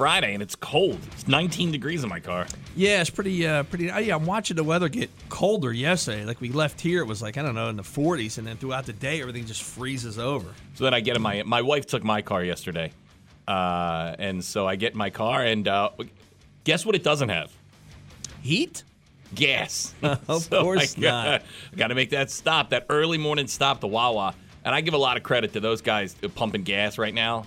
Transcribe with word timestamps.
Friday 0.00 0.32
and 0.32 0.42
it's 0.42 0.56
cold. 0.56 0.98
It's 1.12 1.28
19 1.28 1.72
degrees 1.72 2.02
in 2.02 2.08
my 2.08 2.20
car. 2.20 2.46
Yeah, 2.74 3.02
it's 3.02 3.10
pretty, 3.10 3.46
uh, 3.46 3.64
pretty. 3.64 3.90
Uh, 3.90 3.98
yeah, 3.98 4.14
I'm 4.14 4.24
watching 4.24 4.56
the 4.56 4.64
weather 4.64 4.88
get 4.88 5.10
colder 5.28 5.74
yesterday. 5.74 6.24
Like 6.24 6.40
we 6.40 6.48
left 6.48 6.80
here, 6.80 7.02
it 7.02 7.04
was 7.06 7.20
like 7.20 7.36
I 7.36 7.42
don't 7.42 7.54
know 7.54 7.68
in 7.68 7.76
the 7.76 7.82
40s, 7.82 8.38
and 8.38 8.46
then 8.46 8.56
throughout 8.56 8.86
the 8.86 8.94
day, 8.94 9.20
everything 9.20 9.44
just 9.44 9.62
freezes 9.62 10.18
over. 10.18 10.48
So 10.72 10.84
then 10.84 10.94
I 10.94 11.00
get 11.00 11.16
in 11.16 11.22
my 11.22 11.42
my 11.42 11.60
wife 11.60 11.84
took 11.86 12.02
my 12.02 12.22
car 12.22 12.42
yesterday, 12.42 12.92
uh, 13.46 14.16
and 14.18 14.42
so 14.42 14.66
I 14.66 14.76
get 14.76 14.92
in 14.92 14.98
my 14.98 15.10
car 15.10 15.44
and 15.44 15.68
uh, 15.68 15.90
guess 16.64 16.86
what? 16.86 16.94
It 16.94 17.04
doesn't 17.04 17.28
have 17.28 17.52
Heat? 18.40 18.84
gas. 19.34 19.92
Of 20.02 20.44
So 20.48 20.62
course 20.62 20.96
I 20.96 21.00
gotta, 21.02 21.30
not. 21.30 21.42
I 21.74 21.76
got 21.76 21.88
to 21.88 21.94
make 21.94 22.08
that 22.10 22.30
stop, 22.30 22.70
that 22.70 22.86
early 22.88 23.18
morning 23.18 23.48
stop 23.48 23.82
to 23.82 23.86
Wawa, 23.86 24.34
and 24.64 24.74
I 24.74 24.80
give 24.80 24.94
a 24.94 24.98
lot 24.98 25.18
of 25.18 25.24
credit 25.24 25.52
to 25.52 25.60
those 25.60 25.82
guys 25.82 26.14
pumping 26.36 26.62
gas 26.62 26.96
right 26.96 27.12
now. 27.12 27.44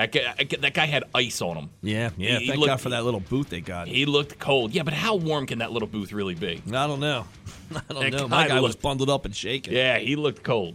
That 0.00 0.12
guy, 0.12 0.56
that 0.60 0.72
guy 0.74 0.86
had 0.86 1.04
ice 1.14 1.42
on 1.42 1.56
him. 1.56 1.70
Yeah, 1.82 2.08
yeah. 2.16 2.38
He 2.38 2.46
Thank 2.46 2.58
looked- 2.60 2.70
God 2.70 2.80
for 2.80 2.88
that 2.88 3.04
little 3.04 3.20
booth 3.20 3.50
they 3.50 3.60
got. 3.60 3.86
He 3.86 4.06
looked 4.06 4.38
cold. 4.38 4.72
Yeah, 4.74 4.82
but 4.82 4.94
how 4.94 5.16
warm 5.16 5.46
can 5.46 5.58
that 5.58 5.72
little 5.72 5.88
booth 5.88 6.12
really 6.12 6.34
be? 6.34 6.62
I 6.68 6.86
don't 6.86 7.00
know. 7.00 7.26
I 7.74 7.80
don't 7.92 8.00
That 8.10 8.12
know. 8.12 8.28
My 8.28 8.44
guy 8.48 8.54
guy 8.54 8.60
was 8.60 8.76
bundled 8.76 9.10
up 9.10 9.26
and 9.26 9.36
shaking. 9.36 9.74
Yeah, 9.74 9.98
he 9.98 10.16
looked 10.16 10.42
cold. 10.42 10.74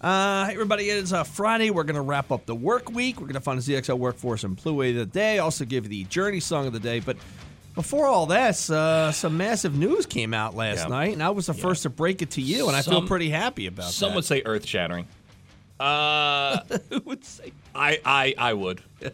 Uh, 0.00 0.44
hey 0.46 0.52
everybody, 0.52 0.88
it 0.90 0.98
is 0.98 1.12
uh, 1.12 1.24
Friday. 1.24 1.70
We're 1.70 1.82
going 1.84 1.96
to 1.96 2.02
wrap 2.02 2.30
up 2.30 2.46
the 2.46 2.54
work 2.54 2.90
week. 2.92 3.16
We're 3.16 3.26
going 3.26 3.34
to 3.34 3.40
find 3.40 3.60
the 3.60 3.74
ZXL 3.74 3.98
Workforce 3.98 4.44
Employee 4.44 4.90
of 4.90 4.96
the 4.96 5.06
Day. 5.06 5.38
Also 5.38 5.64
give 5.64 5.84
you 5.84 5.88
the 5.90 6.04
Journey 6.04 6.38
Song 6.38 6.66
of 6.66 6.72
the 6.72 6.78
Day. 6.80 7.00
But 7.00 7.16
before 7.74 8.06
all 8.06 8.26
this, 8.26 8.70
uh, 8.70 9.10
some 9.12 9.36
massive 9.36 9.74
news 9.76 10.06
came 10.06 10.32
out 10.34 10.54
last 10.54 10.80
Yeah. 10.84 10.86
night, 10.88 11.12
and 11.14 11.22
I 11.22 11.30
was 11.30 11.46
the 11.46 11.54
first 11.54 11.82
to 11.82 11.90
break 11.90 12.22
it 12.22 12.30
to 12.32 12.42
you, 12.42 12.68
and 12.68 12.76
I 12.76 12.82
feel 12.82 13.02
pretty 13.06 13.30
happy 13.30 13.66
about 13.66 13.90
Some 13.90 14.10
that. 14.10 14.16
would 14.16 14.24
say 14.24 14.42
earth 14.44 14.66
shattering. 14.66 15.06
Uh, 15.78 16.60
Who 16.90 17.00
would 17.00 17.24
say? 17.24 17.52
I, 17.74 18.00
I, 18.04 18.34
I 18.38 18.52
would. 18.54 18.80
Uh, 19.02 19.10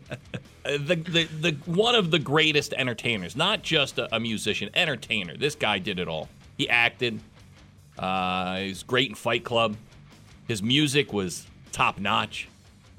the, 0.64 0.94
the, 0.94 1.24
the 1.24 1.56
one 1.66 1.94
of 1.94 2.10
the 2.10 2.18
greatest 2.18 2.72
entertainers, 2.72 3.34
not 3.36 3.62
just 3.62 3.98
a, 3.98 4.14
a 4.14 4.20
musician, 4.20 4.70
entertainer. 4.74 5.36
This 5.36 5.54
guy 5.54 5.78
did 5.78 5.98
it 5.98 6.08
all. 6.08 6.28
He 6.56 6.68
acted. 6.68 7.20
Uh, 7.98 8.58
he 8.58 8.68
was 8.68 8.82
great 8.82 9.08
in 9.08 9.14
Fight 9.14 9.44
Club. 9.44 9.76
His 10.46 10.62
music 10.62 11.12
was 11.12 11.46
top 11.72 11.98
notch. 11.98 12.48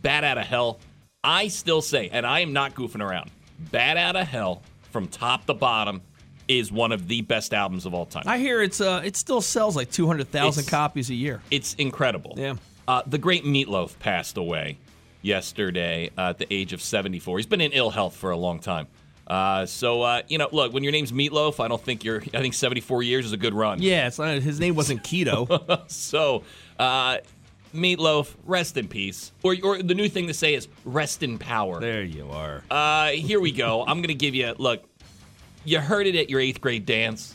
Bat 0.01 0.23
Out 0.25 0.37
of 0.37 0.45
Hell. 0.45 0.79
I 1.23 1.47
still 1.47 1.81
say, 1.81 2.09
and 2.11 2.25
I 2.25 2.41
am 2.41 2.51
not 2.51 2.75
goofing 2.75 3.01
around. 3.01 3.31
Bat 3.71 3.95
Out 3.97 4.15
of 4.17 4.27
Hell, 4.27 4.61
from 4.91 5.07
top 5.07 5.45
to 5.45 5.53
bottom, 5.53 6.01
is 6.49 6.71
one 6.71 6.91
of 6.91 7.07
the 7.07 7.21
best 7.21 7.53
albums 7.53 7.85
of 7.85 7.93
all 7.93 8.05
time. 8.05 8.23
I 8.25 8.37
hear 8.37 8.61
it's 8.61 8.81
uh, 8.81 9.01
it 9.05 9.15
still 9.15 9.39
sells 9.39 9.77
like 9.77 9.89
two 9.89 10.05
hundred 10.05 10.29
thousand 10.29 10.67
copies 10.67 11.09
a 11.09 11.15
year. 11.15 11.41
It's 11.49 11.73
incredible. 11.75 12.33
Yeah. 12.35 12.55
Uh, 12.87 13.01
the 13.05 13.17
great 13.17 13.43
Meatloaf 13.45 13.97
passed 13.99 14.37
away 14.37 14.77
yesterday 15.21 16.09
uh, 16.17 16.29
at 16.29 16.37
the 16.37 16.53
age 16.53 16.73
of 16.73 16.81
74. 16.81 17.37
He's 17.37 17.45
been 17.45 17.61
in 17.61 17.71
ill 17.71 17.89
health 17.89 18.15
for 18.15 18.31
a 18.31 18.37
long 18.37 18.59
time. 18.59 18.87
Uh, 19.25 19.65
so 19.65 20.01
uh, 20.01 20.21
you 20.27 20.37
know, 20.37 20.49
look, 20.51 20.73
when 20.73 20.83
your 20.83 20.91
name's 20.91 21.11
Meatloaf, 21.13 21.63
I 21.63 21.69
don't 21.69 21.81
think 21.81 22.03
you're. 22.03 22.21
I 22.33 22.41
think 22.41 22.53
74 22.53 23.03
years 23.03 23.25
is 23.25 23.31
a 23.31 23.37
good 23.37 23.53
run. 23.53 23.81
Yeah, 23.81 24.07
it's 24.07 24.19
not, 24.19 24.41
his 24.41 24.59
name 24.59 24.75
wasn't 24.75 25.03
Keto. 25.03 25.81
So, 25.89 26.43
uh, 26.77 27.19
Meatloaf, 27.73 28.35
rest 28.45 28.75
in 28.77 28.87
peace. 28.87 29.31
Or, 29.41 29.55
or 29.63 29.81
the 29.81 29.95
new 29.95 30.09
thing 30.09 30.27
to 30.27 30.33
say 30.33 30.53
is 30.53 30.67
rest 30.83 31.23
in 31.23 31.39
power. 31.39 31.79
there 31.79 32.03
you 32.03 32.29
are. 32.29 32.63
Uh, 32.69 33.11
here 33.11 33.39
we 33.39 33.51
go. 33.53 33.83
I'm 33.87 34.01
gonna 34.01 34.13
give 34.13 34.35
you. 34.35 34.53
Look, 34.57 34.83
you 35.63 35.79
heard 35.79 36.05
it 36.05 36.15
at 36.15 36.29
your 36.29 36.41
eighth 36.41 36.59
grade 36.59 36.85
dance. 36.85 37.33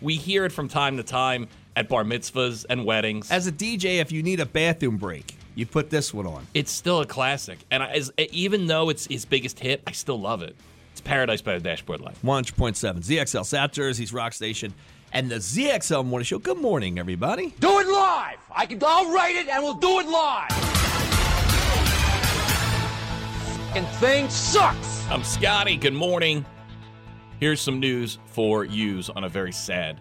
We 0.00 0.16
hear 0.16 0.44
it 0.44 0.52
from 0.52 0.68
time 0.68 0.96
to 0.96 1.02
time 1.04 1.46
at 1.80 1.88
bar 1.88 2.04
mitzvahs 2.04 2.66
and 2.68 2.84
weddings. 2.84 3.30
As 3.30 3.46
a 3.46 3.52
DJ, 3.52 4.00
if 4.00 4.12
you 4.12 4.22
need 4.22 4.38
a 4.38 4.44
bathroom 4.44 4.98
break, 4.98 5.34
you 5.54 5.64
put 5.64 5.88
this 5.88 6.12
one 6.12 6.26
on. 6.26 6.46
it's 6.52 6.70
still 6.70 7.00
a 7.00 7.06
classic, 7.06 7.58
and 7.70 7.82
I, 7.82 7.92
as, 7.92 8.12
even 8.18 8.66
though 8.66 8.90
it's 8.90 9.06
his 9.06 9.24
biggest 9.24 9.58
hit, 9.58 9.82
I 9.86 9.92
still 9.92 10.20
love 10.20 10.42
it. 10.42 10.54
It's 10.92 11.00
Paradise 11.00 11.40
by 11.40 11.54
the 11.54 11.60
Dashboard 11.60 12.02
Light. 12.02 12.16
100.7 12.22 12.98
ZXL 12.98 13.46
South 13.46 13.72
Jersey's 13.72 14.12
Rock 14.12 14.34
Station 14.34 14.74
and 15.14 15.30
the 15.30 15.36
ZXL 15.36 16.04
Morning 16.04 16.24
Show. 16.24 16.38
Good 16.38 16.58
morning, 16.58 16.98
everybody. 16.98 17.54
Do 17.58 17.80
it 17.80 17.88
live. 17.88 18.38
I 18.54 18.66
can. 18.66 18.78
I'll 18.84 19.10
write 19.10 19.36
it, 19.36 19.48
and 19.48 19.62
we'll 19.62 19.74
do 19.74 20.00
it 20.00 20.06
live. 20.06 20.50
And 23.74 23.86
thing 24.00 24.28
sucks. 24.28 25.08
I'm 25.08 25.24
Scotty. 25.24 25.76
Good 25.76 25.94
morning. 25.94 26.44
Here's 27.38 27.60
some 27.60 27.80
news 27.80 28.18
for 28.26 28.66
yous 28.66 29.08
on 29.08 29.24
a 29.24 29.30
very 29.30 29.52
sad 29.52 29.98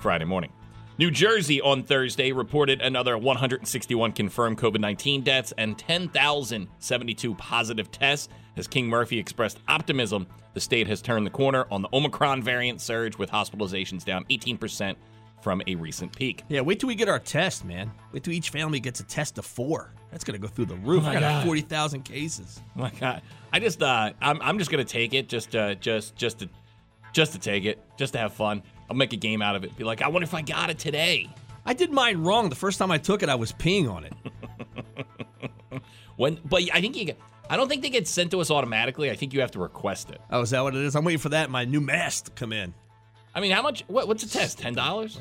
Friday 0.00 0.24
morning. 0.24 0.50
New 0.96 1.10
Jersey 1.10 1.60
on 1.60 1.82
Thursday 1.82 2.30
reported 2.30 2.80
another 2.80 3.18
161 3.18 4.12
confirmed 4.12 4.58
COVID 4.58 4.78
19 4.78 5.22
deaths 5.22 5.52
and 5.58 5.76
10,072 5.76 7.34
positive 7.34 7.90
tests 7.90 8.28
as 8.56 8.68
King 8.68 8.86
Murphy 8.86 9.18
expressed 9.18 9.58
optimism. 9.66 10.24
The 10.52 10.60
state 10.60 10.86
has 10.86 11.02
turned 11.02 11.26
the 11.26 11.30
corner 11.30 11.66
on 11.72 11.82
the 11.82 11.88
Omicron 11.92 12.44
variant 12.44 12.80
surge 12.80 13.18
with 13.18 13.28
hospitalizations 13.28 14.04
down 14.04 14.24
18% 14.26 14.94
from 15.42 15.60
a 15.66 15.74
recent 15.74 16.14
peak. 16.14 16.44
Yeah, 16.48 16.60
wait 16.60 16.78
till 16.78 16.86
we 16.86 16.94
get 16.94 17.08
our 17.08 17.18
test, 17.18 17.64
man. 17.64 17.90
Wait 18.12 18.22
till 18.22 18.32
each 18.32 18.50
family 18.50 18.78
gets 18.78 19.00
a 19.00 19.04
test 19.04 19.36
of 19.36 19.44
four. 19.44 19.92
That's 20.12 20.22
going 20.22 20.40
to 20.40 20.46
go 20.46 20.46
through 20.46 20.66
the 20.66 20.76
roof. 20.76 21.02
Oh 21.04 21.08
I 21.08 21.14
got 21.14 21.20
God. 21.20 21.44
40,000 21.44 22.02
cases. 22.04 22.62
Oh 22.76 22.82
my 22.82 22.90
God, 22.90 23.20
I 23.52 23.58
just 23.58 23.82
uh, 23.82 24.12
I'm 24.22 24.40
I'm 24.40 24.60
just 24.60 24.70
gonna 24.70 24.84
take 24.84 25.12
it, 25.12 25.28
just 25.28 25.56
uh, 25.56 25.74
just 25.74 26.14
just 26.14 26.38
to 26.38 26.48
just 27.12 27.32
to 27.32 27.38
take 27.40 27.64
it, 27.64 27.82
just 27.96 28.12
to 28.12 28.20
have 28.20 28.32
fun. 28.32 28.62
I'll 28.90 28.96
make 28.96 29.12
a 29.12 29.16
game 29.16 29.40
out 29.42 29.56
of 29.56 29.64
it. 29.64 29.76
Be 29.76 29.84
like, 29.84 30.02
I 30.02 30.08
wonder 30.08 30.24
if 30.24 30.34
I 30.34 30.42
got 30.42 30.70
it 30.70 30.78
today. 30.78 31.28
I 31.66 31.72
did 31.74 31.90
mine 31.90 32.22
wrong. 32.22 32.48
The 32.50 32.54
first 32.56 32.78
time 32.78 32.90
I 32.90 32.98
took 32.98 33.22
it, 33.22 33.28
I 33.28 33.34
was 33.34 33.52
peeing 33.52 33.90
on 33.90 34.04
it. 34.04 34.12
When, 36.16 36.38
but 36.44 36.62
I 36.72 36.80
think 36.80 36.96
you 36.96 37.06
get. 37.06 37.18
I 37.50 37.56
don't 37.56 37.68
think 37.68 37.82
they 37.82 37.90
get 37.90 38.06
sent 38.06 38.30
to 38.30 38.40
us 38.40 38.48
automatically. 38.50 39.10
I 39.10 39.16
think 39.16 39.34
you 39.34 39.40
have 39.40 39.50
to 39.50 39.58
request 39.58 40.10
it. 40.10 40.20
Oh, 40.30 40.42
is 40.42 40.50
that 40.50 40.62
what 40.62 40.74
it 40.76 40.82
is? 40.82 40.94
I'm 40.94 41.04
waiting 41.04 41.18
for 41.18 41.30
that 41.30 41.50
my 41.50 41.64
new 41.64 41.80
mask 41.80 42.26
to 42.26 42.30
come 42.30 42.52
in. 42.52 42.72
I 43.34 43.40
mean, 43.40 43.50
how 43.50 43.62
much? 43.62 43.82
What, 43.88 44.06
what's 44.06 44.22
a 44.22 44.30
test? 44.30 44.58
Ten 44.58 44.74
dollars? 44.74 45.14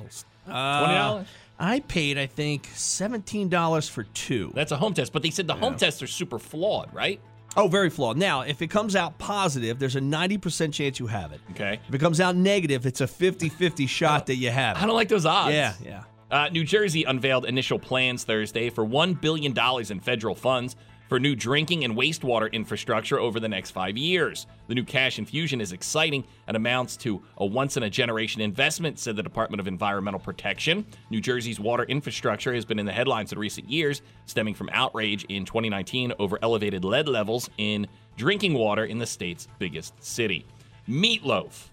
Twenty 0.46 0.56
Uh, 0.59 0.94
dollars? 0.94 1.28
I 1.59 1.79
paid, 1.81 2.18
I 2.18 2.25
think, 2.28 2.68
$17 2.75 3.90
for 3.90 4.03
two. 4.03 4.52
That's 4.56 4.72
a 4.72 4.78
home 4.78 4.94
test. 4.94 5.13
But 5.13 5.22
they 5.23 5.29
said 5.31 5.47
the 5.47 5.56
home 5.56 5.78
tests 5.78 6.02
are 6.03 6.07
super 6.07 6.38
flawed, 6.40 6.94
right? 6.94 7.19
Oh, 7.56 7.68
very 7.68 7.90
flawed. 7.90 8.18
Now, 8.18 8.41
if 8.41 8.62
it 8.62 8.68
comes 8.68 8.96
out 8.96 9.18
positive, 9.19 9.78
there's 9.80 9.96
a 9.96 10.02
90% 10.02 10.74
chance 10.74 11.00
you 11.00 11.08
have 11.08 11.31
it. 11.31 11.41
Okay. 11.52 11.80
If 11.88 11.94
it 11.94 12.00
comes 12.00 12.19
out 12.19 12.36
negative, 12.36 12.86
it's 12.86 13.02
a 13.02 13.08
50 13.08 13.50
50 13.50 13.86
shot 13.86 14.26
that 14.28 14.35
you 14.35 14.50
have. 14.50 14.78
it. 14.78 14.84
I 14.84 14.85
don't 14.85 14.96
like 14.96 15.09
those 15.09 15.26
odds. 15.26 15.53
Yeah, 15.53 15.73
yeah. 15.84 16.03
Uh, 16.32 16.50
New 16.50 16.64
Jersey 16.64 17.03
unveiled 17.03 17.46
initial 17.46 17.78
plans 17.78 18.23
Thursday 18.23 18.72
for 18.72 18.84
$1 18.84 19.22
billion 19.22 19.53
in 19.91 20.00
federal 20.00 20.34
funds 20.34 20.76
for 21.13 21.19
new 21.19 21.35
drinking 21.35 21.83
and 21.83 21.95
wastewater 21.95 22.51
infrastructure 22.51 23.19
over 23.19 23.39
the 23.39 23.47
next 23.47 23.69
five 23.69 23.95
years. 23.95 24.47
The 24.65 24.73
new 24.73 24.83
cash 24.83 25.19
infusion 25.19 25.61
is 25.61 25.71
exciting 25.71 26.23
and 26.47 26.57
amounts 26.57 26.97
to 26.97 27.21
a 27.37 27.45
once 27.45 27.77
in 27.77 27.83
a 27.83 27.89
generation 27.91 28.41
investment, 28.41 28.97
said 28.97 29.15
the 29.15 29.21
Department 29.21 29.59
of 29.59 29.67
Environmental 29.67 30.19
Protection. 30.19 30.83
New 31.11 31.21
Jersey's 31.21 31.59
water 31.59 31.83
infrastructure 31.83 32.51
has 32.51 32.65
been 32.65 32.79
in 32.79 32.87
the 32.87 32.91
headlines 32.91 33.31
in 33.31 33.37
recent 33.37 33.69
years, 33.69 34.01
stemming 34.25 34.55
from 34.55 34.71
outrage 34.73 35.23
in 35.25 35.45
2019 35.45 36.13
over 36.17 36.39
elevated 36.41 36.83
lead 36.83 37.07
levels 37.07 37.47
in 37.59 37.85
drinking 38.17 38.55
water 38.55 38.85
in 38.85 38.97
the 38.97 39.05
state's 39.05 39.47
biggest 39.59 39.93
city. 40.03 40.47
Meatloaf, 40.89 41.67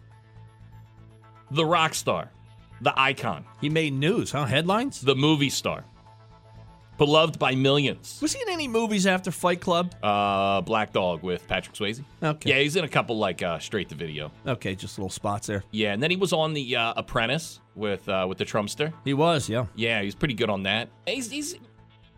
the 1.51 1.65
rock 1.65 1.95
star, 1.95 2.31
the 2.83 2.93
icon, 3.01 3.47
He 3.63 3.71
made 3.71 3.95
news, 3.95 4.33
huh? 4.33 4.45
Headlines? 4.45 5.01
the 5.01 5.17
movie 5.17 5.49
star, 5.49 5.87
beloved 7.01 7.39
by 7.39 7.55
millions. 7.55 8.19
Was 8.21 8.35
he 8.35 8.43
in 8.43 8.51
any 8.51 8.69
movies 8.69 9.07
after 9.07 9.31
Fight 9.31 9.63
Club? 9.63 9.95
Uh, 10.03 10.61
Black 10.61 10.93
Dog 10.93 11.23
with 11.23 11.49
Patrick 11.49 11.75
Swayze. 11.75 12.05
Okay. 12.23 12.51
Yeah, 12.51 12.59
he's 12.59 12.77
in 12.77 12.85
a 12.85 12.89
couple 12.89 13.17
like 13.17 13.43
uh, 13.43 13.59
straight 13.59 13.89
to 13.89 13.95
video. 13.95 14.31
Okay, 14.47 14.75
just 14.75 14.99
little 14.99 15.09
spots 15.09 15.47
there. 15.47 15.65
Yeah, 15.71 15.95
and 15.95 16.03
then 16.03 16.11
he 16.11 16.19
was 16.19 16.35
on 16.35 16.53
the 16.53 16.77
uh, 16.77 16.93
Apprentice 16.97 17.61
with 17.75 18.07
uh, 18.07 18.27
with 18.29 18.37
the 18.37 18.45
Trumpster. 18.45 18.93
He 19.03 19.15
was, 19.15 19.49
yeah. 19.49 19.65
Yeah, 19.75 20.03
he's 20.03 20.15
pretty 20.15 20.35
good 20.35 20.51
on 20.51 20.63
that. 20.65 20.91
He's, 21.07 21.31
he's 21.31 21.57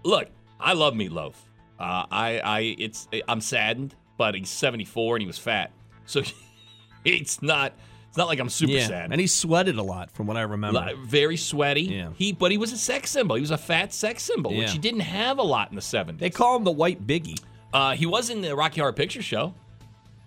look. 0.03 0.29
I 0.59 0.73
love 0.73 0.95
Meatloaf. 0.95 1.35
Uh, 1.79 2.07
I 2.11 2.41
I 2.45 2.61
it's 2.77 3.09
I'm 3.29 3.41
saddened, 3.41 3.95
but 4.19 4.35
he's 4.35 4.51
74 4.51 5.17
and 5.17 5.23
he 5.23 5.27
was 5.29 5.39
fat, 5.39 5.71
so 6.07 6.23
it's 7.05 7.41
not 7.41 7.73
it's 8.13 8.19
not 8.19 8.29
like 8.29 8.41
I'm 8.41 8.51
super 8.51 8.75
yeah. 8.75 8.87
sad. 8.87 9.11
And 9.11 9.19
he 9.19 9.27
sweated 9.27 9.79
a 9.79 9.83
lot, 9.83 10.11
from 10.11 10.27
what 10.27 10.37
I 10.37 10.43
remember. 10.43 10.81
Li- 10.81 10.97
very 11.07 11.39
sweaty. 11.39 11.85
Yeah. 11.85 12.11
He 12.15 12.33
but 12.33 12.51
he 12.51 12.59
was 12.59 12.71
a 12.71 12.77
sex 12.77 13.11
symbol. 13.11 13.37
He 13.37 13.41
was 13.41 13.51
a 13.51 13.57
fat 13.57 13.95
sex 13.95 14.23
symbol, 14.23 14.53
Yeah. 14.53 14.59
which 14.59 14.73
he 14.73 14.79
didn't 14.79 15.01
have 15.01 15.39
a 15.39 15.43
lot 15.43 15.71
in 15.71 15.77
the 15.77 15.81
70s. 15.81 16.19
They 16.19 16.29
call 16.29 16.59
him 16.59 16.65
the 16.65 16.71
White 16.73 17.07
Biggie. 17.07 17.41
Uh, 17.73 17.95
he 17.95 18.05
was 18.05 18.29
in 18.29 18.43
the 18.43 18.55
Rocky 18.55 18.83
Horror 18.83 18.93
Picture 18.93 19.23
Show. 19.23 19.55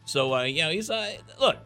So, 0.05 0.33
uh, 0.33 0.43
you 0.45 0.63
know, 0.63 0.71
he's, 0.71 0.89
uh, 0.89 1.11
look, 1.39 1.57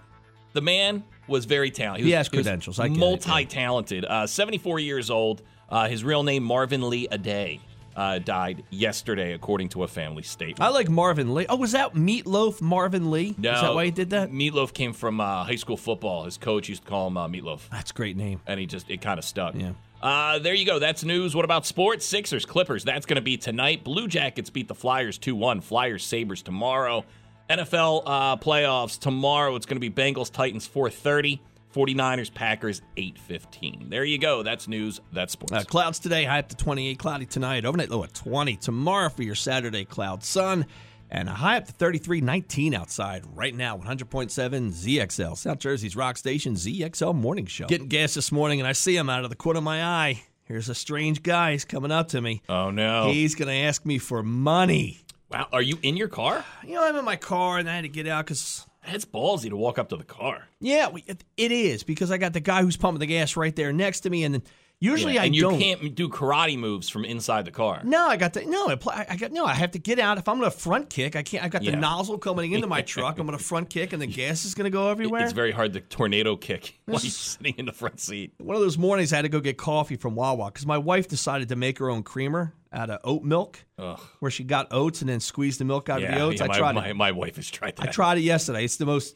the 0.51 0.59
man 0.59 1.05
was 1.29 1.45
very 1.45 1.71
talented. 1.71 2.05
He 2.05 2.11
has 2.11 2.27
credentials. 2.27 2.81
I 2.81 2.89
get 2.89 2.97
multi 2.97 3.45
talented. 3.45 4.03
Uh, 4.03 4.27
74 4.27 4.79
years 4.79 5.09
old. 5.09 5.41
Uh, 5.69 5.87
his 5.87 6.03
real 6.03 6.23
name, 6.23 6.43
Marvin 6.43 6.89
Lee 6.89 7.07
Aday, 7.09 7.61
uh, 7.99 8.17
died 8.17 8.63
yesterday, 8.69 9.33
according 9.33 9.67
to 9.67 9.83
a 9.83 9.87
family 9.87 10.23
statement. 10.23 10.61
I 10.61 10.69
like 10.69 10.87
Marvin 10.89 11.33
Lee. 11.33 11.45
Oh, 11.49 11.57
was 11.57 11.73
that 11.73 11.93
Meatloaf 11.95 12.61
Marvin 12.61 13.11
Lee? 13.11 13.35
No, 13.37 13.53
Is 13.53 13.61
that 13.61 13.75
why 13.75 13.85
he 13.85 13.91
did 13.91 14.11
that? 14.11 14.31
Meatloaf 14.31 14.73
came 14.73 14.93
from 14.93 15.19
uh, 15.19 15.43
high 15.43 15.57
school 15.57 15.75
football. 15.75 16.23
His 16.23 16.37
coach 16.37 16.69
used 16.69 16.83
to 16.83 16.89
call 16.89 17.07
him 17.07 17.17
uh, 17.17 17.27
Meatloaf. 17.27 17.67
That's 17.69 17.91
a 17.91 17.93
great 17.93 18.15
name. 18.15 18.39
and 18.47 18.57
he 18.57 18.65
just 18.65 18.89
it 18.89 19.01
kind 19.01 19.19
of 19.19 19.25
stuck. 19.25 19.53
Yeah. 19.53 19.71
Uh, 20.01 20.39
there 20.39 20.53
you 20.53 20.65
go. 20.65 20.79
That's 20.79 21.03
news. 21.03 21.35
What 21.35 21.43
about 21.43 21.65
sports? 21.65 22.05
Sixers, 22.05 22.45
Clippers. 22.45 22.85
That's 22.85 23.05
going 23.05 23.17
to 23.17 23.21
be 23.21 23.35
tonight. 23.35 23.83
Blue 23.83 24.07
Jackets 24.07 24.49
beat 24.49 24.69
the 24.69 24.75
Flyers 24.75 25.17
2 25.17 25.35
1. 25.35 25.59
Flyers, 25.59 26.05
Sabres 26.05 26.41
tomorrow. 26.41 27.03
NFL 27.49 28.03
uh, 28.05 28.37
playoffs 28.37 28.97
tomorrow. 28.97 29.55
It's 29.57 29.65
going 29.65 29.81
to 29.81 29.89
be 29.89 29.89
Bengals, 29.89 30.31
Titans 30.31 30.65
430. 30.67 31.41
49ers, 31.73 32.33
Packers 32.33 32.81
815. 32.97 33.89
There 33.89 34.03
you 34.03 34.17
go. 34.17 34.43
That's 34.43 34.67
news. 34.67 35.01
That's 35.13 35.33
sports. 35.33 35.53
Uh, 35.53 35.63
clouds 35.63 35.99
today, 35.99 36.23
high 36.25 36.39
up 36.39 36.49
to 36.49 36.55
28. 36.55 36.97
Cloudy 36.97 37.25
tonight. 37.25 37.65
Overnight 37.65 37.89
low 37.89 38.03
at 38.03 38.13
20. 38.13 38.55
Tomorrow 38.57 39.09
for 39.09 39.23
your 39.23 39.35
Saturday, 39.35 39.85
cloud 39.85 40.23
sun. 40.23 40.65
And 41.11 41.27
a 41.27 41.33
high 41.33 41.57
up 41.57 41.65
to 41.65 41.71
33, 41.71 42.21
19 42.21 42.73
outside 42.75 43.23
right 43.33 43.53
now. 43.55 43.77
100.7 43.77 44.29
ZXL. 44.71 45.37
South 45.37 45.59
Jersey's 45.59 45.95
rock 45.95 46.17
station, 46.17 46.53
ZXL 46.53 47.15
Morning 47.15 47.45
Show. 47.47 47.65
Getting 47.67 47.87
gas 47.87 48.13
this 48.13 48.31
morning, 48.31 48.59
and 48.59 48.67
I 48.67 48.73
see 48.73 48.95
him 48.95 49.09
out 49.09 49.23
of 49.23 49.29
the 49.31 49.35
corner 49.35 49.57
of 49.57 49.63
my 49.63 49.83
eye. 49.83 50.21
Here's 50.43 50.69
a 50.69 50.75
strange 50.75 51.21
guy. 51.23 51.51
He's 51.53 51.65
coming 51.65 51.91
up 51.91 52.09
to 52.09 52.21
me. 52.21 52.41
oh, 52.49 52.69
no. 52.71 53.11
He's 53.11 53.35
going 53.35 53.47
to 53.47 53.53
ask 53.67 53.85
me 53.85 53.97
for 53.99 54.21
money. 54.23 54.99
wow. 55.31 55.47
Are 55.51 55.61
you 55.61 55.77
in 55.81 55.97
your 55.97 56.07
car? 56.09 56.43
You 56.63 56.75
know, 56.75 56.83
I'm 56.83 56.95
in 56.95 57.05
my 57.05 57.15
car, 57.15 57.57
and 57.59 57.69
I 57.69 57.75
had 57.75 57.83
to 57.83 57.89
get 57.89 58.07
out 58.07 58.25
because 58.25 58.65
That's 58.85 59.05
ballsy 59.05 59.49
to 59.49 59.57
walk 59.57 59.77
up 59.77 59.89
to 59.89 59.97
the 59.97 60.03
car. 60.03 60.47
Yeah, 60.59 60.89
it- 61.05 61.23
is 61.51 61.83
because 61.83 62.11
I 62.11 62.17
got 62.17 62.33
the 62.33 62.39
guy 62.39 62.61
who's 62.61 62.77
pumping 62.77 62.99
the 62.99 63.05
gas 63.05 63.35
right 63.35 63.55
there 63.55 63.73
next 63.73 64.01
to 64.01 64.09
me, 64.09 64.23
and 64.23 64.35
then 64.35 64.43
usually 64.79 65.15
Yeah, 65.15 65.23
I 65.23 65.25
and 65.25 65.35
you 65.35 65.41
don't. 65.41 65.59
can't 65.59 65.95
do 65.95 66.09
karate 66.09 66.57
moves 66.57 66.89
from 66.89 67.05
inside 67.05 67.45
the 67.45 67.51
car. 67.51 67.81
No, 67.83 68.07
I 68.07 68.17
got 68.17 68.33
the 68.33 68.45
no. 68.45 68.67
I, 68.87 69.05
I 69.09 69.15
got 69.17 69.31
no. 69.31 69.45
I 69.45 69.53
have 69.53 69.71
to 69.71 69.79
get 69.79 69.99
out. 69.99 70.17
If 70.17 70.27
I'm 70.27 70.39
going 70.39 70.49
to 70.51 70.57
front 70.57 70.89
kick, 70.89 71.15
I 71.15 71.23
can't. 71.23 71.43
I've 71.43 71.51
got 71.51 71.63
Yeah. 71.63 71.71
the 71.71 71.77
nozzle 71.77 72.17
coming 72.17 72.51
into 72.53 72.67
my 72.67 72.81
truck. 72.93 73.19
I'm 73.19 73.25
going 73.27 73.37
to 73.37 73.43
front 73.43 73.69
kick, 73.69 73.93
and 73.93 74.01
the 74.01 74.07
gas 74.07 74.45
is 74.45 74.55
going 74.55 74.65
to 74.65 74.69
go 74.69 74.89
everywhere. 74.89 75.23
It's 75.23 75.33
very 75.33 75.51
hard 75.51 75.73
to 75.73 75.81
tornado 75.81 76.35
kick 76.35 76.79
while 76.85 76.99
you're 77.01 77.09
sitting 77.11 77.55
in 77.57 77.65
the 77.65 77.73
front 77.73 77.99
seat. 77.99 78.33
One 78.37 78.55
of 78.55 78.61
those 78.61 78.77
mornings, 78.77 79.11
I 79.13 79.17
had 79.17 79.21
to 79.23 79.29
go 79.29 79.39
get 79.39 79.57
coffee 79.57 79.95
from 79.97 80.15
Wawa 80.15 80.45
because 80.51 80.65
my 80.65 80.77
wife 80.77 81.07
decided 81.07 81.49
to 81.49 81.55
make 81.55 81.79
her 81.79 81.89
own 81.89 82.03
creamer 82.03 82.53
out 82.71 82.89
of 82.91 82.99
oat 83.03 83.23
milk, 83.23 83.65
Ugh. 83.79 83.99
where 84.19 84.29
she 84.29 84.43
got 84.43 84.67
oats 84.71 85.01
and 85.01 85.09
then 85.09 85.19
squeezed 85.19 85.59
the 85.59 85.65
milk 85.65 85.89
out 85.89 86.03
of 86.03 86.07
the 86.09 86.19
oats. 86.19 86.39
yeah, 86.39 86.45
I 86.45 86.47
my, 86.49 86.57
tried 86.57 86.75
my, 86.75 86.87
it. 86.89 86.95
my 86.95 87.11
wife 87.11 87.35
has 87.37 87.49
tried 87.49 87.75
that. 87.77 87.89
I 87.89 87.91
tried 87.91 88.19
it 88.19 88.21
yesterday. 88.21 88.63
It's 88.63 88.77
the 88.77 88.85
most 88.85 89.15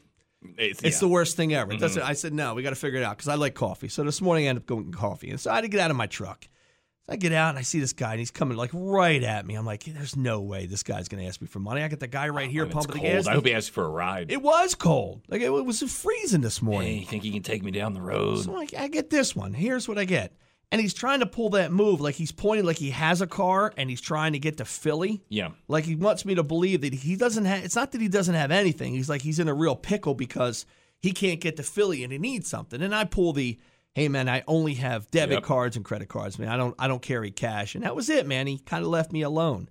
It's, 0.57 0.81
It's 0.81 0.97
yeah. 0.97 0.99
the 0.99 1.07
worst 1.07 1.35
thing 1.35 1.53
ever. 1.53 1.75
Doesn't, 1.75 2.01
mm-hmm. 2.01 2.09
I 2.09 2.13
said, 2.13 2.33
no, 2.33 2.53
we 2.53 2.63
got 2.63 2.71
to 2.71 2.75
figure 2.75 2.99
it 2.99 3.03
out 3.03 3.17
because 3.17 3.27
I 3.27 3.35
like 3.35 3.53
coffee. 3.53 3.87
So 3.87 4.03
this 4.03 4.21
morning 4.21 4.45
I 4.45 4.49
ended 4.49 4.63
up 4.63 4.67
going 4.67 4.91
coffee. 4.91 5.29
And 5.29 5.39
so 5.39 5.51
I 5.51 5.55
had 5.55 5.61
to 5.61 5.67
get 5.67 5.79
out 5.79 5.91
of 5.91 5.97
my 5.97 6.07
truck. 6.07 6.47
So 7.05 7.13
I 7.13 7.15
get 7.17 7.33
out 7.33 7.49
and 7.49 7.59
I 7.59 7.63
see 7.63 7.79
this 7.79 7.91
guy 7.91 8.11
and 8.11 8.19
he's 8.19 8.31
coming 8.31 8.57
like 8.57 8.69
right 8.73 9.21
at 9.21 9.45
me. 9.45 9.55
I'm 9.55 9.65
like, 9.65 9.83
there's 9.83 10.15
no 10.15 10.41
way 10.41 10.65
this 10.65 10.83
guy's 10.83 11.09
going 11.09 11.21
to 11.21 11.27
ask 11.27 11.41
me 11.41 11.47
for 11.47 11.59
money. 11.59 11.83
I 11.83 11.89
got 11.89 11.99
the 11.99 12.07
guy 12.07 12.29
right 12.29 12.49
here 12.49 12.61
oh, 12.61 12.65
And 12.65 12.73
pumping 12.73 12.95
the 12.95 13.01
gas. 13.01 13.27
I 13.27 13.33
hope 13.33 13.45
he 13.45 13.53
asks 13.53 13.69
for 13.69 13.83
a 13.83 13.89
ride. 13.89 14.31
It 14.31 14.41
was 14.41 14.73
cold. 14.73 15.21
Like 15.27 15.41
it 15.41 15.49
was 15.49 15.81
freezing 15.81 16.41
this 16.41 16.59
hey, 16.59 16.65
morning. 16.65 16.99
you 16.99 17.05
think 17.05 17.25
you 17.25 17.33
can 17.33 17.43
take 17.43 17.61
me 17.61 17.71
down 17.71 17.93
the 17.93 18.01
road? 18.01 18.43
So 18.43 18.55
I, 18.55 18.67
I 18.77 18.87
get 18.87 19.09
this 19.09 19.35
one. 19.35 19.53
Here's 19.53 19.87
what 19.87 19.97
I 19.97 20.05
get. 20.05 20.33
And 20.73 20.81
he's 20.81 20.95
trying 20.95 21.19
to 21.19 21.27
pull 21.27 21.51
that 21.51 21.71
move. 21.71 22.01
Like 22.01 22.15
he's 22.15 22.31
pointing 22.31 22.65
like 22.65 22.77
he 22.77 22.89
has 22.89 23.21
a 23.21 23.27
car 23.27 23.71
and 23.77 23.91
he's 23.91 24.01
trying 24.01 24.33
to 24.33 24.39
get 24.39 24.57
to 24.57 24.65
Philly. 24.65 25.21
Yeah. 25.29 25.49
Like 25.67 25.83
he 25.85 25.95
wants 25.95 26.25
me 26.25 26.33
to 26.33 26.41
believe 26.41 26.81
that 26.81 26.93
he 26.95 27.15
doesn't 27.15 27.45
have. 27.45 27.63
It's 27.63 27.75
not 27.75 27.91
that 27.91 28.01
he 28.01 28.07
doesn't 28.07 28.33
have 28.33 28.49
anything. 28.49 28.91
He's 28.93 29.07
like 29.07 29.21
he's 29.21 29.37
in 29.37 29.47
a 29.47 29.53
real 29.53 29.75
pickle 29.75 30.15
because 30.15 30.65
he 30.99 31.11
can't 31.11 31.39
get 31.39 31.57
to 31.57 31.63
Philly 31.63 32.03
and 32.03 32.11
he 32.11 32.17
needs 32.17 32.49
something. 32.49 32.81
And 32.81 32.95
I 32.95 33.03
pull 33.03 33.33
the, 33.33 33.59
hey 33.93 34.07
man, 34.09 34.27
I 34.27 34.43
only 34.47 34.73
have 34.73 35.11
debit 35.11 35.35
Yep. 35.35 35.43
cards 35.43 35.75
and 35.75 35.85
credit 35.85 36.09
cards, 36.09 36.39
man. 36.39 36.49
I 36.49 36.57
don't 36.57 36.73
I 36.79 36.87
don't 36.87 37.03
carry 37.03 37.29
cash. 37.29 37.75
And 37.75 37.83
that 37.83 37.95
was 37.95 38.09
it, 38.09 38.25
man. 38.25 38.47
He 38.47 38.57
kind 38.57 38.83
of 38.83 38.89
left 38.89 39.11
me 39.11 39.21
alone. 39.21 39.69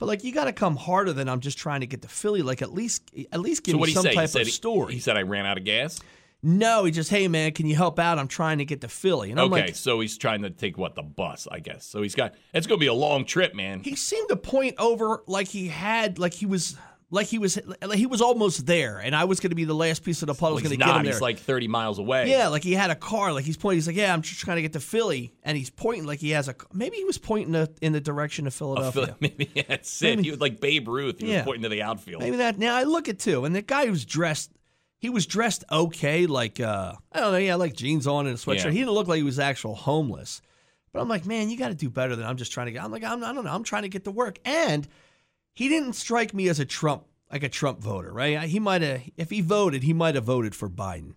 But 0.00 0.06
like 0.06 0.24
you 0.24 0.32
got 0.32 0.46
to 0.46 0.52
come 0.52 0.74
harder 0.74 1.12
than 1.12 1.28
I'm 1.28 1.40
just 1.40 1.58
trying 1.58 1.82
to 1.82 1.86
get 1.86 2.02
to 2.02 2.08
Philly. 2.08 2.42
Like 2.42 2.60
at 2.60 2.72
least 2.72 3.08
at 3.30 3.38
least 3.38 3.62
give 3.62 3.74
So 3.74 3.76
me 3.76 3.80
what 3.82 3.86
did 3.86 3.90
he 3.90 3.94
some 4.02 4.04
type 4.14 4.34
of 4.34 4.48
story. 4.50 4.94
He 4.94 5.00
said 5.00 5.16
I 5.16 5.22
ran 5.22 5.46
out 5.46 5.58
of 5.58 5.64
gas. 5.64 6.00
No, 6.42 6.84
he 6.84 6.90
just 6.92 7.10
hey 7.10 7.28
man, 7.28 7.52
can 7.52 7.66
you 7.66 7.76
help 7.76 7.98
out? 7.98 8.18
I'm 8.18 8.28
trying 8.28 8.58
to 8.58 8.64
get 8.64 8.80
to 8.82 8.88
Philly. 8.88 9.30
And 9.30 9.38
I'm 9.40 9.52
okay, 9.52 9.66
like, 9.66 9.76
so 9.76 10.00
he's 10.00 10.16
trying 10.16 10.42
to 10.42 10.50
take 10.50 10.78
what 10.78 10.94
the 10.94 11.02
bus, 11.02 11.46
I 11.50 11.60
guess. 11.60 11.84
So 11.84 12.02
he's 12.02 12.14
got. 12.14 12.34
It's 12.54 12.66
going 12.66 12.78
to 12.78 12.82
be 12.82 12.86
a 12.88 12.94
long 12.94 13.24
trip, 13.24 13.54
man. 13.54 13.80
he 13.80 13.94
seemed 13.96 14.28
to 14.30 14.36
point 14.36 14.76
over 14.78 15.22
like 15.26 15.48
he 15.48 15.68
had 15.68 16.18
like 16.18 16.32
he 16.32 16.46
was 16.46 16.76
like 17.12 17.26
he 17.26 17.38
was 17.38 17.58
like 17.82 17.98
he 17.98 18.06
was 18.06 18.20
almost 18.22 18.66
there, 18.66 18.98
and 18.98 19.16
I 19.16 19.24
was 19.24 19.40
going 19.40 19.50
to 19.50 19.56
be 19.56 19.64
the 19.64 19.74
last 19.74 20.04
piece 20.04 20.22
of 20.22 20.28
the 20.28 20.32
puzzle 20.34 20.54
Well, 20.54 20.62
going 20.62 20.70
he's 20.70 20.78
to 20.78 20.84
get 20.84 20.96
him 20.96 21.02
there. 21.02 21.12
He's 21.12 21.20
like 21.20 21.38
30 21.40 21.66
miles 21.66 21.98
away. 21.98 22.30
Yeah, 22.30 22.46
like 22.48 22.62
he 22.62 22.72
had 22.72 22.90
a 22.90 22.94
car. 22.94 23.32
Like 23.32 23.44
he's 23.44 23.56
pointing. 23.56 23.78
He's 23.78 23.88
like, 23.88 23.96
yeah, 23.96 24.12
I'm 24.14 24.22
just 24.22 24.38
trying 24.40 24.56
to 24.58 24.62
get 24.62 24.72
to 24.74 24.80
Philly, 24.80 25.34
and 25.42 25.58
he's 25.58 25.70
pointing 25.70 26.06
like 26.06 26.20
he 26.20 26.30
has 26.30 26.48
a. 26.48 26.54
Maybe 26.72 26.96
he 26.96 27.04
was 27.04 27.18
pointing 27.18 27.52
to, 27.54 27.68
in 27.82 27.92
the 27.92 28.00
direction 28.00 28.46
of 28.46 28.54
Philadelphia. 28.54 29.16
Maybe 29.20 29.50
that's 29.68 30.00
it. 30.02 30.20
He 30.20 30.30
was 30.30 30.40
like 30.40 30.60
Babe 30.60 30.86
Ruth. 30.88 31.18
He 31.20 31.30
Yeah. 31.32 31.38
was 31.38 31.44
pointing 31.46 31.62
to 31.64 31.68
the 31.68 31.82
outfield. 31.82 32.22
Maybe 32.22 32.36
that. 32.36 32.58
Now 32.58 32.76
I 32.76 32.84
look 32.84 33.08
at 33.08 33.18
too, 33.18 33.44
and 33.44 33.56
the 33.56 33.62
guy 33.62 33.86
who's 33.86 34.04
dressed, 34.04 34.52
he 35.00 35.10
was 35.10 35.26
dressed 35.26 35.64
okay. 35.72 36.26
Like 36.26 36.60
uh, 36.60 36.92
I 37.10 37.20
don't 37.20 37.32
know, 37.32 37.38
yeah, 37.38 37.56
like 37.56 37.74
jeans 37.74 38.06
on 38.06 38.26
and 38.26 38.36
a 38.36 38.38
sweatshirt. 38.38 38.64
Yeah. 38.66 38.70
He 38.70 38.78
didn't 38.78 38.92
look 38.92 39.08
like 39.08 39.16
he 39.16 39.22
was 39.24 39.38
actual 39.40 39.74
homeless. 39.74 40.40
But 40.92 41.00
I'm 41.00 41.08
like, 41.08 41.24
man, 41.26 41.50
you 41.50 41.56
got 41.56 41.68
to 41.68 41.74
do 41.74 41.88
better 41.88 42.16
than 42.16 42.26
I'm 42.26 42.36
just 42.36 42.52
trying 42.52 42.66
to 42.66 42.72
get. 42.72 42.82
I'm 42.82 42.90
like, 42.92 43.04
I'm, 43.04 43.22
I 43.24 43.32
don't 43.32 43.44
know, 43.44 43.52
I'm 43.52 43.62
trying 43.64 43.82
to 43.82 43.88
get 43.88 44.04
to 44.04 44.10
work, 44.10 44.38
and 44.44 44.86
he 45.52 45.68
didn't 45.68 45.94
strike 45.94 46.34
me 46.34 46.48
as 46.48 46.58
a 46.58 46.64
Trump, 46.64 47.04
like 47.30 47.42
a 47.42 47.48
Trump 47.48 47.80
voter, 47.80 48.12
right? 48.12 48.42
He 48.42 48.58
might 48.58 48.82
have, 48.82 49.02
if 49.16 49.30
he 49.30 49.40
voted, 49.40 49.82
he 49.84 49.92
might 49.92 50.16
have 50.16 50.24
voted 50.24 50.54
for 50.54 50.68
Biden. 50.68 51.14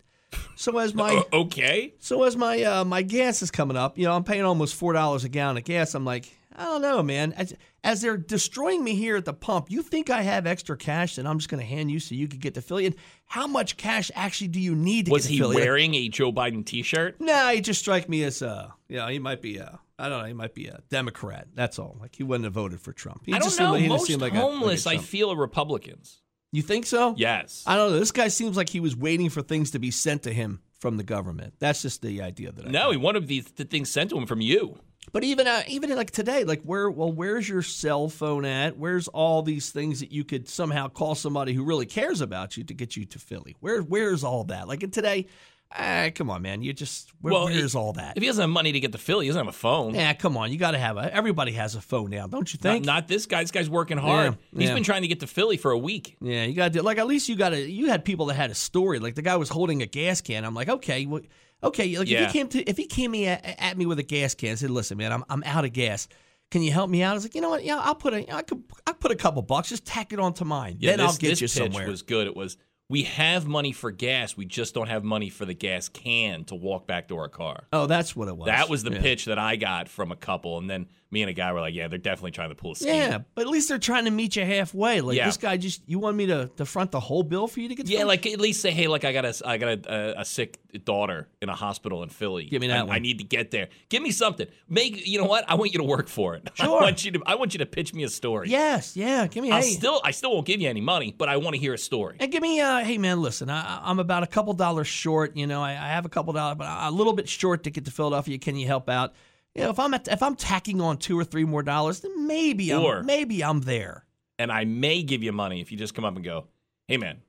So 0.56 0.78
as 0.78 0.94
my 0.94 1.24
O- 1.34 1.42
okay. 1.42 1.94
So 2.00 2.24
as 2.24 2.38
my 2.38 2.62
uh, 2.64 2.86
my 2.86 3.02
gas 3.02 3.42
is 3.42 3.52
coming 3.52 3.78
up, 3.78 3.98
you 3.98 4.06
know, 4.06 4.16
I'm 4.16 4.24
paying 4.24 4.44
almost 4.44 4.76
four 4.76 4.94
dollars 4.94 5.24
a 5.24 5.30
gallon 5.30 5.58
of 5.58 5.64
gas. 5.64 5.96
I'm 5.96 6.06
like, 6.06 6.32
I 6.56 6.66
don't 6.66 6.82
know, 6.82 7.02
man. 7.02 7.34
As, 7.34 7.54
as 7.84 8.02
they're 8.02 8.18
destroying 8.18 8.84
me 8.84 8.96
here 8.96 9.18
at 9.18 9.26
the 9.26 9.34
pump, 9.34 9.70
you 9.70 9.82
think 9.82 10.10
I 10.10 10.22
have 10.22 10.48
extra 10.48 10.78
cash 10.78 11.16
that 11.18 11.26
I'm 11.28 11.38
just 11.38 11.50
going 11.50 11.60
to 11.62 11.68
hand 11.68 11.92
you 11.92 12.00
so 12.00 12.16
you 12.16 12.28
could 12.28 12.40
get 12.40 12.54
to 12.54 12.62
Philly? 12.62 12.86
And 12.86 12.96
how 13.26 13.46
much 13.48 13.76
cash 13.78 14.10
actually 14.16 14.48
do 14.50 14.60
you 14.60 14.76
need 14.76 15.08
to 15.08 15.12
Was 15.12 15.24
get 15.24 15.28
to 15.28 15.34
he 15.34 15.40
Philly? 15.40 15.56
wearing 15.58 15.94
a 15.96 16.08
Joe 16.10 16.32
Biden 16.32 16.66
T-shirt? 16.66 17.20
Nah, 17.20 17.50
he 17.50 17.62
just 17.62 17.80
strike 17.82 18.08
me 18.08 18.24
as 18.24 18.42
uh, 18.42 18.70
you 18.88 18.98
know, 18.98 19.08
he 19.08 19.20
might 19.20 19.42
be 19.42 19.58
a, 19.58 19.80
I 20.00 20.08
don't 20.10 20.22
know, 20.22 20.28
he 20.28 20.34
might 20.34 20.54
be 20.54 20.68
a 20.68 20.80
Democrat. 20.90 21.48
That's 21.54 21.78
all. 21.80 21.98
Like 22.00 22.16
he 22.16 22.24
wouldn't 22.24 22.46
have 22.46 22.54
voted 22.54 22.80
for 22.80 22.94
Trump. 22.94 23.24
He 23.26 23.34
I 23.34 23.40
don't 23.40 23.48
just 23.48 23.60
know. 23.60 23.72
like- 23.74 23.88
Most 23.88 24.10
like 24.10 24.18
a- 24.18 24.22
like 24.22 24.34
a 24.34 24.38
homeless, 24.38 24.88
I 24.88 24.98
feel, 24.98 25.32
are 25.32 25.36
Republicans. 25.36 26.22
You 26.52 26.62
think 26.62 26.86
so? 26.86 27.16
Yes. 27.18 27.64
I 27.66 27.76
don't 27.76 27.92
know. 27.92 28.00
This 28.00 28.12
guy 28.12 28.28
seems 28.28 28.56
like 28.56 28.70
he 28.70 28.80
was 28.80 28.96
waiting 28.96 29.30
for 29.32 29.42
things 29.42 29.72
to 29.72 29.80
be 29.80 29.90
sent 29.90 30.22
to 30.24 30.32
him 30.34 30.62
from 30.80 30.98
the 30.98 31.04
government. 31.04 31.56
That's 31.60 31.82
just 31.82 32.02
the 32.04 32.22
idea 32.22 32.52
that 32.52 32.68
I 32.68 32.70
no, 32.70 32.92
he 32.92 32.98
wanted 32.98 33.28
these 33.28 33.46
the 33.46 33.66
things 33.66 33.90
sent 33.90 34.12
to 34.12 34.18
him 34.18 34.28
from 34.28 34.40
you. 34.40 34.78
But 35.12 35.24
even 35.24 35.48
uh, 35.48 35.64
even 35.68 35.96
like 35.96 36.12
today, 36.12 36.44
like 36.44 36.62
where 36.64 36.90
well, 36.90 37.12
where's 37.12 37.48
your 37.48 37.62
cell 37.62 38.10
phone 38.10 38.46
at? 38.46 38.78
Where's 38.78 39.08
all 39.10 39.42
these 39.44 39.70
things 39.70 40.00
that 40.00 40.12
you 40.12 40.24
could 40.24 40.48
somehow 40.48 40.88
call 40.88 41.14
somebody 41.16 41.54
who 41.54 41.64
really 41.64 41.86
cares 41.86 42.22
about 42.22 42.58
you 42.58 42.64
to 42.64 42.74
get 42.74 42.96
you 42.96 43.06
to 43.06 43.20
Philly? 43.20 43.56
Where 43.60 43.82
where's 43.82 44.24
all 44.24 44.46
that? 44.46 44.68
Like 44.68 44.82
and 44.82 44.92
today, 44.94 45.28
ah, 45.72 46.10
come 46.16 46.30
on, 46.32 46.42
man, 46.42 46.64
you 46.64 46.74
just 46.74 47.12
where, 47.22 47.34
Well, 47.34 47.46
where's 47.46 47.74
he- 47.74 47.78
all 47.78 47.94
that? 47.94 48.16
If 48.18 48.24
he 48.24 48.28
doesn't 48.28 48.42
have 48.42 48.50
money 48.50 48.72
to 48.72 48.80
get 48.80 48.92
to 48.94 48.98
Philly, 48.98 49.26
he 49.26 49.30
doesn't 49.30 49.46
have 49.46 49.54
a 49.54 49.58
phone. 49.58 49.94
Yeah, 49.94 50.14
come 50.14 50.38
on, 50.38 50.52
you 50.52 50.58
got 50.58 50.72
to 50.72 50.80
have 50.80 50.98
a. 50.98 51.14
Everybody 51.14 51.52
has 51.52 51.76
a 51.76 51.82
phone 51.82 52.10
now, 52.10 52.26
don't 52.26 52.52
you 52.52 52.58
Not, 52.64 52.72
think? 52.72 52.86
not 52.86 53.08
this 53.08 53.26
guy. 53.26 53.42
This 53.44 53.52
guy's 53.52 53.70
working 53.70 53.98
hard. 53.98 54.38
Yeah, 54.54 54.60
He's 54.62 54.70
yeah. 54.70 54.74
been 54.74 54.84
trying 54.84 55.02
to 55.04 55.08
get 55.10 55.20
to 55.20 55.28
Philly 55.28 55.58
for 55.58 55.72
a 55.72 55.78
week. 55.78 56.16
Yeah, 56.22 56.46
you 56.46 56.54
got 56.56 56.74
to 56.74 56.82
like 56.82 56.98
at 56.98 57.06
least 57.08 57.28
you 57.30 57.36
got 57.36 57.50
to. 57.50 57.60
You 57.60 57.90
had 57.90 58.06
people 58.06 58.28
that 58.28 58.36
had 58.36 58.50
a 58.52 58.56
story. 58.56 59.00
Like 59.00 59.16
the 59.16 59.22
guy 59.22 59.36
was 59.36 59.50
holding 59.50 59.82
a 59.82 59.86
gas 59.86 60.22
can. 60.22 60.46
I'm 60.46 60.56
like, 60.56 60.70
okay, 60.70 61.06
well, 61.06 61.22
okay. 61.64 61.98
Like 61.98 62.10
if 62.10 62.28
he 62.28 62.34
came 62.34 62.48
to 62.50 62.64
if 62.64 62.78
he 62.78 62.86
came 62.86 63.12
me 63.12 63.28
at, 63.28 63.44
at 63.60 63.78
me 63.78 63.86
with 63.86 64.00
a 64.00 64.04
gas 64.04 64.36
can, 64.36 64.50
and 64.50 64.60
said, 64.60 64.70
listen, 64.70 64.98
man, 64.98 65.12
I'm 65.12 65.24
I'm 65.30 65.44
out 65.44 65.66
of 65.66 65.74
gas. 65.74 66.08
Can 66.52 66.62
you 66.62 66.72
help 66.72 66.90
me 66.90 67.02
out? 67.02 67.12
I 67.12 67.14
was 67.16 67.24
like, 67.24 67.34
you 67.36 67.42
know 67.42 67.50
what? 67.50 67.64
Yeah, 67.64 67.80
I'll 67.80 67.96
put 67.96 68.14
a 68.14 68.32
I 68.36 68.42
could 68.44 68.64
I 68.86 68.94
put 68.94 69.12
a 69.12 69.16
couple 69.16 69.42
bucks. 69.42 69.70
Just 69.70 69.86
tack 69.86 70.14
it 70.14 70.20
onto 70.20 70.46
mine. 70.46 70.78
Yeah, 70.80 70.92
then 70.92 71.00
this, 71.00 71.08
I'll 71.08 71.18
get 71.18 71.30
this 71.30 71.42
you 71.42 71.48
pitch 71.48 71.72
somewhere. 71.74 71.88
was 71.88 72.02
good. 72.04 72.28
It 72.28 72.36
was 72.36 72.58
we 72.90 73.04
have 73.04 73.48
money 73.48 73.72
for 73.72 73.90
gas. 73.92 74.38
We 74.38 74.46
just 74.46 74.76
don't 74.76 74.88
have 74.88 75.04
money 75.04 75.30
for 75.30 75.46
the 75.46 75.54
gas 75.56 75.90
can 75.90 76.44
to 76.46 76.56
walk 76.56 76.86
back 76.86 77.08
to 77.08 77.18
our 77.18 77.30
car. 77.30 77.64
oh, 77.74 77.88
that's 77.88 78.16
what 78.16 78.28
it 78.28 78.38
was. 78.38 78.46
That 78.48 78.70
was 78.70 78.84
the 78.84 78.92
Yeah. 78.92 79.02
pitch 79.02 79.26
that 79.26 79.40
I 79.40 79.56
got 79.56 79.88
from 79.90 80.12
a 80.12 80.16
couple, 80.16 80.58
and 80.60 80.70
then 80.70 80.88
me 81.14 81.22
and 81.22 81.30
a 81.30 81.34
guy 81.34 81.54
were 81.54 81.62
like, 81.62 81.74
yeah, 81.76 81.88
they're 81.88 82.00
definitely 82.00 82.32
trying 82.32 82.50
to 82.50 82.56
pull 82.56 82.74
a 82.74 82.76
scheme. 82.76 82.96
Yeah, 82.96 83.20
but 83.36 83.44
at 83.44 83.48
least 83.48 83.70
they're 83.70 83.78
trying 83.78 84.06
to 84.06 84.12
meet 84.12 84.36
you 84.36 84.44
halfway. 84.46 85.00
Like 85.00 85.16
Yeah. 85.16 85.28
this 85.28 85.38
guy 85.38 85.56
just 85.58 85.82
you 85.88 86.00
want 86.00 86.18
me 86.18 86.26
to, 86.26 86.50
to 86.58 86.66
front 86.66 86.92
the 86.92 87.00
whole 87.00 87.24
bill 87.24 87.48
for 87.48 87.60
you 87.62 87.70
to 87.70 87.76
get 87.76 87.88
Yeah, 87.88 88.04
like 88.04 88.26
at 88.26 88.40
least 88.40 88.62
say, 88.62 88.72
hey, 88.72 88.88
like 88.88 89.06
I 89.06 89.14
got 89.14 89.24
a, 89.26 89.34
I 89.46 89.58
got 89.58 89.70
a, 89.70 89.94
a, 90.18 90.22
a 90.22 90.26
sick 90.26 90.60
daughter 90.84 91.30
in 91.42 91.50
a 91.50 91.56
hospital 91.56 92.02
in 92.04 92.10
Philly. 92.10 92.46
Give 92.46 92.60
me 92.62 92.68
that 92.68 92.78
I, 92.80 92.84
one. 92.84 92.96
I 92.96 93.00
need 93.00 93.20
to 93.20 93.24
get 93.24 93.52
there. 93.52 93.70
Give 93.90 94.02
me 94.02 94.12
something. 94.12 94.48
Make 94.68 95.06
you 95.08 95.20
know 95.20 95.26
what? 95.28 95.46
I 95.48 95.56
want 95.56 95.72
you 95.72 95.78
to 95.78 95.86
work 95.86 96.10
for 96.10 96.36
it. 96.36 96.50
Sure. 96.64 96.68
I 96.80 96.84
want 96.84 97.04
you 97.04 97.12
to. 97.14 97.22
I 97.26 97.36
want 97.36 97.54
you 97.54 97.58
to 97.60 97.66
pitch 97.66 97.94
me 97.94 98.04
a 98.04 98.10
story. 98.10 98.48
Yes, 98.50 98.96
yeah. 98.96 99.28
Give 99.28 99.44
me 99.44 99.52
I'll 99.52 99.62
hey. 99.62 99.70
still, 99.72 100.00
I 100.04 100.12
still 100.12 100.32
won't 100.34 100.46
give 100.46 100.62
you 100.62 100.70
any 100.70 100.82
money, 100.82 101.14
but 101.18 101.28
I 101.30 101.38
want 101.38 101.56
to 101.56 101.60
hear 101.60 101.74
a 101.74 101.78
story. 101.78 102.16
And 102.20 102.32
give 102.32 102.42
me, 102.42 102.62
uh, 102.62 102.80
hey 102.80 102.98
man, 102.98 103.22
listen, 103.22 103.50
I, 103.50 103.82
I'm 103.84 104.00
about 104.00 104.24
a 104.24 104.28
couple 104.28 104.54
dollars 104.54 104.88
short. 104.88 105.36
You 105.36 105.48
know, 105.48 105.62
I, 105.62 105.72
I 105.72 105.88
have 105.90 106.06
a 106.06 106.10
couple 106.10 106.32
dollars, 106.34 106.58
but 106.58 106.68
a 106.70 106.92
little 106.92 107.14
bit 107.14 107.28
short 107.28 107.64
to 107.64 107.72
get 107.72 107.86
to 107.86 107.92
Philadelphia. 107.92 108.38
Can 108.38 108.56
you 108.56 108.68
help 108.68 108.88
out? 108.90 109.14
You 109.56 109.64
know, 109.64 109.70
if 109.70 109.80
I'm 109.80 109.94
at, 109.94 110.08
if 110.08 110.24
I'm 110.24 110.36
tacking 110.36 110.82
on 110.82 110.98
two 110.98 111.18
or 111.20 111.24
three 111.24 111.46
more 111.46 111.62
dollars, 111.64 112.00
then 112.00 112.26
maybe 112.28 112.74
Or- 112.74 112.98
I'm 113.00 113.06
maybe 113.06 113.44
I'm 113.44 113.62
there. 113.62 114.06
and 114.40 114.52
I 114.52 114.66
may 114.66 115.04
give 115.04 115.22
you 115.24 115.32
money 115.32 115.62
if 115.62 115.72
you 115.72 115.78
just 115.78 115.94
come 115.94 116.06
up 116.06 116.16
and 116.16 116.24
go, 116.26 116.48
"Hey 116.88 116.98
man, 116.98 117.22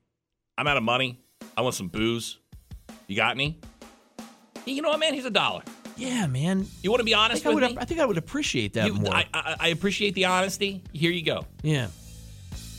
I'm 0.57 0.67
out 0.67 0.77
of 0.77 0.83
money. 0.83 1.19
I 1.55 1.61
want 1.61 1.75
some 1.75 1.87
booze. 1.87 2.39
You 3.07 3.15
got 3.15 3.31
any?" 3.35 3.59
You 4.65 4.81
know 4.81 4.89
what, 4.89 4.99
man? 4.99 5.13
Here's 5.13 5.25
a 5.25 5.29
dollar. 5.29 5.61
Yeah, 5.97 6.25
man. 6.25 6.65
You 6.81 6.89
want 6.89 6.99
to 7.01 7.05
be 7.05 7.13
honest 7.13 7.45
I 7.45 7.49
with 7.49 7.63
would 7.63 7.71
me? 7.71 7.77
I 7.79 7.85
think 7.85 7.99
I 7.99 8.05
would 8.05 8.17
appreciate 8.17 8.73
that 8.73 8.87
You- 8.87 8.95
more. 8.95 9.13
I, 9.13 9.25
I, 9.33 9.55
I 9.59 9.67
appreciate 9.67 10.15
the 10.15 10.25
honesty. 10.25 10.81
Here 10.93 11.11
you 11.11 11.21
go. 11.23 11.45
yeah. 11.61 11.87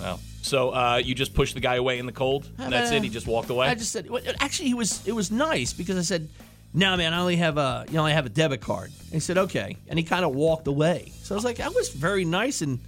Well, 0.01 0.21
so 0.43 0.71
uh, 0.75 0.97
you 1.03 1.15
just 1.15 1.33
pushed 1.33 1.55
the 1.55 1.61
guy 1.61 1.77
away 1.77 1.99
in 1.99 2.05
the 2.07 2.13
cold, 2.13 2.51
and 2.59 2.73
that's 2.73 2.91
it. 2.91 3.03
He 3.03 3.09
just 3.09 3.27
walked 3.27 3.49
away. 3.49 3.69
I 3.69 3.75
just 3.75 3.93
said. 3.93 4.11
well, 4.11 4.23
Actually, 4.41 4.69
he 4.69 4.75
was. 4.75 5.07
It 5.07 5.13
was 5.13 5.31
nice 5.31 5.73
because 5.73 5.97
I 5.97 6.03
said, 6.03 6.29
"No, 6.77 6.97
man, 6.97 7.13
I 7.15 7.21
only 7.21 7.37
have 7.37 7.59
a. 7.59 7.85
You 7.89 7.95
know, 7.95 8.05
I 8.07 8.13
have 8.13 8.27
a 8.27 8.29
debit 8.29 8.61
card." 8.61 8.93
And 9.05 9.13
he 9.13 9.21
said, 9.21 9.39
"Okay," 9.39 9.77
and 9.89 9.99
he 9.99 10.05
kind 10.05 10.25
of 10.25 10.35
walked 10.35 10.69
away. 10.69 11.13
So 11.23 11.35
I 11.35 11.37
was 11.37 11.45
like, 11.45 11.57
"That 11.57 11.75
was 11.75 11.89
very 11.89 12.25
nice," 12.25 12.63
and 12.63 12.79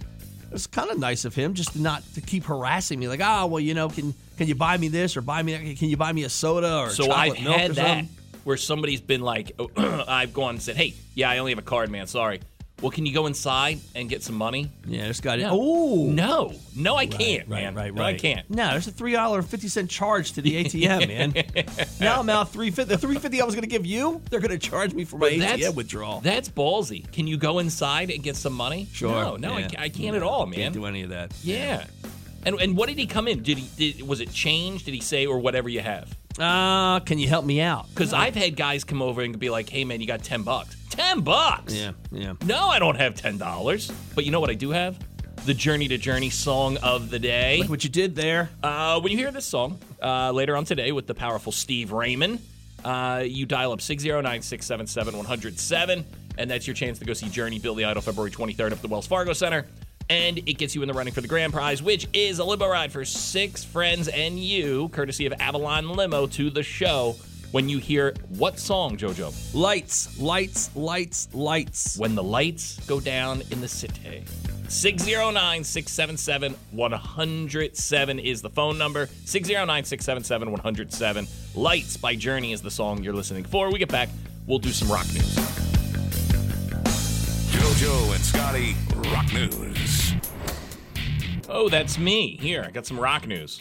it 0.43 0.53
was 0.53 0.67
kind 0.67 0.89
of 0.89 0.97
nice 0.99 1.25
of 1.25 1.35
him 1.35 1.53
just 1.53 1.73
to 1.73 1.81
not 1.81 2.03
to 2.13 2.21
keep 2.21 2.45
harassing 2.45 2.99
me. 2.99 3.07
Like, 3.07 3.21
"Ah, 3.21 3.45
well, 3.45 3.59
you 3.59 3.73
know, 3.73 3.89
can 3.89 4.13
can 4.37 4.47
you 4.47 4.55
buy 4.55 4.77
me 4.77 4.87
this 4.87 5.17
or 5.17 5.21
buy 5.21 5.43
me? 5.43 5.53
that? 5.53 5.77
Can 5.77 5.89
you 5.89 5.97
buy 5.97 6.13
me 6.13 6.23
a 6.23 6.29
soda 6.29 6.77
or 6.77 6.89
something? 6.89 7.13
so 7.13 7.17
I've 7.17 7.35
had 7.35 7.71
that 7.75 8.05
where 8.45 8.57
somebody's 8.57 9.01
been 9.01 9.21
like, 9.21 9.51
I've 9.77 10.33
gone 10.33 10.51
and 10.51 10.61
said, 10.61 10.77
"Hey, 10.77 10.93
yeah, 11.15 11.29
I 11.29 11.39
only 11.39 11.51
have 11.51 11.59
a 11.59 11.63
card, 11.63 11.89
man. 11.91 12.07
Sorry. 12.07 12.41
Well, 12.81 12.91
can 12.91 13.05
you 13.05 13.13
go 13.13 13.25
inside 13.27 13.79
and 13.95 14.09
get 14.09 14.23
some 14.23 14.35
money?" 14.35 14.71
Yeah, 14.87 15.07
this 15.07 15.19
guy. 15.21 15.35
No. 15.37 15.49
Oh, 15.51 16.05
No, 16.09 16.53
no, 16.75 16.95
I 16.95 17.05
can't, 17.05 17.47
right, 17.49 17.63
man. 17.63 17.75
right, 17.75 17.93
No, 17.93 18.03
I 18.03 18.13
can't. 18.13 18.49
No, 18.49 18.71
there's 18.71 18.87
a 18.87 18.91
three 18.91 19.11
dollar 19.13 19.41
fifty 19.41 19.67
cent 19.67 19.89
charge 19.89 20.31
to 20.33 20.41
the 20.41 20.63
ATM, 20.63 21.07
man. 21.07 21.33
now 21.99 22.19
I'm 22.19 22.29
out 22.29 22.51
three 22.53 22.71
fifty. 22.71 22.93
The 22.93 22.97
three 22.97 23.17
fifty 23.17 23.41
I 23.41 23.45
was 23.45 23.53
going 23.55 23.63
to 23.63 23.69
give 23.69 23.85
you, 23.85 24.21
they're 24.29 24.39
going 24.39 24.57
to 24.57 24.69
charge 24.69 24.93
me 24.93 25.03
for 25.05 25.17
my 25.17 25.29
ATM 25.29 25.75
withdrawal. 25.75 26.21
That's 26.21 26.49
ballsy. 26.49 27.09
Can 27.11 27.27
you 27.27 27.37
go 27.37 27.59
inside 27.59 28.11
and 28.11 28.23
get 28.23 28.35
some 28.35 28.53
money? 28.53 28.87
Sure. 28.93 29.11
No, 29.11 29.35
no, 29.35 29.57
Yeah. 29.57 29.67
ca- 29.67 29.81
I 29.81 29.89
can't 29.89 30.15
at 30.15 30.23
all, 30.23 30.45
man. 30.45 30.55
Can't 30.59 30.73
do 30.73 30.85
any 30.85 31.01
of 31.03 31.09
that. 31.09 31.33
yeah. 31.43 31.85
And 32.45 32.59
and 32.61 32.77
what 32.77 32.89
did 32.89 32.97
he 32.97 33.05
come 33.05 33.27
in? 33.27 33.43
Did 33.43 33.57
he 33.57 33.91
did, 33.93 34.07
was 34.07 34.21
it 34.21 34.31
changed? 34.31 34.85
Did 34.85 34.93
he 34.93 35.01
say 35.01 35.25
or 35.25 35.39
whatever 35.39 35.69
you 35.69 35.81
have? 35.81 36.15
Uh, 36.39 37.01
can 37.01 37.19
you 37.19 37.27
help 37.27 37.43
me 37.43 37.59
out? 37.59 37.89
Because 37.89 38.13
I've 38.13 38.35
had 38.35 38.55
guys 38.55 38.83
come 38.85 39.01
over 39.01 39.21
and 39.21 39.37
be 39.37 39.49
like, 39.49 39.69
"Hey, 39.69 39.83
man, 39.83 39.99
you 39.99 40.07
got 40.07 40.23
ten 40.23 40.43
bucks? 40.43 40.77
Ten 40.89 41.21
bucks? 41.21 41.73
Yeah, 41.73 41.91
yeah. 42.11 42.33
No, 42.45 42.67
I 42.69 42.79
don't 42.79 42.95
have 42.95 43.15
ten 43.15 43.37
dollars. 43.37 43.91
But 44.15 44.25
you 44.25 44.31
know 44.31 44.39
what 44.39 44.49
I 44.49 44.53
do 44.53 44.69
have? 44.71 44.97
The 45.45 45.53
Journey 45.53 45.87
to 45.89 45.97
Journey 45.97 46.29
song 46.29 46.77
of 46.77 47.09
the 47.09 47.19
day. 47.19 47.59
Like 47.61 47.69
what 47.69 47.83
you 47.83 47.89
did 47.89 48.15
there. 48.15 48.49
Uh, 48.63 48.99
when 49.01 49.11
you 49.11 49.17
hear 49.17 49.31
this 49.31 49.45
song 49.45 49.79
uh, 50.01 50.31
later 50.31 50.55
on 50.55 50.65
today 50.65 50.91
with 50.91 51.07
the 51.07 51.15
powerful 51.15 51.51
Steve 51.51 51.91
Raymond, 51.91 52.39
uh, 52.83 53.23
you 53.25 53.45
dial 53.45 53.71
up 53.71 53.81
609 53.81 54.41
677 54.41 55.15
107, 55.17 56.05
and 56.37 56.51
that's 56.51 56.67
your 56.67 56.73
chance 56.73 56.99
to 56.99 57.05
go 57.05 57.13
see 57.13 57.29
Journey 57.29 57.59
Billy 57.59 57.83
Idol 57.85 58.01
February 58.01 58.31
23rd 58.31 58.71
at 58.71 58.81
the 58.81 58.87
Wells 58.87 59.07
Fargo 59.07 59.33
Center. 59.33 59.65
And 60.09 60.39
it 60.39 60.57
gets 60.57 60.73
you 60.73 60.81
in 60.81 60.87
the 60.87 60.93
running 60.93 61.13
for 61.13 61.21
the 61.21 61.27
grand 61.27 61.53
prize, 61.53 61.83
which 61.83 62.07
is 62.13 62.39
a 62.39 62.43
limo 62.43 62.67
ride 62.67 62.91
for 62.91 63.05
six 63.05 63.63
friends 63.63 64.07
and 64.07 64.39
you, 64.39 64.89
courtesy 64.89 65.25
of 65.27 65.33
Avalon 65.39 65.89
Limo, 65.89 66.25
to 66.27 66.49
the 66.49 66.63
show. 66.63 67.15
When 67.51 67.67
you 67.67 67.79
hear 67.79 68.13
what 68.29 68.59
song, 68.59 68.95
JoJo? 68.95 69.55
Lights, 69.55 70.19
lights, 70.19 70.75
lights, 70.75 71.29
lights. 71.33 71.97
When 71.97 72.13
the 72.13 72.23
lights 72.23 72.79
go 72.85 72.99
down 72.99 73.41
in 73.49 73.59
the 73.59 73.67
city. 73.67 74.23
609 74.67 75.63
677 75.63 76.55
107 76.71 78.19
is 78.19 78.41
the 78.43 78.49
phone 78.51 78.77
number. 78.77 79.07
609 79.25 79.83
677 79.83 80.51
107. 80.51 81.27
Lights 81.55 81.97
by 81.97 82.15
Journey 82.15 82.53
is 82.53 82.61
the 82.61 82.69
song 82.71 83.03
you're 83.03 83.13
listening 83.13 83.43
for. 83.43 83.71
We 83.71 83.79
get 83.79 83.89
back, 83.89 84.09
we'll 84.45 84.59
do 84.59 84.69
some 84.69 84.91
rock 84.91 85.07
news. 85.07 85.35
JoJo 87.49 88.15
and 88.15 88.23
Scotty 88.23 88.75
Rock 89.11 89.33
News. 89.33 89.98
Oh, 91.51 91.67
that's 91.67 91.97
me. 91.97 92.37
Here, 92.37 92.63
I 92.65 92.71
got 92.71 92.85
some 92.85 92.99
rock 92.99 93.25
news. 93.27 93.59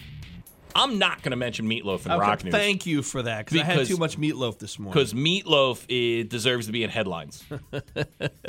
I'm 0.75 0.99
not 0.99 1.23
going 1.23 1.31
to 1.31 1.37
mention 1.37 1.67
Meatloaf 1.69 2.05
in 2.05 2.13
Okay, 2.13 2.21
rock 2.21 2.45
news. 2.45 2.53
Thank 2.53 2.85
you 2.87 3.03
for 3.03 3.23
that 3.23 3.47
because 3.47 3.63
I 3.63 3.65
had 3.65 3.87
too 3.87 3.97
much 3.97 4.19
meatloaf 4.19 4.59
this 4.59 4.79
morning. 4.79 4.93
Because 4.93 5.15
Meatloaf 5.15 5.85
it 5.89 6.29
deserves 6.29 6.67
to 6.67 6.73
be 6.73 6.85
in 6.85 6.91
headlines. 6.91 7.43
All 7.73 7.81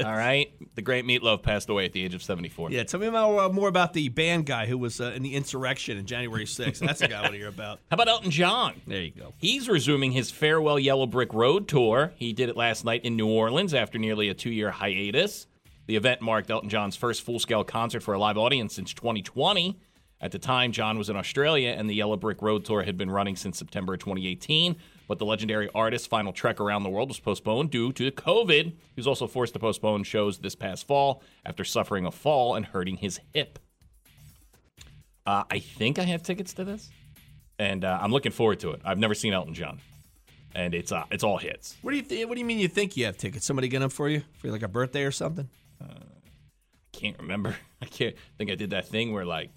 right? 0.04 0.52
The 0.76 0.82
great 0.82 1.06
Meatloaf 1.06 1.42
passed 1.42 1.70
away 1.70 1.86
at 1.86 1.94
the 1.94 2.04
age 2.04 2.14
of 2.14 2.22
74. 2.22 2.72
yeah, 2.72 2.84
tell 2.84 3.00
me 3.00 3.10
more, 3.10 3.42
uh, 3.44 3.50
more 3.50 3.70
about 3.70 3.94
the 3.94 4.10
band 4.10 4.46
guy 4.46 4.66
who 4.66 4.78
was 4.78 5.00
uh, 5.00 5.14
in 5.16 5.24
the 5.24 5.34
insurrection 5.34 5.98
in 5.98 6.06
January 6.06 6.46
6th. 6.46 6.80
That's 6.86 7.00
the 7.00 7.08
guy 7.08 7.20
I 7.20 7.22
want 7.22 7.34
to 7.34 7.40
hear 7.40 7.48
about. 7.48 7.80
How 7.90 7.96
about 7.96 8.10
Elton 8.10 8.32
John? 8.32 8.82
There 8.86 9.02
you 9.02 9.12
go. 9.12 9.34
He's 9.38 9.70
resuming 9.70 10.12
his 10.12 10.30
Farewell 10.30 10.78
Yellow 10.78 11.08
Brick 11.08 11.34
Road 11.34 11.68
tour. 11.68 12.12
He 12.16 12.34
did 12.34 12.50
it 12.50 12.58
last 12.58 12.84
night 12.84 13.06
in 13.06 13.16
New 13.16 13.28
Orleans 13.30 13.74
after 13.74 13.98
nearly 13.98 14.30
a 14.30 14.34
two 14.34 14.52
year 14.52 14.72
hiatus. 14.72 15.48
The 15.90 15.96
event 15.96 16.22
marked 16.22 16.52
Elton 16.52 16.70
John's 16.70 16.96
first 16.96 17.24
full 17.24 17.40
scale 17.40 17.64
concert 17.64 18.04
for 18.04 18.14
a 18.14 18.20
live 18.20 18.38
audience 18.38 18.76
since 18.76 18.94
2020. 18.94 19.80
At 20.22 20.32
the 20.32 20.38
time, 20.38 20.72
John 20.72 21.00
was 21.00 21.10
in 21.10 21.16
Australia, 21.16 21.70
and 21.76 21.90
the 21.90 21.96
Yellow 21.96 22.16
Brick 22.16 22.44
Road 22.44 22.64
tour 22.64 22.84
had 22.84 22.96
been 22.96 23.10
running 23.10 23.36
since 23.36 23.58
September 23.58 23.98
2018. 23.98 24.76
But 25.08 25.18
the 25.18 25.26
legendary 25.26 25.68
artist's 25.74 26.06
final 26.06 26.32
trek 26.32 26.60
around 26.60 26.84
the 26.84 26.92
world 26.92 27.10
was 27.10 27.20
postponed 27.20 27.72
due 27.72 27.92
to 27.94 28.12
COVID. 28.12 28.66
He 28.66 28.76
was 28.98 29.08
also 29.08 29.26
forced 29.26 29.54
to 29.54 29.60
postpone 29.60 30.04
shows 30.04 30.38
this 30.38 30.54
past 30.54 30.86
fall 30.86 31.24
after 31.44 31.64
suffering 31.64 32.06
a 32.06 32.12
fall 32.12 32.54
and 32.54 32.68
hurting 32.68 32.98
his 32.98 33.20
hip. 33.34 33.58
Uh, 35.26 35.46
I 35.50 35.58
think 35.58 35.98
I 35.98 36.04
have 36.04 36.22
tickets 36.22 36.54
to 36.54 36.66
this, 36.66 36.92
and 37.58 37.84
uh, 37.84 37.98
I'm 38.00 38.12
looking 38.12 38.32
forward 38.32 38.60
to 38.60 38.74
it. 38.74 38.82
I've 38.86 39.00
never 39.00 39.16
seen 39.16 39.34
Elton 39.34 39.56
John, 39.56 39.80
and 40.54 40.76
it's 40.76 40.92
uh, 40.92 41.06
it's 41.10 41.24
all 41.24 41.40
hits. 41.40 41.78
What 41.82 41.90
do 41.90 41.98
you 41.98 42.04
th- 42.04 42.28
What 42.28 42.36
do 42.36 42.42
you 42.42 42.46
mean 42.46 42.60
you 42.60 42.68
think 42.68 42.96
you 42.96 43.06
have 43.06 43.18
tickets? 43.18 43.44
Somebody 43.44 43.70
get 43.70 43.80
them 43.80 43.90
for 43.90 44.08
you 44.08 44.22
for 44.38 44.52
like 44.52 44.62
a 44.62 44.68
birthday 44.68 45.04
or 45.04 45.12
something? 45.12 45.50
Can't 46.92 47.18
remember. 47.20 47.56
I 47.82 47.86
can't 47.86 48.16
I 48.16 48.38
think 48.38 48.52
I 48.52 48.56
did 48.56 48.72
that 48.72 48.88
thing 48.88 49.14
where 49.14 49.26
like 49.26 49.52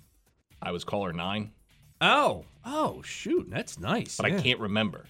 I 0.60 0.70
was 0.72 0.84
caller 0.84 1.12
nine, 1.12 1.52
Oh, 2.00 2.44
oh, 2.64 3.02
shoot, 3.02 3.48
that's 3.50 3.78
nice. 3.78 4.16
but 4.16 4.30
yeah. 4.30 4.36
I 4.38 4.40
can't 4.40 4.60
remember. 4.60 5.06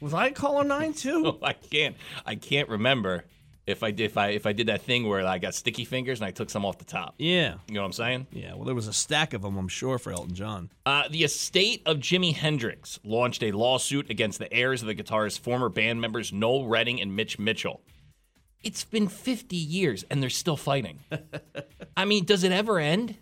Was 0.00 0.14
I 0.14 0.30
caller 0.30 0.64
nine 0.64 0.92
too? 0.94 1.38
I 1.42 1.52
can't. 1.52 1.96
I 2.24 2.36
can't 2.36 2.68
remember 2.68 3.24
if 3.66 3.82
I 3.82 3.90
did 3.90 4.04
if 4.04 4.16
I 4.16 4.28
if 4.28 4.46
I 4.46 4.52
did 4.52 4.68
that 4.68 4.82
thing 4.82 5.06
where 5.08 5.26
I 5.26 5.38
got 5.38 5.54
sticky 5.54 5.84
fingers 5.84 6.20
and 6.20 6.26
I 6.26 6.30
took 6.30 6.48
some 6.50 6.64
off 6.64 6.78
the 6.78 6.84
top. 6.84 7.14
yeah, 7.18 7.54
You 7.68 7.74
know 7.74 7.80
what 7.80 7.86
I'm 7.86 7.92
saying? 7.92 8.26
yeah. 8.32 8.54
Well, 8.54 8.64
there 8.64 8.74
was 8.74 8.88
a 8.88 8.92
stack 8.92 9.32
of 9.34 9.42
them, 9.42 9.56
I'm 9.58 9.68
sure, 9.68 9.98
for 9.98 10.12
Elton 10.12 10.34
John. 10.34 10.70
Uh, 10.86 11.04
the 11.10 11.24
estate 11.24 11.82
of 11.86 11.98
Jimi 11.98 12.34
Hendrix 12.34 12.98
launched 13.04 13.42
a 13.42 13.52
lawsuit 13.52 14.10
against 14.10 14.38
the 14.38 14.52
heirs 14.52 14.80
of 14.82 14.88
the 14.88 14.94
guitarist's 14.94 15.38
former 15.38 15.68
band 15.68 16.00
members 16.00 16.32
Noel 16.32 16.66
Redding 16.66 17.00
and 17.00 17.14
Mitch 17.16 17.38
Mitchell. 17.38 17.82
It's 18.64 18.84
been 18.84 19.08
50 19.08 19.56
years 19.56 20.04
and 20.10 20.22
they're 20.22 20.30
still 20.30 20.56
fighting. 20.56 21.00
I 21.96 22.04
mean, 22.04 22.24
does 22.24 22.44
it 22.44 22.52
ever 22.52 22.78
end? 22.78 23.16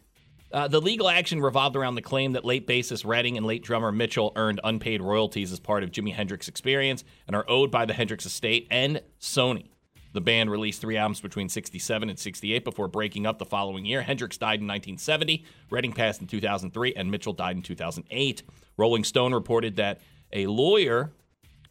Uh, 0.52 0.68
the 0.68 0.80
legal 0.80 1.08
action 1.08 1.40
revolved 1.40 1.76
around 1.76 1.94
the 1.94 2.02
claim 2.02 2.32
that 2.32 2.44
late 2.44 2.66
bassist 2.66 3.06
Redding 3.06 3.37
and 3.37 3.46
late 3.46 3.64
drummer 3.64 3.90
Mitchell 3.90 4.32
earned 4.37 4.61
unpaid 4.62 5.00
royalties 5.00 5.50
as 5.50 5.58
part 5.58 5.82
of 5.82 5.90
Jimi 5.90 6.12
Hendrix's 6.14 6.49
experience 6.49 7.04
and 7.26 7.34
are 7.34 7.44
owed 7.49 7.70
by 7.70 7.87
the 7.87 7.94
Hendrix 7.94 8.26
estate 8.26 8.68
and 8.70 9.00
Sony. 9.18 9.68
The 10.12 10.20
band 10.20 10.50
released 10.50 10.82
three 10.82 10.99
albums 10.99 11.22
between 11.22 11.49
67 11.49 12.11
and 12.11 12.18
68 12.18 12.64
before 12.64 12.87
breaking 12.87 13.26
up 13.26 13.38
the 13.38 13.46
following 13.46 13.87
year. 13.87 14.02
Hendrix 14.02 14.37
died 14.37 14.61
in 14.61 14.66
1970, 14.66 15.44
Redding 15.70 15.92
passed 15.92 16.20
in 16.20 16.26
2003, 16.26 16.94
and 16.94 17.11
Mitchell 17.11 17.32
died 17.32 17.56
in 17.56 17.62
2008. 17.62 18.42
Rolling 18.76 19.04
Stone 19.04 19.32
reported 19.32 19.76
that 19.76 20.02
a 20.32 20.46
lawyer 20.46 21.12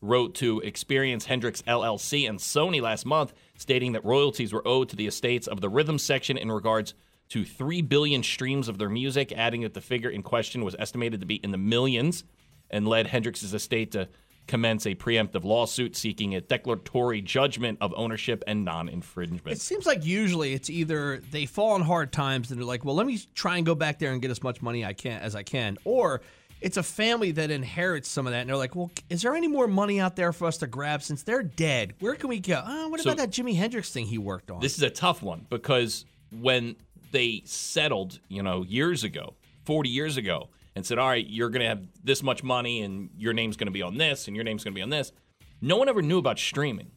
wrote 0.02 0.34
to 0.36 0.60
Experience 0.62 1.26
Hendrix 1.26 1.62
LLC 1.64 2.28
and 2.28 2.40
Sony 2.40 2.82
last 2.82 3.06
month, 3.06 3.34
stating 3.62 3.92
that 3.94 4.04
royalties 4.04 4.52
were 4.52 4.68
owed 4.68 4.90
to 4.90 4.96
the 4.96 5.08
estates 5.08 5.48
of 5.48 5.62
the 5.62 5.70
rhythm 5.70 6.00
section 6.00 6.38
in 6.38 6.52
regards 6.52 6.94
to 7.30 7.46
3 7.46 7.82
billion 7.84 8.24
streams 8.24 8.68
of 8.68 8.78
their 8.78 8.90
music, 8.90 9.32
adding 9.32 9.62
that 9.62 9.74
the 9.74 9.82
figure 9.82 10.10
in 10.10 10.24
question 10.24 10.66
was 10.66 10.76
estimated 10.80 11.22
to 11.22 11.26
be 11.26 11.36
in 11.36 11.52
the 11.52 11.58
millions 11.58 12.24
and 12.70 12.88
led 12.88 13.08
Hendrix's 13.08 13.54
estate 13.54 13.92
to 13.92 14.10
commence 14.48 14.86
a 14.86 14.96
preemptive 14.96 15.44
lawsuit 15.44 15.96
seeking 15.96 16.36
a 16.36 16.42
declaratory 16.42 17.22
judgment 17.22 17.78
of 17.80 17.94
ownership 17.96 18.44
and 18.48 18.66
non 18.66 18.90
infringement. 18.90 19.56
It 19.56 19.62
seems 19.62 19.86
like 19.86 20.04
usually 20.04 20.54
it's 20.54 20.70
either 20.70 21.22
they 21.32 21.46
fall 21.46 21.74
on 21.74 21.82
hard 21.82 22.12
times 22.12 22.52
and 22.52 22.60
they're 22.60 22.68
like, 22.68 22.84
well, 22.84 22.96
let 22.96 23.06
me 23.06 23.20
try 23.36 23.58
and 23.58 23.66
go 23.66 23.76
back 23.76 24.00
there 24.00 24.12
and 24.12 24.22
get 24.22 24.32
as 24.32 24.44
much 24.44 24.62
money 24.62 24.84
I 24.84 24.94
can 24.94 25.22
as 25.22 25.36
I 25.36 25.44
can, 25.44 25.78
or 25.86 26.22
it's 26.62 26.78
a 26.78 26.84
family 26.84 27.32
that 27.32 27.52
inherits 27.52 28.08
some 28.08 28.28
of 28.28 28.34
that, 28.34 28.42
and 28.42 28.50
they're 28.50 28.56
like, 28.58 28.76
"Well, 28.76 28.92
is 29.10 29.22
there 29.24 29.36
any 29.36 29.48
more 29.48 29.68
money 29.68 30.00
out 30.00 30.16
there 30.16 30.32
for 30.32 30.46
us 30.48 30.58
to 30.60 30.68
grab 30.68 31.02
since 31.04 31.24
they're 31.24 31.44
dead? 31.44 31.94
Where 32.00 32.16
can 32.16 32.30
we 32.30 32.40
go? 32.40 32.62
Oh, 32.66 32.88
what 32.90 33.02
So- 33.02 33.10
about 33.12 33.18
that 33.18 33.32
Jimi 33.32 33.56
Hendrix 33.56 33.90
thing 33.92 34.06
he 34.06 34.18
worked 34.18 34.50
on? 34.52 34.60
This 34.62 34.78
is 34.78 34.84
a 34.84 34.90
tough 34.90 35.22
one 35.22 35.46
because 35.50 36.06
when 36.32 36.76
they 37.12 37.42
settled, 37.46 38.20
you 38.30 38.42
know, 38.44 38.64
years 38.64 39.04
ago, 39.04 39.34
40 39.66 39.90
years 39.90 40.16
ago, 40.18 40.50
and 40.76 40.86
said, 40.86 40.98
all 40.98 41.10
right, 41.10 41.28
you're 41.28 41.50
going 41.50 41.62
to 41.62 41.68
have 41.68 41.82
this 42.04 42.24
much 42.24 42.44
money 42.44 42.82
and 42.82 43.10
your 43.18 43.34
name's 43.34 43.58
going 43.58 43.66
to 43.68 43.72
be 43.72 43.82
on 43.82 43.98
this 43.98 44.28
and 44.28 44.36
your 44.38 44.46
name's 44.46 44.64
going 44.64 44.74
to 44.74 44.78
be 44.78 44.82
on 44.82 44.90
this, 44.90 45.12
no 45.60 45.76
one 45.76 45.90
ever 45.90 46.02
knew 46.02 46.18
about 46.18 46.40
streaming. 46.40 46.92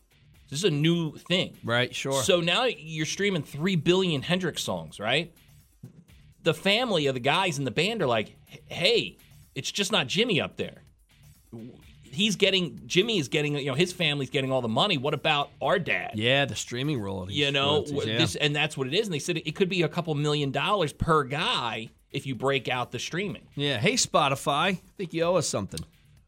This 0.48 0.60
is 0.60 0.64
a 0.64 0.70
new 0.70 1.16
thing. 1.16 1.56
right? 1.64 1.92
Sure. 1.92 2.22
So 2.22 2.40
now 2.40 2.64
you're 2.66 3.06
streaming 3.06 3.42
3 3.42 3.74
billion 3.74 4.22
Hendrix 4.22 4.62
songs, 4.62 5.00
right? 5.00 5.34
The 6.44 6.54
family 6.54 7.06
of 7.06 7.14
the 7.14 7.20
guys 7.20 7.58
in 7.58 7.64
the 7.64 7.70
band 7.72 8.02
are 8.02 8.06
like, 8.06 8.36
hey, 8.66 9.16
it's 9.54 9.70
just 9.70 9.92
not 9.92 10.06
Jimi 10.08 10.42
up 10.42 10.56
there. 10.56 10.82
He's 12.02 12.36
getting, 12.36 12.78
Jimi 12.86 13.18
is 13.18 13.26
getting, 13.28 13.56
you 13.56 13.66
know, 13.66 13.74
his 13.74 13.92
family's 13.92 14.30
getting 14.30 14.52
all 14.52 14.60
the 14.60 14.68
money. 14.68 14.98
What 14.98 15.14
about 15.14 15.50
our 15.60 15.80
dad? 15.80 16.12
yeah, 16.14 16.44
the 16.44 16.54
streaming 16.54 17.00
royalties. 17.00 17.36
you 17.36 17.50
know 17.50 17.84
royalties, 17.86 18.06
yeah. 18.06 18.18
this 18.18 18.36
and 18.36 18.54
that's 18.54 18.76
what 18.76 18.86
it 18.86 18.94
is 18.94 19.06
and 19.06 19.14
they 19.14 19.18
said 19.18 19.36
it 19.38 19.54
could 19.56 19.68
be 19.68 19.82
a 19.82 19.88
couple 19.88 20.14
million 20.14 20.52
dollars 20.52 20.92
per 20.92 21.24
guy 21.24 21.88
if 22.12 22.24
you 22.26 22.36
break 22.36 22.68
out 22.68 22.92
the 22.92 22.98
streaming 23.00 23.42
yeah. 23.56 23.78
Hey, 23.78 23.94
Spotify, 23.94 24.50
I 24.74 24.80
think 24.96 25.12
you 25.12 25.24
owe 25.24 25.36
us 25.36 25.48
something. 25.48 25.80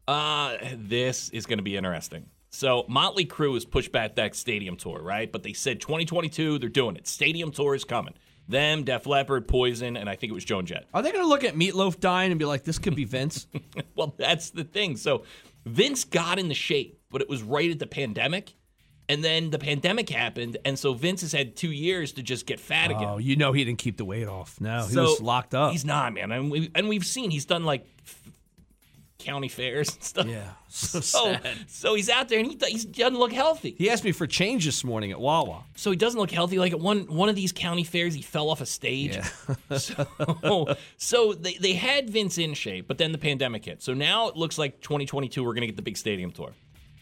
uh 0.09 0.57
this 0.75 1.29
is 1.29 1.45
going 1.45 1.59
to 1.59 1.63
be 1.63 1.77
interesting 1.77 2.25
so 2.49 2.83
motley 2.89 3.25
crue 3.25 3.53
has 3.53 3.63
pushed 3.65 3.91
back 3.93 4.15
that 4.15 4.35
stadium 4.35 4.75
tour 4.75 5.01
right 5.01 5.31
but 5.31 5.43
they 5.43 5.53
said 5.53 5.79
2022 5.79 6.59
they're 6.59 6.67
doing 6.69 6.95
it 6.97 7.07
stadium 7.07 7.51
tour 7.51 7.75
is 7.75 7.83
coming 7.85 8.13
them 8.47 8.83
def 8.83 9.05
leppard 9.05 9.47
poison 9.47 9.97
and 9.97 10.09
i 10.09 10.15
think 10.15 10.31
it 10.31 10.33
was 10.33 10.45
joan 10.45 10.65
jett 10.65 10.85
Are 10.93 11.01
they 11.01 11.11
going 11.11 11.23
to 11.23 11.29
look 11.29 11.43
at 11.43 11.55
Meatloaf 11.55 11.99
dying 11.99 12.31
and 12.31 12.39
be 12.39 12.45
like, 12.45 12.63
"This 12.63 12.79
could 12.79 12.95
be 12.95 13.03
Vince"? 13.05 13.47
well 13.95 14.13
that's 14.17 14.51
the 14.51 14.63
thing 14.63 14.95
so 14.97 15.23
vince 15.65 16.03
got 16.05 16.39
in 16.39 16.47
the 16.47 16.53
shape 16.55 16.99
but 17.11 17.21
it 17.21 17.29
was 17.29 17.43
right 17.43 17.69
at 17.71 17.79
the 17.79 17.87
pandemic 17.87 18.53
and 19.09 19.23
then 19.23 19.49
the 19.49 19.59
pandemic 19.59 20.09
happened 20.09 20.57
and 20.65 20.77
so 20.77 20.93
vince 20.93 21.21
has 21.21 21.31
had 21.31 21.55
two 21.55 21.71
years 21.71 22.11
to 22.13 22.23
just 22.23 22.45
get 22.45 22.59
fat 22.59 22.91
oh, 22.91 22.95
again 22.95 23.09
oh, 23.09 23.17
you 23.17 23.35
know 23.35 23.51
he 23.53 23.63
didn't 23.63 23.79
keep 23.79 23.97
the 23.97 24.05
weight 24.05 24.27
off. 24.27 24.59
No, 24.61 24.83
he 24.85 24.93
So, 24.93 25.03
was 25.03 25.21
locked 25.21 25.53
up. 25.55 25.71
He's 25.71 25.85
not, 25.85 26.13
man. 26.13 26.31
And, 26.31 26.51
we, 26.51 26.69
and 26.75 26.89
we've 26.89 27.05
seen 27.05 27.31
he's 27.31 27.45
done 27.45 27.63
like 27.63 27.85
county 29.19 29.47
fairs 29.47 29.93
and 29.93 30.03
stuff. 30.03 30.25
yeah, 30.27 30.51
so 30.67 30.99
So, 30.99 31.23
sad. 31.33 31.57
so 31.67 31.95
he's 31.95 32.09
out 32.09 32.29
there 32.29 32.39
and 32.39 32.47
he, 32.51 32.57
he 32.71 32.85
doesn't 32.85 33.17
look 33.17 33.31
healthy. 33.31 33.75
He 33.77 33.89
asked 33.89 34.03
me 34.03 34.11
for 34.11 34.27
change 34.27 34.65
this 34.65 34.83
morning 34.83 35.11
at 35.11 35.19
Wawa. 35.19 35.63
So 35.75 35.89
he 35.91 35.97
doesn't 35.97 36.19
look 36.19 36.31
healthy. 36.31 36.59
Like 36.59 36.71
at 36.73 36.79
one 36.79 37.01
one 37.07 37.29
of 37.29 37.35
these 37.35 37.51
county 37.51 37.83
fairs, 37.83 38.13
he 38.13 38.21
fell 38.21 38.49
off 38.49 38.61
a 38.61 38.65
stage. 38.65 39.19
so 39.77 40.75
so 40.97 41.33
they, 41.33 41.53
they 41.55 41.73
had 41.73 42.09
Vince 42.09 42.37
in 42.37 42.53
shape, 42.53 42.87
but 42.87 42.97
then 42.97 43.11
the 43.11 43.17
pandemic 43.17 43.65
hit. 43.65 43.81
So 43.81 43.93
now 43.93 44.27
it 44.29 44.35
looks 44.37 44.57
like 44.57 44.81
2022 44.81 45.43
we're 45.43 45.53
gonna 45.53 45.65
get 45.67 45.75
the 45.75 45.81
big 45.81 45.97
stadium 45.97 46.31
tour, 46.31 46.53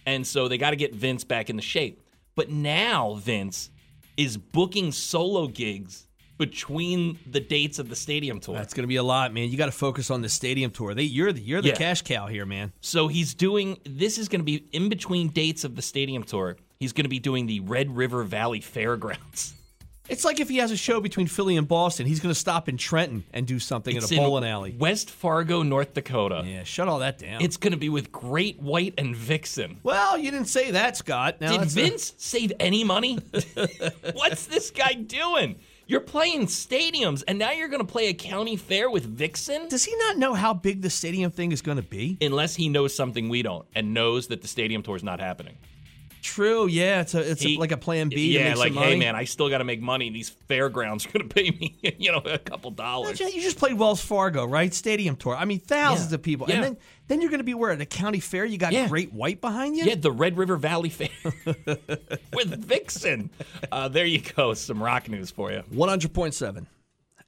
and 0.05 0.25
so 0.25 0.47
they 0.47 0.57
got 0.57 0.71
to 0.71 0.75
get 0.75 0.93
Vince 0.95 1.23
back 1.23 1.49
in 1.49 1.55
the 1.55 1.61
shape. 1.61 2.01
But 2.35 2.49
now 2.49 3.15
Vince 3.15 3.69
is 4.17 4.37
booking 4.37 4.91
solo 4.91 5.47
gigs 5.47 6.04
between 6.37 7.17
the 7.25 7.39
dates 7.39 7.79
of 7.79 7.89
the 7.89 7.95
stadium 7.95 8.39
tour. 8.39 8.55
That's 8.55 8.73
going 8.73 8.83
to 8.83 8.87
be 8.87 8.95
a 8.97 9.03
lot, 9.03 9.33
man. 9.33 9.49
You 9.49 9.57
got 9.57 9.67
to 9.67 9.71
focus 9.71 10.09
on 10.11 10.21
the 10.21 10.29
stadium 10.29 10.71
tour. 10.71 10.93
They, 10.93 11.03
you're 11.03 11.31
the 11.31 11.41
you're 11.41 11.61
the 11.61 11.69
Yeah. 11.69 11.75
cash 11.75 12.01
cow 12.01 12.27
here, 12.27 12.45
man. 12.45 12.73
So 12.81 13.07
he's 13.07 13.33
doing 13.33 13.77
this 13.85 14.17
is 14.17 14.27
going 14.29 14.41
to 14.41 14.45
be 14.45 14.65
in 14.71 14.89
between 14.89 15.29
dates 15.29 15.63
of 15.63 15.75
the 15.75 15.81
stadium 15.81 16.23
tour. 16.23 16.57
He's 16.79 16.93
going 16.93 17.05
to 17.05 17.09
be 17.09 17.19
doing 17.19 17.45
the 17.47 17.61
Red 17.61 17.95
River 17.95 18.23
Valley 18.23 18.61
Fairgrounds. 18.61 19.53
It's 20.07 20.23
like 20.23 20.39
if 20.39 20.49
he 20.49 20.57
has 20.57 20.69
a 20.69 20.77
show 20.77 21.01
between 21.01 21.25
Philly 21.25 21.57
and 21.57 21.67
Boston, 21.67 22.05
he's 22.05 22.19
going 22.19 22.31
to 22.31 22.39
stop 22.39 22.69
in 22.69 22.77
Trenton 22.77 23.23
and 23.33 23.47
do 23.47 23.57
something 23.57 23.95
It's 23.97 24.11
in 24.11 24.19
a 24.19 24.21
in 24.21 24.27
bowling 24.27 24.43
alley. 24.45 24.75
West 24.77 25.09
Fargo, 25.09 25.63
North 25.63 25.95
Dakota. 25.95 26.43
Yeah, 26.45 26.61
shut 26.63 26.87
all 26.87 26.99
that 26.99 27.17
down. 27.17 27.41
It's 27.41 27.57
going 27.57 27.71
to 27.71 27.77
be 27.79 27.89
with 27.89 28.11
Great 28.11 28.61
White 28.61 28.93
and 28.99 29.15
Vixen. 29.15 29.79
well, 29.81 30.15
you 30.15 30.29
didn't 30.29 30.45
say 30.49 30.69
that, 30.69 30.95
Scott. 30.95 31.41
Now 31.41 31.53
Did 31.53 31.61
that's 31.61 31.73
a- 31.75 31.81
Vince 31.81 32.13
save 32.17 32.53
any 32.59 32.83
money? 32.83 33.15
What's 34.13 34.45
this 34.45 34.69
guy 34.69 34.93
doing? 34.93 35.55
You're 35.87 35.99
playing 36.01 36.47
stadiums, 36.47 37.23
and 37.27 37.37
now 37.37 37.51
you're 37.51 37.67
going 37.67 37.85
to 37.85 37.91
play 37.91 38.07
a 38.07 38.13
county 38.13 38.55
fair 38.55 38.89
with 38.89 39.05
Vixen? 39.05 39.67
does 39.67 39.85
he 39.85 39.95
not 39.97 40.17
know 40.17 40.33
how 40.33 40.53
big 40.53 40.81
the 40.81 40.89
stadium 40.89 41.29
thing 41.31 41.51
is 41.51 41.61
going 41.61 41.77
to 41.77 41.83
be? 41.83 42.17
Unless 42.21 42.55
he 42.55 42.69
knows 42.69 42.95
something 42.95 43.29
we 43.29 43.43
don't 43.43 43.65
and 43.75 43.93
knows 43.93 44.27
that 44.27 44.41
the 44.41 44.47
stadium 44.47 44.81
tour 44.81 44.95
is 44.95 45.03
not 45.03 45.19
happening. 45.19 45.57
True. 46.23 46.65
Yeah, 46.65 47.01
it's 47.01 47.13
a 47.13 47.19
it's 47.31 47.45
a, 47.45 47.55
like 47.57 47.71
a 47.71 47.77
plan 47.77 48.09
B. 48.09 48.35
Yeah, 48.35 48.55
like, 48.55 48.73
hey, 48.73 48.95
man, 48.97 49.15
I 49.15 49.25
still 49.25 49.47
got 49.47 49.59
to 49.59 49.63
make 49.63 49.79
money. 49.79 50.09
These 50.09 50.29
fairgrounds 50.47 51.05
are 51.05 51.11
going 51.11 51.29
to 51.29 51.33
pay 51.35 51.51
me, 51.51 51.77
you 51.99 52.11
know, 52.11 52.17
a 52.17 52.39
couple 52.39 52.71
dollars. 52.71 53.19
You 53.19 53.29
just 53.43 53.59
played 53.59 53.77
Wells 53.77 54.01
Fargo, 54.01 54.43
right? 54.45 54.73
Stadium 54.73 55.17
tour. 55.17 55.35
I 55.35 55.45
mean, 55.45 55.59
thousands 55.59 56.09
Yeah. 56.11 56.15
of 56.15 56.23
people, 56.23 56.47
Yeah. 56.49 56.55
and 56.55 56.63
then 56.63 56.77
then 57.07 57.21
you're 57.21 57.29
going 57.29 57.39
to 57.39 57.43
be 57.45 57.53
where 57.53 57.71
at 57.71 57.81
a 57.81 57.85
county 57.85 58.19
fair. 58.19 58.45
You 58.45 58.57
got 58.57 58.73
Yeah. 58.73 58.87
Great 58.87 59.13
White 59.13 59.41
behind 59.41 59.75
you. 59.75 59.83
Yeah, 59.85 59.95
the 59.95 60.11
Red 60.11 60.37
River 60.37 60.57
Valley 60.57 60.89
Fair 60.89 61.09
with 62.33 62.65
Vixen. 62.65 63.29
Uh, 63.71 63.87
there 63.87 64.05
you 64.05 64.21
go. 64.21 64.53
Some 64.53 64.81
rock 64.81 65.07
news 65.09 65.31
for 65.31 65.51
you. 65.51 65.63
100.7 65.73 66.65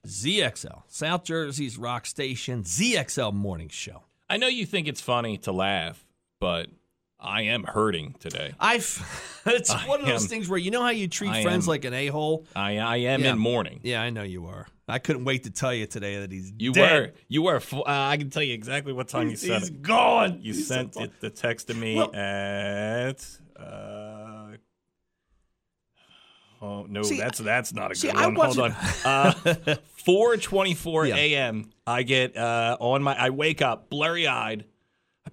ZXL, 0.06 0.84
South 0.88 1.24
Jersey's 1.24 1.78
rock 1.78 2.06
station, 2.06 2.64
ZXL 2.64 3.34
Morning 3.34 3.70
Show. 3.70 4.04
I 4.30 4.38
know 4.38 4.48
you 4.48 4.66
think 4.66 4.88
it's 4.88 5.02
funny 5.02 5.38
to 5.40 5.52
laugh, 5.52 6.06
but 6.40 6.68
I 7.20 7.44
am 7.44 7.64
hurting 7.64 8.16
today. 8.20 8.54
I've 8.60 9.42
it's 9.46 9.70
I 9.72 9.88
one 9.88 10.02
of 10.02 10.06
those 10.08 10.24
am- 10.24 10.30
things 10.30 10.48
where 10.50 10.60
you 10.60 10.70
know 10.72 10.84
how 10.84 10.90
you 10.92 11.08
treat 11.08 11.32
I 11.32 11.42
friends 11.44 11.66
am- 11.66 11.70
like 11.70 11.84
an 11.86 11.94
a 11.94 12.08
hole. 12.08 12.46
I 12.56 12.78
I 12.78 12.98
am 12.98 13.22
Yeah. 13.24 13.32
in 13.34 13.40
mourning. 13.40 13.80
Yeah, 13.84 14.02
I 14.02 14.10
know 14.12 14.24
you 14.24 14.46
are. 14.46 14.68
I 14.88 15.00
couldn't 15.00 15.26
wait 15.26 15.44
to 15.44 15.50
tell 15.52 15.74
you 15.74 15.86
today 15.88 16.20
that 16.22 16.32
he's 16.32 16.54
You 16.58 16.72
dead. 16.74 16.92
were 17.02 17.12
you 17.28 17.42
were. 17.42 17.58
Uh, 17.74 17.84
I 17.86 18.18
can 18.18 18.30
tell 18.30 18.44
you 18.44 18.54
exactly 18.54 18.94
what 18.94 19.08
time 19.08 19.30
you 19.30 19.36
said 19.36 19.60
he's 19.62 19.70
it. 19.70 19.82
gone. 19.82 20.40
You 20.42 20.54
He's 20.54 20.68
sent 20.68 20.94
so 20.94 21.04
it, 21.04 21.12
the 21.20 21.30
text 21.30 21.68
to 21.68 21.74
me 21.74 21.96
Well- 21.96 22.16
at. 22.16 23.26
Uh, 23.60 24.58
oh 26.62 26.86
no, 26.88 27.02
See, 27.04 27.18
that's 27.18 27.40
that's 27.40 27.74
not 27.74 27.92
a 27.92 27.96
see, 27.96 28.08
good 28.10 28.18
I 28.18 28.28
one. 28.28 28.36
Hold 28.36 28.60
on. 28.60 28.76
Uh, 29.06 29.76
Four 30.06 30.38
twenty-four 30.38 31.08
Yeah. 31.08 31.16
a.m. 31.16 31.72
I 31.86 32.04
get 32.04 32.38
uh, 32.38 32.78
on 32.80 33.02
my. 33.04 33.14
I 33.18 33.30
wake 33.32 33.62
up 33.62 33.90
blurry-eyed. 33.90 34.64
I 34.64 34.66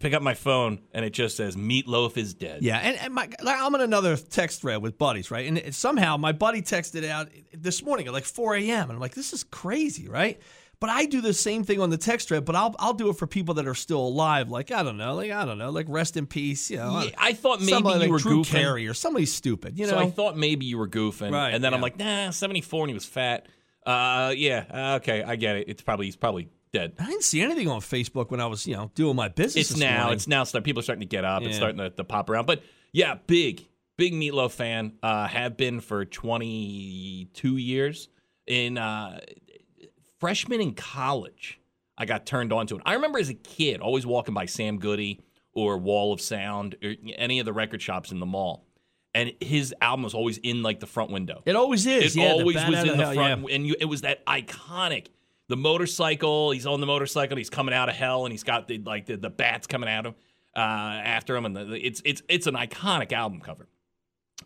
pick 0.04 0.12
up 0.12 0.22
my 0.22 0.34
phone 0.34 0.80
and 0.92 1.04
it 1.04 1.10
just 1.14 1.36
says 1.36 1.56
Meatloaf 1.56 2.18
is 2.18 2.34
dead. 2.34 2.62
Yeah, 2.62 2.76
and, 2.78 2.96
and 2.98 3.14
my, 3.14 3.28
like, 3.42 3.58
I'm 3.58 3.74
on 3.74 3.80
another 3.80 4.16
text 4.16 4.60
thread 4.60 4.82
with 4.82 4.98
buddies, 4.98 5.30
right? 5.30 5.46
And 5.46 5.56
it, 5.56 5.74
somehow 5.74 6.18
my 6.18 6.32
buddy 6.32 6.60
texted 6.60 7.08
out 7.08 7.28
this 7.54 7.82
morning 7.82 8.06
at 8.06 8.12
like 8.12 8.24
4 8.24 8.56
a.m. 8.56 8.82
And 8.90 8.92
I'm 8.92 9.00
like, 9.00 9.14
this 9.14 9.32
is 9.32 9.44
crazy, 9.44 10.06
right? 10.08 10.38
But 10.78 10.90
I 10.90 11.06
do 11.06 11.22
the 11.22 11.32
same 11.32 11.64
thing 11.64 11.80
on 11.80 11.88
the 11.88 11.96
text 11.96 12.28
thread, 12.28 12.44
but 12.44 12.54
I'll 12.54 12.74
I'll 12.78 12.92
do 12.92 13.08
it 13.08 13.16
for 13.16 13.26
people 13.26 13.54
that 13.54 13.66
are 13.66 13.74
still 13.76 14.00
alive. 14.06 14.50
Like 14.50 14.70
I 14.70 14.82
don't 14.82 14.98
know, 14.98 15.14
like 15.14 15.30
I 15.30 15.46
don't 15.46 15.56
know, 15.56 15.70
like 15.70 15.86
rest 15.88 16.18
in 16.18 16.26
peace. 16.26 16.70
You 16.70 16.78
know, 16.78 17.00
Yeah, 17.00 17.10
I 17.16 17.32
thought 17.32 17.60
maybe 17.60 17.72
somebody 17.72 17.94
you 17.94 18.00
like 18.00 18.10
were 18.10 18.18
Drew 18.18 18.42
goofing. 18.42 18.46
Carey 18.50 18.86
or 18.86 18.92
somebody 18.92 19.24
stupid. 19.24 19.78
You 19.78 19.86
know, 19.86 19.92
So 19.92 19.98
I 19.98 20.10
thought 20.10 20.36
maybe 20.36 20.66
you 20.66 20.76
were 20.76 20.88
goofing, 20.88 21.32
Right, 21.32 21.54
and 21.54 21.64
then 21.64 21.72
I'm 21.72 21.80
like, 21.80 21.98
nah, 21.98 22.30
74 22.30 22.82
and 22.84 22.90
he 22.90 22.94
was 22.94 23.06
fat. 23.06 23.46
Uh, 23.86 24.34
yeah, 24.36 24.64
uh, 24.70 24.96
okay, 24.96 25.22
I 25.22 25.36
get 25.36 25.56
it. 25.56 25.68
It's 25.68 25.80
probably 25.80 26.06
he's 26.06 26.16
probably 26.16 26.48
I 26.76 27.06
didn't 27.06 27.22
see 27.24 27.40
anything 27.42 27.68
on 27.68 27.80
Facebook 27.80 28.30
when 28.30 28.40
I 28.40 28.46
was 28.46 28.66
you 28.66 28.74
know 28.74 28.90
doing 28.94 29.16
my 29.16 29.28
business. 29.28 29.70
It's 29.70 29.78
now. 29.80 29.98
morning. 30.02 30.14
It's 30.14 30.28
now. 30.28 30.44
Start, 30.44 30.64
people 30.64 30.80
are 30.80 30.82
starting 30.82 31.00
to 31.00 31.06
get 31.06 31.24
up. 31.24 31.42
It's 31.42 31.52
Yeah. 31.52 31.56
starting 31.56 31.78
to, 31.78 31.90
to 31.90 32.04
pop 32.04 32.28
around. 32.30 32.46
But 32.46 32.62
yeah, 32.92 33.16
big, 33.26 33.66
big 33.96 34.12
Meatloaf 34.12 34.52
fan. 34.52 34.92
Uh, 35.02 35.26
have 35.28 35.56
been 35.56 35.80
for 35.80 36.04
22 36.04 37.56
years. 37.56 38.08
In 38.46 38.76
uh, 38.76 39.20
freshman 40.20 40.60
in 40.60 40.74
college, 40.74 41.58
I 41.96 42.04
got 42.04 42.26
turned 42.26 42.52
on 42.52 42.66
to 42.68 42.76
it. 42.76 42.82
I 42.84 42.94
remember 42.94 43.18
as 43.18 43.28
a 43.30 43.34
kid 43.34 43.80
always 43.80 44.04
walking 44.06 44.34
by 44.34 44.46
Sam 44.46 44.78
Goody 44.78 45.20
or 45.52 45.78
Wall 45.78 46.12
of 46.12 46.20
Sound 46.20 46.76
or 46.82 46.94
any 47.16 47.38
of 47.38 47.46
the 47.46 47.52
record 47.52 47.80
shops 47.80 48.10
in 48.12 48.20
the 48.20 48.26
mall, 48.26 48.66
and 49.14 49.32
his 49.40 49.74
album 49.80 50.02
was 50.02 50.12
always 50.14 50.38
in 50.38 50.62
like 50.62 50.80
the 50.80 50.86
front 50.86 51.10
window. 51.10 51.42
It 51.46 51.56
always 51.56 51.86
is. 51.86 52.16
It 52.16 52.20
yeah, 52.20 52.32
always 52.32 52.56
was 52.56 52.64
in 52.84 52.98
the 52.98 53.04
Hell, 53.04 53.14
front, 53.14 53.48
yeah. 53.48 53.54
and 53.54 53.66
you, 53.66 53.76
it 53.80 53.86
was 53.86 54.02
that 54.02 54.24
iconic. 54.26 55.06
The 55.54 55.60
motorcycle. 55.60 56.50
He's 56.50 56.66
on 56.66 56.80
the 56.80 56.86
motorcycle. 56.86 57.36
He's 57.36 57.48
coming 57.48 57.72
out 57.72 57.88
of 57.88 57.94
hell, 57.94 58.26
and 58.26 58.32
he's 58.32 58.42
got 58.42 58.66
the 58.66 58.78
like 58.78 59.06
the, 59.06 59.16
the 59.16 59.30
bats 59.30 59.68
coming 59.68 59.88
at 59.88 60.04
him 60.04 60.16
uh, 60.56 60.58
after 60.58 61.36
him, 61.36 61.46
and 61.46 61.54
the, 61.54 61.86
it's 61.86 62.02
it's 62.04 62.22
it's 62.28 62.48
an 62.48 62.56
iconic 62.56 63.12
album 63.12 63.40
cover. 63.40 63.68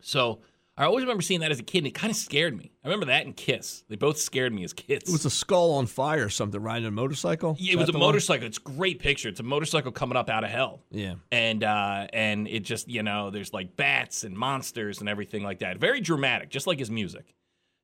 So 0.02 0.40
I 0.76 0.84
always 0.84 1.04
remember 1.04 1.22
seeing 1.22 1.40
that 1.40 1.50
as 1.50 1.60
a 1.60 1.62
kid, 1.62 1.78
and 1.78 1.86
it 1.86 1.94
kind 1.94 2.10
of 2.10 2.16
scared 2.18 2.54
me. 2.54 2.72
I 2.84 2.88
remember 2.88 3.06
that 3.06 3.24
and 3.24 3.34
Kiss. 3.34 3.84
They 3.88 3.96
both 3.96 4.18
scared 4.18 4.52
me 4.52 4.64
as 4.64 4.74
kids. 4.74 5.08
It 5.08 5.12
was 5.12 5.24
a 5.24 5.30
skull 5.30 5.72
on 5.76 5.86
fire 5.86 6.26
or 6.26 6.28
something 6.28 6.60
riding 6.60 6.86
a 6.86 6.90
motorcycle. 6.90 7.56
Yeah, 7.58 7.72
it 7.72 7.76
was 7.76 7.88
a 7.88 7.92
the 7.92 7.98
one? 7.98 8.08
motorcycle. 8.08 8.46
It's 8.46 8.58
a 8.58 8.60
great 8.60 8.98
picture. 8.98 9.30
It's 9.30 9.40
a 9.40 9.44
motorcycle 9.44 9.92
coming 9.92 10.18
up 10.18 10.28
out 10.28 10.44
of 10.44 10.50
hell. 10.50 10.82
Yeah. 10.90 11.14
And 11.32 11.64
uh, 11.64 12.08
and 12.12 12.46
it 12.46 12.64
just 12.64 12.86
you 12.86 13.02
know 13.02 13.30
there's 13.30 13.54
like 13.54 13.76
bats 13.76 14.24
and 14.24 14.36
monsters 14.36 15.00
and 15.00 15.08
everything 15.08 15.42
like 15.42 15.60
that. 15.60 15.78
Very 15.78 16.02
dramatic, 16.02 16.50
just 16.50 16.66
like 16.66 16.78
his 16.78 16.90
music. 16.90 17.34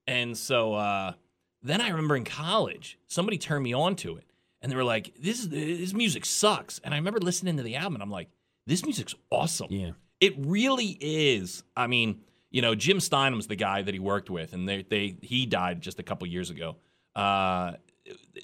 And 0.07 0.37
so 0.37 0.75
uh, 0.75 1.13
then 1.65 1.81
I 1.81 1.89
remember 1.89 2.15
in 2.15 2.25
college 2.25 2.99
somebody 3.09 3.39
turned 3.39 3.65
me 3.65 3.73
on 3.73 3.97
to 3.97 4.17
it, 4.17 4.25
and 4.61 4.71
they 4.71 4.77
were 4.77 4.85
like, 4.85 5.15
"This 5.19 5.41
is 5.41 5.49
this 5.49 5.93
music 5.95 6.25
sucks." 6.25 6.79
And 6.85 6.95
I 6.95 6.99
remember 6.99 7.19
listening 7.21 7.57
to 7.57 7.63
the 7.63 7.75
album, 7.77 7.95
and 7.95 8.03
I'm 8.03 8.11
like, 8.11 8.29
"This 8.67 8.85
music's 8.85 9.15
awesome." 9.31 9.69
Yeah. 9.71 9.93
It 10.21 10.35
really 10.39 10.97
is. 11.01 11.65
I 11.77 11.87
mean, 11.87 12.21
you 12.51 12.63
know, 12.63 12.75
Jim 12.75 13.01
Steinman's 13.01 13.47
the 13.49 13.57
guy 13.57 13.83
that 13.83 13.93
he 13.93 13.99
worked 13.99 14.31
with, 14.31 14.53
and 14.53 14.69
they 14.69 14.83
they 14.83 15.17
he 15.23 15.47
died 15.47 15.81
just 15.81 15.99
a 15.99 16.03
couple 16.03 16.27
years 16.29 16.51
ago. 16.51 16.77
Uh, 17.17 17.73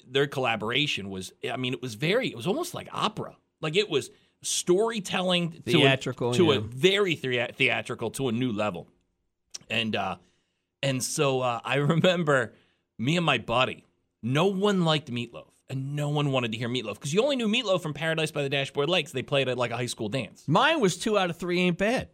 their 0.09 0.27
collaboration 0.27 1.09
was. 1.09 1.31
I 1.49 1.57
mean, 1.57 1.73
it 1.73 1.81
was 1.81 1.93
very. 1.95 2.27
It 2.27 2.35
was 2.35 2.47
almost 2.47 2.73
like 2.73 2.89
opera. 2.91 3.37
Like 3.61 3.75
it 3.75 3.89
was 3.89 4.09
storytelling 4.41 5.51
to 5.51 5.57
a- 5.57 5.71
Theatrical, 5.73 6.33
to, 6.33 6.45
yeah. 6.47 6.55
a 6.55 6.59
very 6.59 7.15
thea- 7.15 7.51
theatrical 7.53 8.09
to 8.11 8.27
a 8.29 8.31
new 8.31 8.51
level, 8.51 8.87
and 9.69 9.95
uh, 9.95 10.15
and 10.83 11.03
so 11.03 11.41
uh, 11.41 11.59
I 11.63 11.75
remember 11.93 12.53
me 13.01 13.17
and 13.17 13.25
my 13.25 13.39
buddy. 13.39 13.83
No 14.23 14.45
one 14.45 14.85
liked 14.85 15.11
Meatloaf, 15.11 15.49
and 15.69 15.95
no 15.95 16.09
one 16.09 16.31
wanted 16.31 16.51
to 16.51 16.57
hear 16.57 16.69
Meatloaf 16.69 16.93
because 16.93 17.13
you 17.13 17.23
only 17.23 17.35
knew 17.35 17.47
Meatloaf 17.47 17.81
from 17.81 17.93
Paradise 17.93 18.31
by 18.31 18.43
the 18.43 18.49
Dashboard 18.49 18.87
Lakes. 18.87 19.11
They 19.11 19.23
played 19.23 19.47
it 19.47 19.57
like 19.57 19.71
a 19.71 19.77
high 19.77 19.87
school 19.87 20.09
dance. 20.09 20.43
Mine 20.47 20.79
was 20.79 20.97
two 20.97 21.17
out 21.17 21.31
of 21.31 21.37
three 21.37 21.59
ain't 21.61 21.79
bad. 21.79 22.09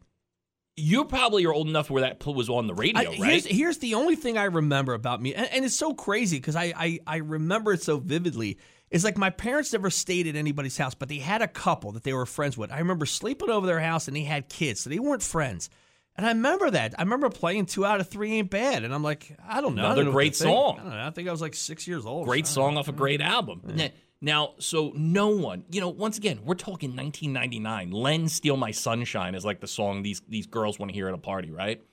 You 0.77 1.05
probably 1.05 1.45
are 1.45 1.53
old 1.53 1.67
enough 1.67 1.89
where 1.89 2.03
that 2.03 2.25
was 2.25 2.49
on 2.49 2.67
the 2.67 2.73
radio, 2.73 3.01
I, 3.01 3.05
right? 3.05 3.17
here's, 3.17 3.45
here's 3.45 3.77
the 3.79 3.95
only 3.95 4.15
thing 4.15 4.37
I 4.37 4.43
remember 4.43 4.93
about 4.93 5.21
me, 5.21 5.33
and, 5.33 5.51
and 5.51 5.65
it's 5.65 5.75
so 5.75 5.93
crazy 5.93 6.37
because 6.37 6.55
I, 6.55 6.71
I 6.77 6.99
I 7.05 7.17
remember 7.17 7.73
it 7.73 7.81
so 7.81 7.97
vividly. 7.97 8.57
It's 8.89 9.03
like 9.03 9.17
my 9.17 9.31
parents 9.31 9.73
never 9.73 9.89
stayed 9.89 10.27
at 10.27 10.37
anybody's 10.37 10.77
house, 10.77 10.95
but 10.95 11.09
they 11.09 11.17
had 11.17 11.41
a 11.41 11.47
couple 11.47 11.91
that 11.93 12.03
they 12.03 12.13
were 12.13 12.25
friends 12.25 12.57
with. 12.57 12.71
I 12.71 12.79
remember 12.79 13.05
sleeping 13.05 13.49
over 13.49 13.67
their 13.67 13.81
house, 13.81 14.07
and 14.07 14.15
they 14.15 14.21
had 14.21 14.47
kids, 14.47 14.81
so 14.81 14.89
they 14.89 14.99
weren't 14.99 15.23
friends. 15.23 15.69
And 16.17 16.25
I 16.25 16.29
remember 16.29 16.71
that. 16.71 16.95
I 16.97 17.03
remember 17.03 17.29
playing 17.29 17.67
two 17.67 17.85
out 17.85 17.99
of 18.01 18.09
three 18.09 18.33
ain't 18.33 18.49
bad, 18.49 18.83
and 18.83 18.93
I'm 18.93 19.03
like, 19.03 19.37
I 19.47 19.61
don't 19.61 19.75
know. 19.75 19.83
I 19.83 19.85
Another 19.85 19.95
don't 20.03 20.05
know 20.05 20.11
what 20.11 20.15
great 20.15 20.35
think. 20.35 20.49
song. 20.49 20.77
I 20.79 20.83
don't 20.83 20.91
know. 20.91 21.07
I 21.07 21.09
think 21.11 21.27
I 21.27 21.31
was 21.31 21.41
like 21.41 21.53
six 21.53 21.87
years 21.87 22.05
old. 22.05 22.25
Great 22.25 22.45
I 22.45 22.47
don't 22.47 22.53
song 22.53 22.77
off 22.77 22.87
a 22.87 22.91
great 22.91 23.21
album. 23.21 23.61
Now- 23.65 23.89
Now, 24.19 24.53
so 24.57 24.91
no 24.95 25.27
one, 25.27 25.63
you 25.69 25.79
know, 25.79 25.89
once 25.89 26.17
again, 26.17 26.39
we're 26.43 26.55
talking 26.55 26.95
1999. 26.95 27.91
Len 27.91 28.27
Steal 28.29 28.57
My 28.57 28.71
Sunshine 28.71 29.35
is 29.35 29.45
like 29.45 29.59
the 29.59 29.67
song 29.67 30.01
these 30.01 30.23
these 30.27 30.47
girls 30.47 30.79
want 30.79 30.89
to 30.89 30.95
hear 30.95 31.07
at 31.07 31.13
a 31.13 31.19
party, 31.19 31.51
right? 31.51 31.83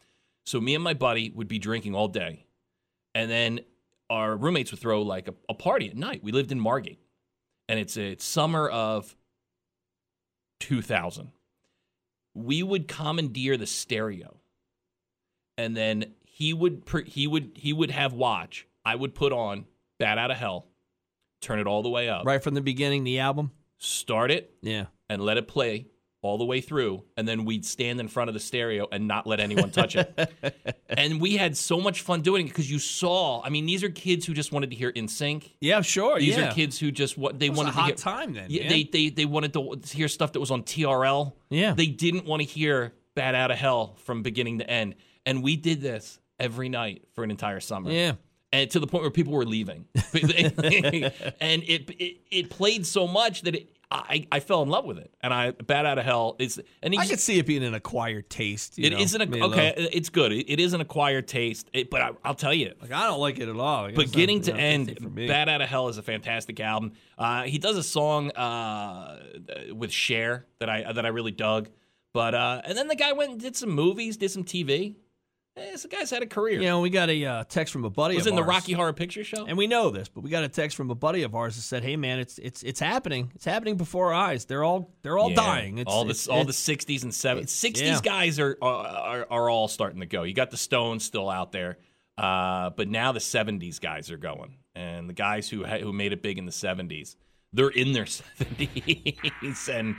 So 0.46 0.58
me 0.58 0.74
and 0.74 0.82
my 0.82 0.94
buddy 0.94 1.30
would 1.34 1.48
be 1.48 1.58
drinking 1.58 1.94
all 1.94 2.08
day. 2.08 2.46
And 3.14 3.30
then 3.30 3.60
our 4.08 4.36
roommates 4.38 4.70
would 4.70 4.80
throw 4.80 5.02
like 5.02 5.28
a, 5.28 5.34
a 5.50 5.54
party 5.54 5.90
at 5.90 5.96
night. 5.98 6.24
We 6.24 6.32
lived 6.32 6.50
in 6.50 6.58
Margate. 6.58 6.98
And 7.68 7.78
it's 7.78 7.98
it's 7.98 8.24
summer 8.24 8.70
of 8.70 9.14
2000. 10.60 11.30
We 12.34 12.62
would 12.62 12.88
commandeer 12.88 13.56
the 13.56 13.66
stereo. 13.66 14.40
And 15.56 15.76
then 15.76 16.14
he 16.24 16.52
would 16.52 16.82
he 17.06 17.26
would 17.26 17.52
he 17.54 17.72
would 17.72 17.90
have 17.92 18.12
watch. 18.12 18.66
I 18.84 18.96
would 18.96 19.14
put 19.14 19.32
on 19.32 19.66
Bat 19.98 20.18
Out 20.18 20.30
of 20.32 20.36
Hell, 20.36 20.66
turn 21.40 21.58
it 21.60 21.66
all 21.66 21.82
the 21.82 21.88
way 21.88 22.08
up, 22.08 22.26
Right 22.26 22.42
from 22.42 22.54
the 22.54 22.60
beginning, 22.60 23.04
the 23.04 23.20
album. 23.20 23.52
start 23.78 24.30
it, 24.30 24.54
Yeah. 24.62 24.86
and 25.08 25.22
let 25.22 25.36
it 25.36 25.46
play 25.48 25.86
all 26.24 26.38
the 26.38 26.44
way 26.44 26.60
through. 26.60 27.04
And 27.16 27.28
then 27.28 27.44
we'd 27.44 27.64
stand 27.66 28.00
in 28.00 28.08
front 28.08 28.28
of 28.28 28.34
the 28.34 28.40
stereo 28.40 28.88
and 28.90 29.06
not 29.06 29.26
let 29.26 29.40
anyone 29.40 29.70
touch 29.70 29.94
it. 29.94 30.32
and 30.88 31.20
we 31.20 31.36
had 31.36 31.56
so 31.56 31.80
much 31.80 32.00
fun 32.00 32.22
doing 32.22 32.46
it 32.46 32.48
because 32.48 32.70
you 32.70 32.78
saw. 32.78 33.42
I 33.44 33.50
mean, 33.50 33.66
these 33.66 33.84
are 33.84 33.90
kids 33.90 34.24
who 34.24 34.32
just 34.32 34.50
wanted 34.50 34.70
to 34.70 34.76
hear 34.76 34.90
NSYNC. 34.90 35.50
Yeah, 35.60 35.82
sure. 35.82 36.18
These 36.18 36.36
yeah. 36.36 36.48
are 36.50 36.54
kids 36.54 36.78
who 36.78 36.90
just 36.90 37.18
what 37.18 37.38
they 37.38 37.46
It 37.46 37.50
was 37.50 37.58
a 37.58 37.62
wanted 37.64 37.74
hot 37.74 37.80
to 37.82 37.86
hear. 37.88 37.96
time 37.96 38.32
then, 38.32 38.46
Yeah, 38.48 38.62
man. 38.62 38.70
they 38.70 38.84
they 38.84 39.08
they 39.10 39.24
wanted 39.26 39.52
to 39.52 39.78
hear 39.92 40.08
stuff 40.08 40.32
that 40.32 40.40
was 40.40 40.50
on 40.50 40.62
TRL. 40.62 41.34
Yeah. 41.50 41.74
they 41.74 41.86
didn't 41.86 42.24
want 42.24 42.40
to 42.40 42.48
hear 42.48 42.94
"Bat 43.14 43.34
Out 43.34 43.50
of 43.50 43.58
Hell" 43.58 43.96
from 44.04 44.22
beginning 44.22 44.58
to 44.60 44.68
end. 44.70 44.94
And 45.26 45.42
we 45.42 45.56
did 45.56 45.80
this 45.82 46.18
every 46.40 46.68
night 46.68 47.04
for 47.14 47.22
an 47.22 47.30
entire 47.30 47.60
summer. 47.60 47.90
Yeah. 47.90 48.12
And 48.54 48.70
to 48.70 48.80
the 48.80 48.86
point 48.86 49.02
where 49.02 49.10
people 49.10 49.32
were 49.32 49.44
leaving. 49.44 49.86
and 49.94 51.62
it, 51.62 51.90
it 51.98 52.16
it 52.30 52.50
played 52.50 52.86
so 52.86 53.06
much 53.06 53.42
that 53.42 53.56
it, 53.56 53.70
I 53.90 54.26
I 54.30 54.40
fell 54.40 54.62
in 54.62 54.68
love 54.68 54.84
with 54.84 54.98
it. 54.98 55.12
And 55.22 55.34
I 55.34 55.50
"Bat 55.50 55.86
Out 55.86 55.98
of 55.98 56.04
Hell" 56.04 56.36
is 56.38 56.60
and 56.82 56.94
I 56.98 57.06
could 57.06 57.20
see 57.20 57.38
it 57.38 57.46
being 57.46 57.64
an 57.64 57.74
acquired 57.74 58.30
taste. 58.30 58.78
You 58.78 58.86
it 58.86 58.92
isn't 58.94 59.20
a, 59.20 59.44
okay. 59.44 59.74
It's 59.76 60.08
good. 60.08 60.32
It, 60.32 60.52
it 60.52 60.60
is 60.60 60.72
an 60.72 60.80
acquired 60.80 61.26
taste. 61.28 61.68
It, 61.72 61.90
but 61.90 62.00
I, 62.00 62.10
I'll 62.24 62.34
tell 62.34 62.54
you, 62.54 62.74
Like 62.80 62.92
I 62.92 63.06
don't 63.06 63.20
like 63.20 63.38
it 63.38 63.48
at 63.48 63.56
all. 63.56 63.86
It's 63.86 63.96
beginning 63.96 64.42
to 64.42 64.54
end, 64.54 64.88
50 64.88 65.02
for 65.02 65.10
me. 65.10 65.26
Bat 65.28 65.48
Out 65.48 65.60
of 65.60 65.68
Hell 65.68 65.88
is 65.88 65.98
a 65.98 66.02
fantastic 66.02 66.60
album. 66.60 66.92
Uh, 67.18 67.42
he 67.42 67.58
does 67.58 67.76
a 67.76 67.82
song 67.82 68.30
uh, 68.32 69.20
with 69.72 69.90
Cher 69.92 70.46
that 70.60 70.68
I 70.68 70.92
that 70.92 71.04
I 71.04 71.08
really 71.08 71.32
dug. 71.32 71.68
But 72.12 72.34
uh, 72.34 72.62
and 72.64 72.78
then 72.78 72.88
the 72.88 72.96
guy 72.96 73.12
went 73.12 73.32
and 73.32 73.40
did 73.40 73.56
some 73.56 73.70
movies, 73.70 74.16
did 74.16 74.30
some 74.30 74.44
TV. 74.44 74.94
Eh, 75.56 75.70
this 75.70 75.86
guy's 75.86 76.10
had 76.10 76.22
a 76.22 76.26
career. 76.26 76.60
You 76.60 76.66
know, 76.66 76.80
we 76.80 76.90
got 76.90 77.08
a 77.10 77.24
uh, 77.24 77.44
text 77.44 77.72
from 77.72 77.84
a 77.84 77.90
buddy. 77.90 78.14
It 78.14 78.18
was 78.18 78.26
in 78.26 78.34
the 78.34 78.42
ours. 78.42 78.48
Rocky 78.48 78.72
Horror 78.72 78.92
Picture 78.92 79.22
Show. 79.22 79.46
and 79.46 79.56
we 79.56 79.68
know 79.68 79.90
this, 79.90 80.08
but 80.08 80.22
we 80.22 80.30
got 80.30 80.42
a 80.42 80.48
text 80.48 80.76
from 80.76 80.90
a 80.90 80.96
buddy 80.96 81.22
of 81.22 81.34
ours 81.36 81.54
that 81.54 81.62
said, 81.62 81.84
"Hey, 81.84 81.96
man, 81.96 82.18
it's 82.18 82.38
it's 82.38 82.62
it's 82.64 82.80
happening. 82.80 83.30
It's 83.36 83.44
happening 83.44 83.76
before 83.76 84.12
our 84.12 84.14
eyes. 84.14 84.46
They're 84.46 84.64
all 84.64 84.92
they're 85.02 85.16
all 85.16 85.30
Yeah. 85.30 85.36
dying. 85.36 85.78
It's, 85.78 85.90
all 85.90 86.04
the 86.04 86.10
it's, 86.10 86.26
all 86.26 86.44
the 86.44 86.52
'60s 86.52 87.04
and 87.04 87.12
'70s. 87.12 87.46
'60s 87.50 87.80
yeah. 87.82 88.00
guys 88.02 88.40
are, 88.40 88.58
are 88.60 89.26
are 89.30 89.48
all 89.48 89.68
starting 89.68 90.00
to 90.00 90.06
go. 90.06 90.24
You 90.24 90.34
got 90.34 90.50
the 90.50 90.56
Stones 90.56 91.04
still 91.04 91.30
out 91.30 91.52
there, 91.52 91.78
uh, 92.18 92.70
but 92.70 92.88
now 92.88 93.12
the 93.12 93.20
'70s 93.20 93.80
guys 93.80 94.10
are 94.10 94.16
going, 94.18 94.56
and 94.74 95.08
the 95.08 95.14
guys 95.14 95.48
who 95.48 95.64
who 95.64 95.92
made 95.92 96.12
it 96.12 96.20
big 96.20 96.36
in 96.36 96.46
the 96.46 96.52
'70s, 96.52 97.14
they're 97.52 97.68
in 97.68 97.92
their 97.92 98.04
'70s, 98.06 99.68
and 99.68 99.94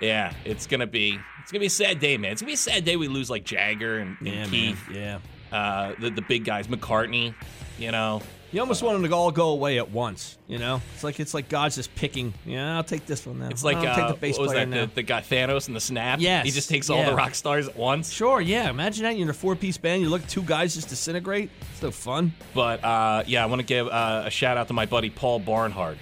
yeah, 0.00 0.32
it's 0.44 0.66
gonna 0.66 0.86
be 0.86 1.18
it's 1.42 1.52
gonna 1.52 1.60
be 1.60 1.66
a 1.66 1.70
sad 1.70 1.98
day, 2.00 2.16
man. 2.16 2.32
It's 2.32 2.42
gonna 2.42 2.50
be 2.50 2.54
a 2.54 2.56
sad 2.56 2.84
day. 2.84 2.96
We 2.96 3.08
lose 3.08 3.30
like 3.30 3.44
Jagger 3.44 3.98
and, 3.98 4.16
and 4.18 4.26
yeah, 4.28 4.34
man, 4.34 4.48
Keith, 4.48 4.88
yeah. 4.92 5.18
uh, 5.52 5.94
the 5.98 6.10
the 6.10 6.22
big 6.22 6.44
guys, 6.44 6.66
McCartney. 6.68 7.34
You 7.78 7.92
know, 7.92 8.22
You 8.50 8.60
almost 8.60 8.82
want 8.82 9.00
them 9.00 9.08
to 9.08 9.16
all 9.16 9.30
go 9.30 9.50
away 9.50 9.78
at 9.78 9.92
once. 9.92 10.36
You 10.48 10.58
know, 10.58 10.82
it's 10.94 11.04
like 11.04 11.20
it's 11.20 11.32
like 11.32 11.48
God's 11.48 11.76
just 11.76 11.94
picking. 11.94 12.34
Yeah, 12.44 12.76
I'll 12.76 12.82
take 12.82 13.06
this 13.06 13.24
one 13.24 13.38
now. 13.38 13.48
it's 13.48 13.62
like 13.62 13.76
I'll 13.76 13.86
uh, 13.86 13.94
take 13.94 14.08
the 14.08 14.20
bass 14.20 14.36
what 14.36 14.42
was 14.42 14.52
player 14.52 14.66
that? 14.66 14.70
now. 14.76 14.86
The, 14.86 14.94
the 14.96 15.02
guy 15.04 15.20
Thanos 15.20 15.68
and 15.68 15.76
the 15.76 15.80
Snap. 15.80 16.18
Yes, 16.20 16.44
he 16.44 16.50
just 16.50 16.68
takes 16.68 16.90
all 16.90 17.04
the 17.04 17.14
rock 17.14 17.36
stars 17.36 17.68
at 17.68 17.76
once. 17.76 18.10
Sure, 18.12 18.40
yeah. 18.40 18.68
Imagine 18.68 19.04
that 19.04 19.14
you're 19.14 19.22
in 19.22 19.30
a 19.30 19.34
four 19.34 19.54
piece 19.54 19.78
band. 19.78 20.02
You 20.02 20.08
look 20.08 20.22
at 20.22 20.28
two 20.28 20.42
guys 20.42 20.74
just 20.74 20.88
disintegrate. 20.88 21.50
It's 21.72 21.82
no 21.82 21.92
fun. 21.92 22.32
But 22.52 22.82
uh, 22.82 23.22
yeah, 23.28 23.44
I 23.44 23.46
want 23.46 23.60
to 23.60 23.66
give 23.66 23.86
uh, 23.86 24.24
a 24.26 24.30
shout 24.30 24.56
out 24.56 24.66
to 24.68 24.74
my 24.74 24.86
buddy 24.86 25.10
Paul 25.10 25.38
Barnhart. 25.38 25.98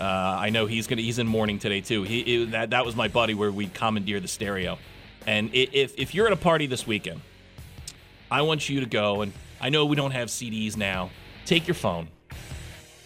Uh, 0.00 0.04
I 0.04 0.50
know 0.50 0.66
he's 0.66 0.86
gonna 0.86 1.02
he's 1.02 1.18
in 1.18 1.26
mourning 1.26 1.58
today 1.58 1.80
too. 1.80 2.02
He 2.02 2.42
it, 2.42 2.50
that 2.52 2.70
that 2.70 2.84
was 2.84 2.96
my 2.96 3.08
buddy 3.08 3.34
where 3.34 3.52
we 3.52 3.68
commandeer 3.68 4.20
the 4.20 4.28
stereo. 4.28 4.78
And 5.26 5.50
if 5.54 5.94
if 5.98 6.14
you're 6.14 6.26
at 6.26 6.32
a 6.32 6.36
party 6.36 6.66
this 6.66 6.86
weekend, 6.86 7.20
I 8.30 8.42
want 8.42 8.68
you 8.68 8.80
to 8.80 8.86
go 8.86 9.22
and 9.22 9.32
I 9.60 9.68
know 9.68 9.86
we 9.86 9.94
don't 9.96 10.10
have 10.10 10.28
CDs 10.28 10.76
now. 10.76 11.10
Take 11.46 11.68
your 11.68 11.74
phone, 11.74 12.08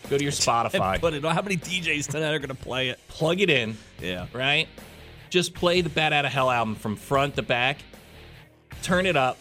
go 0.09 0.16
to 0.16 0.22
your 0.22 0.33
Spotify, 0.33 1.01
But 1.01 1.14
it, 1.14 1.25
how 1.25 1.42
many 1.42 1.57
DJs 1.57 2.07
tonight 2.09 2.33
are 2.35 2.38
going 2.38 2.49
to 2.49 2.55
play 2.55 2.88
it? 2.90 3.01
plug 3.09 3.40
it 3.40 3.51
in, 3.51 3.77
Yeah. 4.01 4.27
right? 4.33 4.68
Just 5.29 5.53
play 5.55 5.81
the 5.81 5.88
Bat 5.90 6.12
Out 6.12 6.25
of 6.25 6.33
Hell 6.33 6.51
album 6.51 6.75
from 6.77 6.96
front 6.96 7.35
to 7.37 7.42
back. 7.42 7.79
Turn 8.83 9.05
it 9.07 9.16
up. 9.16 9.37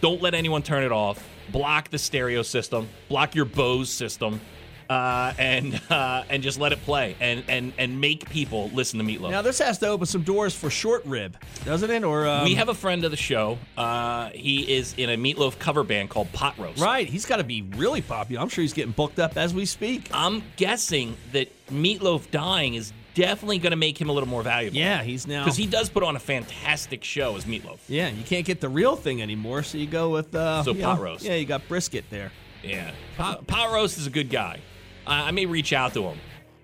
Don't 0.00 0.22
let 0.22 0.32
anyone 0.34 0.62
turn 0.62 0.84
it 0.84 0.92
off. 0.92 1.26
Block 1.50 1.90
the 1.90 1.98
stereo 1.98 2.42
system. 2.42 2.88
Block 3.08 3.34
your 3.34 3.44
Bose 3.44 3.90
system. 3.90 4.40
Uh, 4.88 5.32
and 5.38 5.80
uh, 5.90 6.24
and 6.28 6.42
just 6.42 6.58
let 6.58 6.72
it 6.72 6.82
play 6.84 7.16
and, 7.20 7.44
and 7.48 7.72
and 7.78 8.00
make 8.00 8.28
people 8.28 8.68
listen 8.74 8.98
to 8.98 9.04
Meatloaf. 9.04 9.30
Now 9.30 9.42
this 9.42 9.58
has 9.60 9.78
to 9.78 9.88
open 9.88 10.06
some 10.06 10.22
doors 10.22 10.54
for 10.54 10.70
short 10.70 11.04
rib, 11.06 11.36
doesn't 11.64 11.90
it? 11.90 12.04
Or 12.04 12.26
um, 12.26 12.44
we 12.44 12.54
have 12.54 12.68
a 12.68 12.74
friend 12.74 13.04
of 13.04 13.10
the 13.10 13.16
show. 13.16 13.58
Uh, 13.76 14.30
he 14.30 14.76
is 14.76 14.94
in 14.96 15.10
a 15.10 15.16
Meatloaf 15.16 15.58
cover 15.58 15.84
band 15.84 16.10
called 16.10 16.32
Pot 16.32 16.58
Roast. 16.58 16.80
right. 16.82 17.08
He's 17.08 17.26
got 17.26 17.36
to 17.36 17.44
be 17.44 17.62
really 17.62 18.02
popular. 18.02 18.42
I'm 18.42 18.48
sure 18.48 18.62
he's 18.62 18.72
getting 18.72 18.92
booked 18.92 19.18
up 19.18 19.36
as 19.36 19.54
we 19.54 19.64
speak. 19.66 20.08
I'm 20.12 20.42
guessing 20.56 21.16
that 21.32 21.48
Meatloaf 21.68 22.30
dying 22.30 22.74
is 22.74 22.92
definitely 23.14 23.58
going 23.58 23.70
to 23.70 23.76
make 23.76 24.00
him 24.00 24.08
a 24.08 24.12
little 24.12 24.28
more 24.28 24.42
valuable. 24.42 24.76
Yeah, 24.76 25.02
he's 25.02 25.26
now 25.26 25.44
because 25.44 25.56
he 25.56 25.66
does 25.66 25.88
put 25.88 26.02
on 26.02 26.16
a 26.16 26.20
fantastic 26.20 27.04
show 27.04 27.36
as 27.36 27.44
Meatloaf. 27.44 27.78
Yeah, 27.88 28.08
you 28.08 28.24
can't 28.24 28.44
get 28.44 28.60
the 28.60 28.68
real 28.68 28.96
thing 28.96 29.22
anymore, 29.22 29.62
so 29.62 29.78
you 29.78 29.86
go 29.86 30.10
with 30.10 30.34
uh, 30.34 30.62
So 30.62 30.74
pot 30.74 30.98
know, 30.98 31.04
roast. 31.04 31.24
Yeah, 31.24 31.34
you 31.34 31.46
got 31.46 31.66
brisket 31.68 32.04
there. 32.10 32.32
Yeah, 32.62 32.90
Pot, 33.16 33.46
Pot 33.46 33.72
Roast 33.72 33.98
is 33.98 34.06
a 34.06 34.10
good 34.10 34.30
guy. 34.30 34.60
I, 35.06 35.28
I 35.28 35.30
may 35.30 35.46
reach 35.46 35.72
out 35.72 35.94
to 35.94 36.02
him 36.04 36.18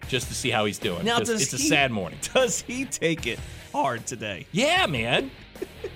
just 0.09 0.29
to 0.29 0.35
see 0.35 0.51
how 0.51 0.65
he's 0.65 0.79
doing. 0.79 1.05
Now, 1.05 1.19
does 1.19 1.43
it's 1.43 1.53
a 1.53 1.59
sad 1.59 1.91
morning. 1.91 2.19
Does 2.35 2.63
he 2.63 2.85
take 2.85 3.27
it 3.27 3.39
hard 3.73 4.07
today? 4.07 4.47
Yeah, 4.53 4.87
man. 4.87 5.31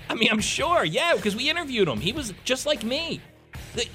I 0.09 0.15
mean, 0.15 0.29
I'm 0.31 0.39
sure. 0.39 0.83
Yeah, 0.85 1.13
because 1.15 1.35
we 1.35 1.49
interviewed 1.49 1.87
him. 1.87 1.99
He 1.99 2.13
was 2.13 2.33
just 2.43 2.65
like 2.65 2.83
me. 2.83 3.19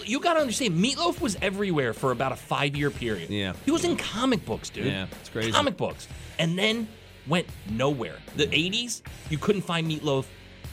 You 0.04 0.20
got 0.20 0.34
to 0.34 0.40
understand, 0.40 0.74
Meatloaf 0.82 1.20
was 1.20 1.36
everywhere 1.40 1.94
for 1.94 2.10
about 2.12 2.32
a 2.32 2.36
five 2.36 2.76
year 2.76 2.90
period. 2.90 3.30
Yeah. 3.30 3.54
He 3.64 3.70
was 3.70 3.84
in 3.84 3.96
comic 3.96 4.44
books, 4.44 4.68
dude. 4.68 4.86
Yeah, 4.86 5.06
it's 5.20 5.30
crazy. 5.30 5.52
Comic 5.52 5.76
books. 5.76 6.06
And 6.38 6.58
then 6.58 6.88
went 7.26 7.46
nowhere. 7.70 8.16
The 8.36 8.46
80s, 8.46 9.02
you 9.30 9.38
couldn't 9.38 9.62
find 9.62 9.90
Meatloaf 9.90 10.26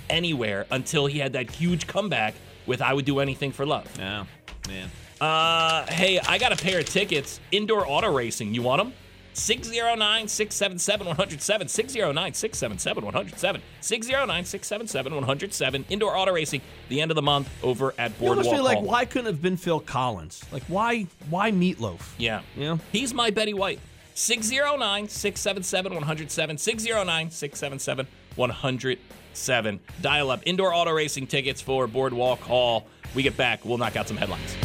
anywhere 0.09 0.65
until 0.71 1.05
he 1.05 1.19
had 1.19 1.33
that 1.33 1.49
huge 1.51 1.87
comeback 1.87 2.33
with 2.65 2.81
I 2.81 2.93
Would 2.93 3.05
Do 3.05 3.19
Anything 3.19 3.51
for 3.51 3.65
Love. 3.65 3.87
Yeah, 3.97 4.25
man. 4.67 4.89
Uh, 5.19 5.85
hey, 5.87 6.19
I 6.19 6.37
got 6.37 6.51
a 6.51 6.55
pair 6.55 6.79
of 6.79 6.85
tickets. 6.85 7.39
Indoor 7.51 7.87
auto 7.87 8.13
racing. 8.13 8.53
You 8.53 8.61
want 8.61 8.83
them? 8.83 8.93
609 9.37 10.27
677 10.27 11.07
107. 11.07 11.67
609 11.67 12.33
677 12.33 13.05
107. 13.05 13.61
609 13.81 14.45
677 14.45 15.13
107. 15.13 15.85
Indoor 15.89 16.17
auto 16.17 16.33
racing, 16.33 16.61
the 16.89 17.01
end 17.01 17.11
of 17.11 17.15
the 17.15 17.21
month 17.21 17.49
over 17.63 17.93
at 17.97 18.11
You 18.19 18.29
almost 18.29 18.49
Boardwalk 18.49 18.55
feel 18.55 18.63
like 18.63 18.81
why 18.81 19.05
couldn't 19.05 19.27
it 19.27 19.31
have 19.31 19.41
been 19.41 19.57
Phil 19.57 19.79
Collins? 19.79 20.43
Like 20.51 20.63
why 20.63 21.05
why 21.29 21.51
meatloaf? 21.51 22.01
Yeah. 22.17 22.41
Yeah. 22.55 22.77
He's 22.91 23.13
my 23.13 23.29
Betty 23.29 23.53
White. 23.53 23.79
609 24.15 25.07
677 25.07 25.93
107. 25.93 26.57
609 26.57 27.29
677 27.31 28.07
107. 28.35 29.79
Dial 30.01 30.31
up 30.31 30.41
indoor 30.45 30.73
auto 30.73 30.91
racing 30.91 31.27
tickets 31.27 31.61
for 31.61 31.85
Boardwalk 31.85 32.39
Hall. 32.39 32.87
We 33.13 33.21
get 33.21 33.37
back, 33.37 33.63
we'll 33.65 33.77
knock 33.77 33.95
out 33.95 34.07
some 34.07 34.17
headlines. 34.17 34.57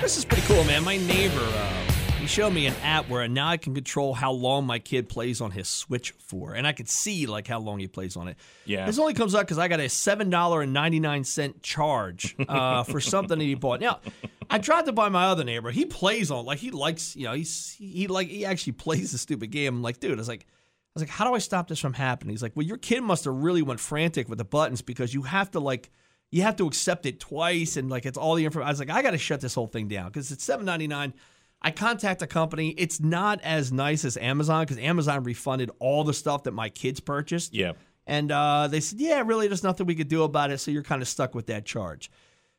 This 0.00 0.16
is 0.16 0.24
pretty 0.24 0.46
cool, 0.46 0.64
man. 0.64 0.84
My 0.84 0.96
neighbor, 0.96 1.40
uh, 1.40 1.92
he 2.18 2.26
showed 2.26 2.52
me 2.52 2.66
an 2.66 2.74
app 2.82 3.08
where 3.08 3.26
now 3.26 3.48
I 3.48 3.56
can 3.56 3.74
control 3.74 4.14
how 4.14 4.30
long 4.32 4.64
my 4.64 4.78
kid 4.78 5.08
plays 5.08 5.40
on 5.40 5.50
his 5.50 5.68
Switch 5.68 6.12
for, 6.12 6.54
and 6.54 6.66
I 6.66 6.72
could 6.72 6.88
see 6.88 7.26
like 7.26 7.46
how 7.46 7.58
long 7.58 7.78
he 7.78 7.88
plays 7.88 8.16
on 8.16 8.28
it. 8.28 8.36
Yeah. 8.64 8.86
This 8.86 8.98
only 8.98 9.12
comes 9.12 9.34
up 9.34 9.42
because 9.42 9.58
I 9.58 9.66
got 9.68 9.80
a 9.80 9.88
seven 9.88 10.30
dollar 10.30 10.62
and 10.62 10.72
ninety 10.72 11.00
nine 11.00 11.24
cent 11.24 11.62
charge 11.62 12.36
uh, 12.48 12.82
for 12.84 13.00
something 13.00 13.38
that 13.38 13.44
he 13.44 13.54
bought. 13.54 13.80
Now, 13.80 14.00
I 14.48 14.58
tried 14.58 14.86
to 14.86 14.92
buy 14.92 15.08
my 15.08 15.26
other 15.26 15.44
neighbor. 15.44 15.70
He 15.72 15.84
plays 15.84 16.30
on 16.30 16.46
like 16.46 16.58
he 16.58 16.70
likes, 16.70 17.16
you 17.16 17.24
know, 17.24 17.34
he's 17.34 17.74
he 17.78 18.06
like 18.06 18.28
he 18.28 18.46
actually 18.46 18.74
plays 18.74 19.12
the 19.12 19.18
stupid 19.18 19.50
game. 19.50 19.76
I'm 19.76 19.82
like, 19.82 20.00
dude, 20.00 20.12
I 20.12 20.16
was 20.16 20.28
like. 20.28 20.46
I 20.88 21.00
was 21.00 21.02
like, 21.02 21.10
how 21.10 21.28
do 21.28 21.34
I 21.34 21.38
stop 21.38 21.68
this 21.68 21.78
from 21.78 21.92
happening? 21.92 22.30
He's 22.30 22.42
like, 22.42 22.56
well, 22.56 22.66
your 22.66 22.78
kid 22.78 23.02
must 23.02 23.24
have 23.26 23.34
really 23.34 23.62
went 23.62 23.78
frantic 23.78 24.28
with 24.28 24.38
the 24.38 24.44
buttons 24.44 24.82
because 24.82 25.12
you 25.14 25.22
have 25.22 25.48
to 25.52 25.60
like, 25.60 25.90
you 26.30 26.42
have 26.42 26.56
to 26.56 26.66
accept 26.66 27.06
it 27.06 27.20
twice 27.20 27.76
and 27.76 27.88
like 27.88 28.04
it's 28.06 28.18
all 28.18 28.34
the 28.34 28.44
information. 28.44 28.68
I 28.68 28.70
was 28.70 28.78
like, 28.78 28.90
I 28.90 29.02
got 29.02 29.12
to 29.12 29.18
shut 29.18 29.40
this 29.40 29.54
whole 29.54 29.66
thing 29.66 29.88
down 29.88 30.06
because 30.08 30.30
it's 30.32 30.44
seven 30.44 30.66
ninety 30.66 30.86
nine. 30.86 31.14
I 31.60 31.70
contact 31.72 32.22
a 32.22 32.26
company. 32.26 32.70
It's 32.70 33.00
not 33.00 33.40
as 33.42 33.72
nice 33.72 34.04
as 34.04 34.16
Amazon 34.16 34.62
because 34.64 34.78
Amazon 34.78 35.24
refunded 35.24 35.70
all 35.80 36.04
the 36.04 36.14
stuff 36.14 36.44
that 36.44 36.52
my 36.52 36.68
kids 36.68 37.00
purchased. 37.00 37.52
Yeah. 37.52 37.72
And 38.06 38.30
uh, 38.30 38.68
they 38.68 38.80
said, 38.80 39.00
yeah, 39.00 39.22
really, 39.26 39.48
there's 39.48 39.64
nothing 39.64 39.86
we 39.86 39.94
could 39.96 40.08
do 40.08 40.22
about 40.22 40.50
it. 40.50 40.58
So 40.58 40.70
you're 40.70 40.82
kind 40.84 41.02
of 41.02 41.08
stuck 41.08 41.34
with 41.34 41.46
that 41.46 41.66
charge. 41.66 42.10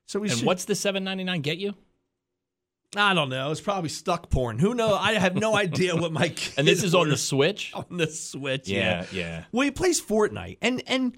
So 0.06 0.20
we 0.20 0.30
And 0.30 0.38
should. 0.40 0.46
what's 0.46 0.66
the 0.66 0.76
seven 0.76 1.04
ninety 1.04 1.24
nine 1.24 1.42
get 1.42 1.58
you? 1.60 1.76
I 2.96 3.14
don't 3.14 3.30
know. 3.30 3.52
It's 3.52 3.62
probably 3.62 3.90
stuck 3.90 4.32
porn. 4.32 4.58
Who 4.58 4.74
knows? 4.74 4.98
I 5.00 5.14
have 5.14 5.36
no 5.36 5.56
idea 5.56 5.96
what 5.96 6.12
my 6.12 6.34
And 6.58 6.68
this 6.68 6.84
is 6.84 6.96
on 6.96 7.10
the 7.10 7.18
Switch. 7.18 7.72
on 7.76 7.86
the 7.98 8.08
Switch. 8.08 8.68
Yeah, 8.68 9.06
yeah. 9.12 9.44
Well, 9.52 9.64
he 9.64 9.72
plays 9.72 10.02
Fortnite, 10.02 10.58
and 10.62 10.82
and 10.88 11.16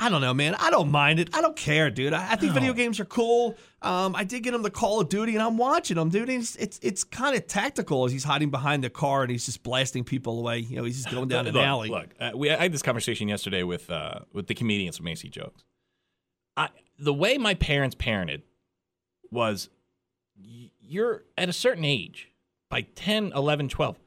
I 0.00 0.08
don't 0.08 0.22
know, 0.22 0.32
man. 0.32 0.54
I 0.54 0.70
don't 0.70 0.90
mind 0.90 1.20
it. 1.20 1.28
I 1.34 1.42
don't 1.42 1.54
care, 1.54 1.90
dude. 1.90 2.14
I, 2.14 2.32
I 2.32 2.36
think 2.36 2.54
video 2.54 2.72
games 2.72 2.98
are 3.00 3.04
cool. 3.04 3.56
Um, 3.82 4.16
I 4.16 4.24
did 4.24 4.42
get 4.42 4.54
him 4.54 4.62
the 4.62 4.70
Call 4.70 4.98
of 5.00 5.10
Duty, 5.10 5.34
and 5.34 5.42
I'm 5.42 5.58
watching 5.58 5.98
him, 5.98 6.08
dude. 6.08 6.30
It's 6.30 6.56
it's, 6.56 6.80
it's 6.82 7.04
kind 7.04 7.36
of 7.36 7.46
tactical 7.46 8.06
as 8.06 8.12
he's 8.12 8.24
hiding 8.24 8.50
behind 8.50 8.82
the 8.82 8.88
car 8.88 9.22
and 9.22 9.30
he's 9.30 9.44
just 9.44 9.62
blasting 9.62 10.02
people 10.02 10.38
away. 10.38 10.60
You 10.60 10.76
know, 10.76 10.84
he's 10.84 11.02
just 11.02 11.14
going 11.14 11.28
down 11.28 11.46
an 11.46 11.56
alley. 11.56 11.90
Look, 11.90 12.08
uh, 12.18 12.30
we, 12.34 12.50
I 12.50 12.62
had 12.62 12.72
this 12.72 12.82
conversation 12.82 13.28
yesterday 13.28 13.62
with 13.62 13.90
uh, 13.90 14.20
with 14.32 14.46
the 14.46 14.54
comedians 14.54 14.96
from 14.96 15.06
AC 15.06 15.28
Jokes. 15.28 15.64
I, 16.56 16.70
the 16.98 17.14
way 17.14 17.36
my 17.36 17.52
parents 17.54 17.94
parented 17.94 18.42
was 19.30 19.68
you're 20.80 21.24
at 21.36 21.48
a 21.48 21.52
certain 21.52 21.84
age, 21.84 22.30
by 22.70 22.82
10, 22.82 23.32
11, 23.34 23.68
12, 23.68 23.98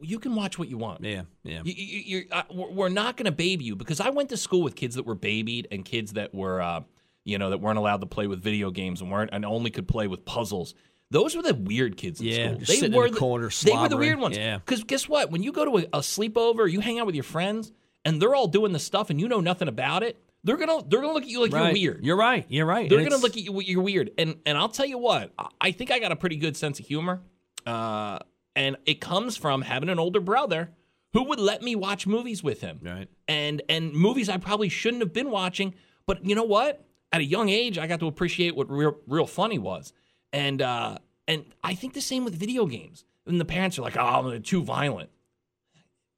you 0.00 0.18
can 0.18 0.34
watch 0.34 0.58
what 0.58 0.68
you 0.68 0.78
want. 0.78 1.02
Yeah, 1.04 1.22
yeah. 1.42 1.62
You, 1.64 2.24
uh, 2.30 2.42
we're 2.50 2.88
not 2.88 3.16
going 3.16 3.26
to 3.26 3.32
baby 3.32 3.64
you 3.64 3.76
because 3.76 4.00
I 4.00 4.10
went 4.10 4.28
to 4.30 4.36
school 4.36 4.62
with 4.62 4.74
kids 4.76 4.94
that 4.96 5.06
were 5.06 5.14
babied 5.14 5.68
and 5.70 5.84
kids 5.84 6.12
that 6.14 6.34
were, 6.34 6.60
uh, 6.60 6.82
you 7.24 7.38
know, 7.38 7.50
that 7.50 7.58
weren't 7.58 7.78
allowed 7.78 8.00
to 8.00 8.06
play 8.06 8.26
with 8.26 8.42
video 8.42 8.70
games 8.70 9.00
and 9.00 9.10
weren't 9.10 9.30
and 9.32 9.44
only 9.44 9.70
could 9.70 9.88
play 9.88 10.06
with 10.06 10.24
puzzles. 10.24 10.74
Those 11.10 11.34
were 11.34 11.42
the 11.42 11.54
weird 11.54 11.96
kids 11.96 12.20
in 12.20 12.26
Yeah, 12.26 12.56
school. 12.64 12.84
in 12.84 12.92
were 12.92 13.08
the 13.08 13.16
corner 13.16 13.48
They 13.48 13.72
were 13.72 13.88
the 13.88 13.96
weird 13.96 14.18
ones. 14.18 14.36
Yeah. 14.36 14.58
Because 14.58 14.84
guess 14.84 15.08
what? 15.08 15.30
When 15.30 15.42
you 15.42 15.52
go 15.52 15.64
to 15.64 15.78
a, 15.78 15.98
a 15.98 16.00
sleepover, 16.00 16.70
you 16.70 16.80
hang 16.80 16.98
out 16.98 17.06
with 17.06 17.14
your 17.14 17.24
friends, 17.24 17.72
and 18.04 18.20
they're 18.20 18.34
all 18.34 18.46
doing 18.48 18.72
the 18.72 18.78
stuff, 18.78 19.08
and 19.10 19.18
you 19.20 19.26
know 19.28 19.40
nothing 19.40 19.68
about 19.68 20.02
it. 20.02 20.22
They're 20.44 20.56
gonna 20.56 20.82
they're 20.86 21.00
gonna 21.00 21.14
look 21.14 21.24
at 21.24 21.28
you 21.28 21.40
like 21.42 21.52
right. 21.52 21.64
you're 21.64 21.72
weird. 21.94 22.04
You're 22.04 22.16
right. 22.16 22.46
You're 22.48 22.66
right. 22.66 22.88
They're 22.88 22.98
And 23.00 23.06
gonna 23.08 23.16
it's- 23.16 23.22
look 23.22 23.36
at 23.36 23.42
you. 23.42 23.60
You're 23.60 23.82
weird, 23.82 24.10
and 24.18 24.36
and 24.46 24.56
I'll 24.56 24.68
tell 24.68 24.86
you 24.86 24.98
what. 24.98 25.32
I 25.60 25.72
think 25.72 25.90
I 25.90 25.98
got 25.98 26.12
a 26.12 26.16
pretty 26.16 26.36
good 26.36 26.56
sense 26.56 26.78
of 26.78 26.86
humor, 26.86 27.20
uh, 27.66 28.18
and 28.58 28.76
it 28.86 29.00
comes 29.00 29.36
from 29.36 29.62
having 29.62 29.88
an 29.88 30.00
older 30.00 30.18
brother 30.18 30.70
who 31.12 31.22
would 31.22 31.38
let 31.38 31.62
me 31.62 31.76
watch 31.76 32.06
movies 32.06 32.42
with 32.42 32.60
him, 32.60 32.80
Right. 32.82 33.08
And 33.28 33.62
and 33.68 33.92
movies 33.92 34.28
I 34.28 34.36
probably 34.36 34.68
shouldn't 34.68 35.00
have 35.00 35.12
been 35.12 35.30
watching, 35.30 35.74
but 36.06 36.24
you 36.26 36.34
know 36.34 36.42
what? 36.42 36.84
At 37.12 37.20
a 37.20 37.24
young 37.24 37.48
age, 37.48 37.78
I 37.78 37.86
got 37.86 38.00
to 38.00 38.08
appreciate 38.08 38.56
what 38.56 38.68
real 38.68 38.96
real 39.06 39.26
funny 39.26 39.58
was, 39.58 39.92
and 40.32 40.60
uh, 40.60 40.98
and 41.28 41.44
I 41.62 41.74
think 41.74 41.94
the 41.94 42.00
same 42.00 42.24
with 42.24 42.34
video 42.34 42.66
games. 42.66 43.04
And 43.26 43.40
the 43.40 43.44
parents 43.44 43.78
are 43.78 43.82
like, 43.82 43.96
"Oh, 43.96 44.28
they're 44.28 44.40
too 44.40 44.62
violent." 44.62 45.10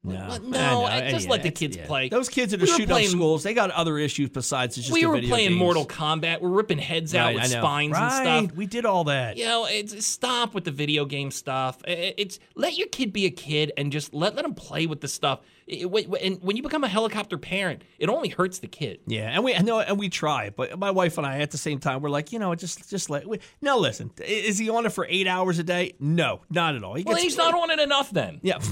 No, 0.02 0.14
Well, 0.14 0.32
I 0.32 0.38
no, 0.38 0.48
know. 0.48 0.84
I- 0.84 1.10
just 1.10 1.26
Yeah, 1.26 1.30
let 1.32 1.42
the 1.42 1.50
kids 1.50 1.76
yeah. 1.76 1.86
play. 1.86 2.08
Those 2.08 2.30
kids 2.30 2.52
that 2.52 2.62
are 2.62 2.64
We 2.64 2.70
were 2.72 2.76
shooting 2.78 2.96
up 2.96 3.02
schools, 3.02 3.42
they 3.42 3.52
got 3.52 3.70
other 3.70 3.98
issues 3.98 4.30
besides 4.30 4.76
just 4.76 4.88
video 4.88 4.94
games. 4.94 5.02
we 5.02 5.06
were 5.08 5.14
video 5.16 5.28
playing 5.28 5.48
games. 5.50 5.58
Mortal 5.58 5.86
Kombat. 5.86 6.40
We're 6.40 6.48
ripping 6.48 6.78
heads 6.78 7.14
out 7.14 7.34
with 7.34 7.44
spines 7.48 7.92
right. 7.92 8.26
and 8.26 8.46
stuff. 8.48 8.56
We 8.56 8.64
did 8.64 8.86
all 8.86 9.04
that. 9.04 9.36
You 9.36 9.44
know, 9.44 9.66
it's 9.66 10.06
stop 10.06 10.54
with 10.54 10.64
the 10.64 10.70
video 10.70 11.04
game 11.04 11.30
stuff. 11.30 11.82
I- 11.86 11.90
I- 11.90 12.14
It's 12.16 12.38
let 12.54 12.78
your 12.78 12.88
kid 12.88 13.12
be 13.12 13.26
a 13.26 13.30
kid 13.30 13.72
and 13.76 13.92
just 13.92 14.14
let 14.14 14.34
let 14.34 14.46
him 14.46 14.54
play 14.54 14.86
with 14.86 15.02
the 15.02 15.08
stuff. 15.08 15.40
It- 15.66 15.84
it- 15.86 16.22
and 16.24 16.38
when 16.42 16.56
you 16.56 16.62
become 16.62 16.82
a 16.82 16.88
helicopter 16.88 17.36
parent, 17.36 17.82
it 17.98 18.08
only 18.08 18.30
hurts 18.30 18.58
the 18.60 18.68
kid. 18.68 19.00
Yeah, 19.06 19.28
and 19.30 19.44
we 19.44 19.54
I 19.54 19.58
know 19.60 19.80
and 19.80 19.98
we 19.98 20.08
try, 20.08 20.48
but 20.48 20.78
my 20.78 20.90
wife 20.90 21.18
and 21.18 21.26
I 21.26 21.40
at 21.40 21.50
the 21.50 21.58
same 21.58 21.78
time 21.78 22.00
we're 22.00 22.08
like, 22.08 22.32
you 22.32 22.38
know, 22.38 22.54
just 22.54 22.88
just 22.88 23.10
let. 23.10 23.26
We, 23.28 23.38
now 23.60 23.76
listen, 23.76 24.10
is 24.26 24.56
he 24.56 24.70
on 24.70 24.86
it 24.86 24.92
for 24.94 25.06
eight 25.10 25.26
hours 25.26 25.58
a 25.58 25.62
day? 25.62 25.92
No, 26.00 26.40
not 26.48 26.74
at 26.74 26.82
all. 26.82 26.94
He 26.94 27.02
Well, 27.02 27.16
gets- 27.16 27.24
he's 27.24 27.36
not 27.36 27.52
on 27.54 27.68
it 27.70 27.78
enough 27.80 28.10
then. 28.10 28.40
Yeah. 28.42 28.56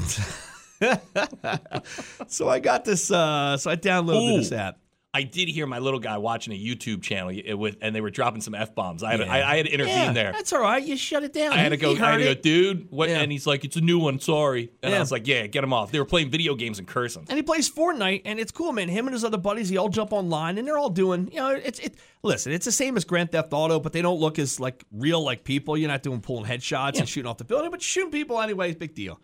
so 2.27 2.49
I 2.49 2.59
got 2.61 2.85
this. 2.85 3.11
Uh, 3.11 3.57
so 3.57 3.71
I 3.71 3.77
downloaded 3.77 4.35
Ooh. 4.35 4.39
this 4.39 4.53
app. 4.53 4.79
I 5.15 5.23
did 5.23 5.49
hear 5.49 5.67
my 5.67 5.79
little 5.79 6.01
guy 6.01 6.19
watching 6.19 6.53
a 6.53 6.57
YouTube 6.57 7.03
channel 7.03 7.33
with, 7.59 7.79
and 7.81 7.97
they 7.97 8.03
were 8.03 8.11
dropping 8.11 8.43
some 8.43 8.55
f 8.55 8.75
bombs. 8.75 9.03
I 9.03 9.15
Yeah. 9.15 9.33
I, 9.33 9.53
I 9.55 9.57
had 9.57 9.65
to 9.65 9.73
intervene 9.73 9.97
Yeah, 9.97 10.13
there. 10.13 10.33
That's 10.33 10.53
all 10.53 10.61
right. 10.61 10.83
You 10.85 10.99
shut 10.99 11.25
it 11.25 11.33
down. 11.33 11.55
I 11.55 11.57
had 11.57 11.71
to 11.71 11.79
go. 11.79 11.93
I 11.93 11.95
had 11.97 12.17
to 12.19 12.25
go, 12.25 12.35
dude. 12.35 12.89
What? 12.91 13.09
Yeah. 13.09 13.21
And 13.21 13.33
he's 13.33 13.47
like, 13.47 13.65
"It's 13.65 13.77
a 13.77 13.81
new 13.81 13.99
one. 13.99 14.21
Sorry." 14.21 14.71
And 14.83 14.95
I 14.95 15.01
was 15.01 15.11
like, 15.11 15.27
"Yeah, 15.27 15.47
get 15.47 15.65
him 15.65 15.73
off." 15.73 15.91
They 15.91 15.99
were 15.99 16.05
playing 16.05 16.31
video 16.31 16.55
games 16.55 16.79
and 16.79 16.87
cursing. 16.87 17.25
and 17.29 17.37
he 17.39 17.43
plays 17.43 17.71
Fortnite, 17.71 18.23
and 18.27 18.39
it's 18.39 18.53
cool, 18.53 18.71
man. 18.73 18.89
Him 18.91 19.07
and 19.07 19.15
his 19.15 19.25
other 19.25 19.39
buddies, 19.39 19.71
they 19.71 19.79
all 19.79 19.89
jump 19.89 20.13
online, 20.13 20.59
and 20.59 20.69
they're 20.69 20.79
all 20.79 20.91
doing, 20.91 21.31
you 21.33 21.39
know, 21.39 21.51
it's 21.51 21.79
it. 21.79 21.97
Listen, 22.23 22.53
it's 22.53 22.67
the 22.67 22.73
same 22.73 22.97
as 22.99 23.05
Grand 23.05 23.33
Theft 23.33 23.53
Auto, 23.53 23.81
but 23.81 23.95
they 23.95 24.03
don't 24.03 24.21
look 24.21 24.39
as 24.39 24.61
like 24.61 24.85
real 24.93 25.25
like 25.25 25.43
people. 25.43 25.77
You're 25.77 25.89
not 25.89 26.03
doing 26.03 26.21
pulling 26.21 26.45
headshots 26.45 26.99
and 26.99 27.09
shooting 27.09 27.29
off 27.29 27.39
the 27.39 27.45
building, 27.45 27.71
but 27.71 27.81
shooting 27.81 28.11
people 28.13 28.41
anyway. 28.41 28.69
is 28.71 28.77
Big 28.77 28.95
deal. 28.95 29.21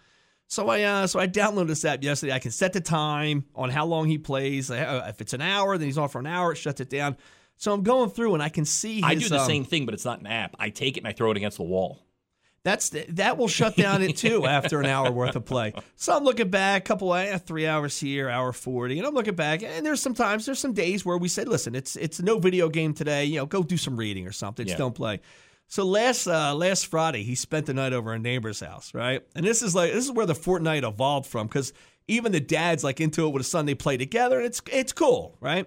So 0.48 0.68
I 0.68 0.82
uh, 0.82 1.06
so 1.06 1.18
I 1.18 1.26
downloaded 1.26 1.68
this 1.68 1.84
app 1.84 2.02
yesterday. 2.02 2.32
I 2.32 2.38
can 2.38 2.50
set 2.50 2.72
the 2.72 2.80
time 2.80 3.44
on 3.54 3.70
how 3.70 3.86
long 3.86 4.06
he 4.08 4.18
plays. 4.18 4.70
Uh, 4.70 5.04
If 5.08 5.20
it's 5.20 5.32
an 5.32 5.40
hour, 5.40 5.76
then 5.78 5.86
he's 5.86 5.98
on 5.98 6.08
for 6.08 6.18
an 6.20 6.26
hour. 6.26 6.52
It 6.52 6.56
shuts 6.56 6.80
it 6.80 6.90
down. 6.90 7.16
So 7.56 7.72
I'm 7.72 7.82
going 7.82 8.10
through 8.10 8.34
and 8.34 8.42
I 8.42 8.48
can 8.48 8.64
see. 8.64 8.96
His, 8.96 9.04
I 9.04 9.14
do 9.14 9.28
the 9.28 9.40
um, 9.40 9.46
same 9.46 9.64
thing, 9.64 9.84
but 9.86 9.94
it's 9.94 10.04
not 10.04 10.20
an 10.20 10.26
app. 10.26 10.54
I 10.58 10.70
take 10.70 10.96
it 10.96 11.00
and 11.00 11.08
I 11.08 11.12
throw 11.12 11.30
it 11.30 11.36
against 11.36 11.56
the 11.56 11.64
wall. 11.64 12.00
That's 12.64 12.88
the, 12.88 13.04
that 13.10 13.36
will 13.36 13.48
shut 13.48 13.76
down 13.76 14.02
it 14.02 14.16
too 14.16 14.46
after 14.46 14.80
an 14.80 14.86
hour 14.86 15.10
worth 15.12 15.36
of 15.36 15.44
play. 15.44 15.74
So 15.96 16.16
I'm 16.16 16.24
looking 16.24 16.48
back, 16.48 16.82
a 16.82 16.86
couple 16.86 17.12
of 17.12 17.44
three 17.44 17.66
hours 17.66 18.00
here, 18.00 18.30
hour 18.30 18.52
forty, 18.52 18.98
and 18.98 19.06
I'm 19.06 19.12
looking 19.12 19.34
back, 19.34 19.62
and 19.62 19.84
there's 19.84 20.00
some 20.00 20.14
times, 20.14 20.46
there's 20.46 20.58
some 20.60 20.72
days 20.72 21.04
where 21.04 21.18
we 21.18 21.28
said, 21.28 21.46
listen, 21.46 21.74
it's 21.74 21.94
it's 21.96 22.22
no 22.22 22.38
video 22.38 22.70
game 22.70 22.94
today. 22.94 23.26
You 23.26 23.36
know, 23.36 23.46
go 23.46 23.62
do 23.62 23.76
some 23.76 23.96
reading 23.98 24.26
or 24.26 24.32
something. 24.32 24.66
Just 24.66 24.78
don't 24.78 24.94
play. 24.94 25.20
So 25.66 25.84
last 25.84 26.26
uh, 26.26 26.54
last 26.54 26.86
Friday, 26.86 27.22
he 27.22 27.34
spent 27.34 27.66
the 27.66 27.74
night 27.74 27.92
over 27.92 28.12
a 28.12 28.18
neighbor's 28.18 28.60
house, 28.60 28.94
right? 28.94 29.22
And 29.34 29.44
this 29.44 29.62
is 29.62 29.74
like 29.74 29.92
this 29.92 30.04
is 30.04 30.12
where 30.12 30.26
the 30.26 30.34
Fortnite 30.34 30.86
evolved 30.86 31.26
from 31.26 31.46
because 31.46 31.72
even 32.06 32.32
the 32.32 32.40
dad's 32.40 32.84
like 32.84 33.00
into 33.00 33.26
it 33.26 33.30
with 33.30 33.40
a 33.40 33.44
son. 33.44 33.66
They 33.66 33.74
play 33.74 33.96
together, 33.96 34.38
and 34.38 34.46
it's 34.46 34.62
it's 34.70 34.92
cool, 34.92 35.36
right? 35.40 35.66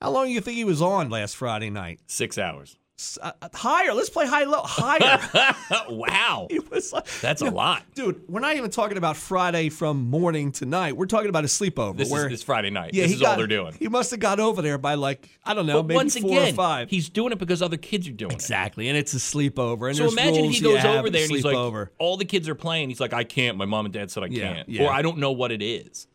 How 0.00 0.10
long 0.10 0.26
do 0.26 0.32
you 0.32 0.40
think 0.40 0.56
he 0.56 0.64
was 0.64 0.82
on 0.82 1.08
last 1.08 1.36
Friday 1.36 1.70
night? 1.70 2.00
Six 2.06 2.36
hours. 2.38 2.76
S- 2.98 3.18
uh, 3.20 3.32
higher. 3.52 3.92
Let's 3.92 4.08
play 4.08 4.26
high 4.26 4.44
low. 4.44 4.62
Higher. 4.64 5.54
wow, 5.90 6.46
It 6.50 6.70
was 6.70 6.92
like, 6.94 7.06
that's 7.20 7.42
a 7.42 7.50
lot. 7.50 7.82
dude. 7.94 8.22
We're 8.26 8.40
not 8.40 8.56
even 8.56 8.70
talking 8.70 8.96
about 8.96 9.18
Friday 9.18 9.68
from 9.68 10.08
morning 10.08 10.50
to 10.52 10.64
night. 10.64 10.96
We're 10.96 11.04
talking 11.04 11.28
about 11.28 11.44
a 11.44 11.48
sleepover. 11.48 11.96
This 11.98 12.10
where, 12.10 12.24
is 12.24 12.30
this 12.30 12.42
Friday 12.42 12.70
night. 12.70 12.94
yeah, 12.94 13.02
this 13.02 13.10
he 13.10 13.14
is 13.16 13.20
got, 13.20 13.32
all 13.32 13.36
they're 13.36 13.46
doing. 13.46 13.74
He 13.78 13.88
must 13.88 14.10
have 14.12 14.20
got 14.20 14.40
over 14.40 14.62
there 14.62 14.78
by 14.78 14.94
like 14.94 15.28
I 15.44 15.52
don't 15.52 15.66
know, 15.66 15.82
But 15.82 15.88
maybe 15.88 15.96
once 15.96 16.18
four 16.18 16.30
again, 16.30 16.52
or 16.54 16.56
five. 16.56 16.88
he's 16.88 17.10
doing 17.10 17.32
it 17.32 17.38
because 17.38 17.60
other 17.60 17.76
kids 17.76 18.08
are 18.08 18.12
doing 18.12 18.30
it. 18.32 18.34
exactly, 18.36 18.88
and 18.88 18.96
it's 18.96 19.12
a 19.12 19.18
sleepover. 19.18 19.88
And 19.88 19.96
So 19.98 20.08
imagine 20.08 20.44
he 20.46 20.60
goes 20.60 20.82
over 20.84 21.10
there 21.10 21.22
and 21.24 21.30
he's 21.30 21.44
like, 21.44 21.54
sleepover. 21.54 21.88
all 21.98 22.16
the 22.16 22.24
kids 22.24 22.48
are 22.48 22.54
playing. 22.54 22.88
He's 22.88 23.00
like, 23.00 23.12
I 23.12 23.24
can't. 23.24 23.58
My 23.58 23.66
mom 23.66 23.84
and 23.84 23.92
dad 23.92 24.10
said 24.10 24.22
I 24.22 24.26
Yeah, 24.28 24.54
can't, 24.54 24.68
yeah. 24.70 24.84
or 24.86 24.90
I 24.90 25.02
don't 25.02 25.18
know 25.18 25.32
what 25.32 25.52
it 25.52 25.60
is. 25.60 26.06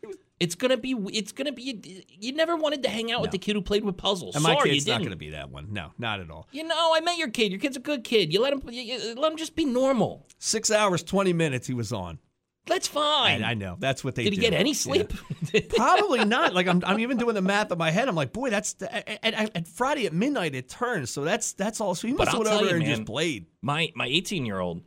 It's 0.42 0.54
gonna 0.56 0.76
be. 0.76 0.92
It's 1.12 1.32
gonna 1.32 1.52
be. 1.52 2.04
You 2.08 2.32
never 2.32 2.56
wanted 2.56 2.82
to 2.82 2.88
hang 2.88 3.12
out 3.12 3.20
with 3.22 3.30
the 3.30 3.38
kid 3.38 3.54
who 3.54 3.62
played 3.62 3.84
with 3.84 3.96
puzzles. 3.96 4.34
and 4.34 4.42
my 4.42 4.54
Sorry, 4.56 4.70
kid's 4.70 4.86
you 4.86 4.92
not 4.92 4.98
didn't. 4.98 5.10
to 5.12 5.16
be 5.16 5.30
that 5.30 5.50
one. 5.50 5.68
No, 5.72 5.90
not 5.98 6.20
at 6.20 6.30
all. 6.30 6.48
You 6.52 6.64
know, 6.64 6.92
I 6.94 7.00
met 7.00 7.16
your 7.16 7.30
kid. 7.30 7.52
Your 7.52 7.60
kid's 7.60 7.76
a 7.76 7.80
good 7.80 8.02
kid. 8.04 8.32
You 8.32 8.40
let 8.40 8.52
him. 8.52 8.62
You, 8.68 8.82
you 8.82 9.14
let 9.14 9.30
him 9.32 9.38
just 9.38 9.54
be 9.54 9.64
normal. 9.64 10.26
Six 10.38 10.70
hours, 10.70 11.02
twenty 11.02 11.32
minutes. 11.32 11.66
He 11.66 11.74
was 11.74 11.92
on. 11.92 12.18
That's 12.66 12.86
fine. 12.86 13.42
I, 13.42 13.50
I 13.50 13.54
know 13.54 13.76
that's 13.78 14.04
what 14.04 14.14
they 14.14 14.22
do. 14.24 14.30
Did 14.30 14.36
he 14.36 14.40
get 14.40 14.52
any 14.54 14.70
Yeah. 14.70 14.74
sleep? 14.76 15.12
Probably 15.76 16.24
not. 16.24 16.54
Like 16.54 16.68
I'm, 16.68 16.80
I'm 16.86 17.00
even 17.00 17.16
doing 17.18 17.34
the 17.34 17.42
math 17.42 17.72
in 17.72 17.78
my 17.78 17.90
head. 17.90 18.08
I'm 18.08 18.14
like, 18.14 18.32
boy, 18.32 18.50
that's 18.50 18.74
the, 18.74 18.94
at, 19.26 19.34
at, 19.34 19.56
at 19.56 19.68
Friday 19.68 20.06
at 20.06 20.12
midnight 20.12 20.54
it 20.54 20.68
turns. 20.68 21.10
So 21.10 21.22
that's 21.24 21.52
that's 21.54 21.80
all. 21.80 21.94
So 21.96 22.06
he 22.06 22.14
must 22.14 22.30
have 22.30 22.38
went 22.38 22.50
over 22.50 22.62
you, 22.62 22.66
there 22.68 22.76
and 22.76 22.86
man, 22.86 22.96
just 22.98 23.06
played. 23.06 23.46
my 23.62 23.90
my 23.96 24.06
18 24.06 24.46
year 24.46 24.60
old, 24.60 24.82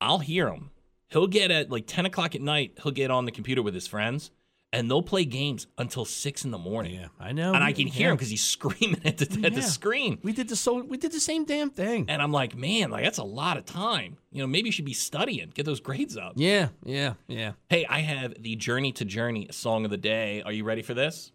I'll 0.00 0.18
hear 0.20 0.48
him. 0.48 0.70
He'll 1.08 1.26
get 1.26 1.50
at 1.50 1.70
like 1.70 1.84
10 1.86 2.06
o'clock 2.06 2.34
at 2.34 2.40
night. 2.40 2.78
He'll 2.82 2.92
get 2.92 3.10
on 3.10 3.24
the 3.26 3.32
computer 3.32 3.62
with 3.62 3.74
his 3.74 3.86
friends, 3.86 4.30
and 4.72 4.90
they'll 4.90 5.02
play 5.02 5.24
games 5.24 5.66
until 5.78 6.04
six 6.04 6.44
in 6.44 6.50
the 6.50 6.58
morning. 6.58 6.94
Yeah, 6.94 7.06
I 7.18 7.32
know. 7.32 7.54
And 7.54 7.64
I 7.64 7.72
can 7.72 7.86
hear 7.86 8.08
Yeah. 8.08 8.10
him 8.10 8.16
because 8.16 8.28
he's 8.30 8.44
screaming 8.56 9.00
at 9.04 9.16
the 9.18 9.46
at 9.46 9.54
the 9.54 9.62
screen. 9.62 10.18
We 10.22 10.32
did 10.32 10.48
the 10.48 10.56
so 10.56 10.82
we 10.82 10.96
did 10.98 11.12
the 11.12 11.20
same 11.20 11.44
damn 11.44 11.70
thing. 11.70 12.06
And 12.08 12.20
I'm 12.20 12.32
like, 12.32 12.56
man, 12.56 12.90
like 12.90 13.04
that's 13.04 13.18
a 13.18 13.24
lot 13.24 13.56
of 13.56 13.64
time. 13.64 14.18
You 14.30 14.42
know, 14.42 14.46
maybe 14.46 14.68
you 14.68 14.72
should 14.72 14.84
be 14.84 14.92
studying, 14.92 15.50
get 15.54 15.64
those 15.66 15.80
grades 15.80 16.16
up. 16.16 16.32
Yeah, 16.36 16.68
yeah, 16.84 17.14
yeah. 17.28 17.52
Hey, 17.70 17.86
I 17.86 18.00
have 18.00 18.34
the 18.42 18.56
Journey 18.56 18.92
to 18.92 19.04
Journey 19.04 19.48
song 19.50 19.84
of 19.84 19.90
the 19.90 19.96
day. 19.96 20.42
Are 20.42 20.52
you 20.52 20.64
ready 20.64 20.82
for 20.82 20.92
this? 20.94 21.32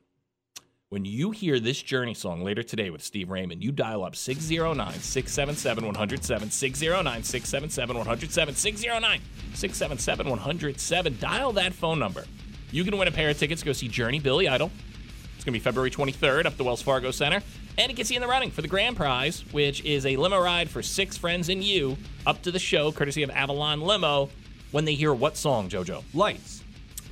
When 0.89 1.06
you 1.06 1.32
hear 1.32 1.60
this 1.60 1.82
Journey 1.82 2.13
song 2.13 2.43
later 2.43 2.62
today 2.62 2.91
with 2.91 3.02
Steve 3.02 3.32
Raymond, 3.32 3.63
you 3.63 3.72
dial 3.72 4.04
up 4.04 4.15
609 4.15 4.93
677 5.00 5.86
107, 5.88 6.52
609 6.52 7.24
677 7.24 7.98
107, 7.98 8.54
609 8.54 9.22
677 9.56 10.30
107. 10.30 11.17
Dial 11.19 11.52
that 11.54 11.74
phone 11.74 11.98
number. 11.98 12.26
You 12.74 12.84
can 12.84 12.98
win 12.98 13.08
a 13.08 13.12
pair 13.12 13.30
of 13.30 13.38
tickets 13.38 13.62
to 13.62 13.66
go 13.68 13.72
see 13.72 13.88
Journey 13.88 14.20
Billy 14.20 14.48
Idol. 14.48 14.72
It's 15.36 15.44
going 15.44 15.54
to 15.54 15.60
be 15.60 15.60
February 15.60 15.92
23rd 15.92 16.48
up 16.48 16.54
at 16.54 16.58
the 16.58 16.64
Wells 16.64 16.82
Fargo 16.82 17.12
Center. 17.12 17.44
And 17.78 17.92
it 17.92 17.94
gets 17.94 18.10
you 18.10 18.16
in 18.16 18.22
the 18.24 18.28
running 18.28 18.50
for 18.50 18.64
the 18.64 18.68
grand 18.68 18.98
prize, 18.98 19.44
which 19.52 19.86
is 19.86 20.08
a 20.08 20.18
limo 20.18 20.42
ride 20.42 20.72
for 20.72 20.82
six 20.82 21.16
friends 21.16 21.50
and 21.50 21.64
you 21.64 21.98
up 22.26 22.42
to 22.42 22.52
the 22.52 22.58
show, 22.58 22.92
courtesy 22.92 23.22
of 23.22 23.30
Avalon 23.30 23.82
Limo, 23.82 24.32
when 24.72 24.86
they 24.86 24.96
hear 24.96 25.14
what 25.14 25.38
song, 25.38 25.70
JoJo? 25.70 26.04
Lights. 26.16 26.64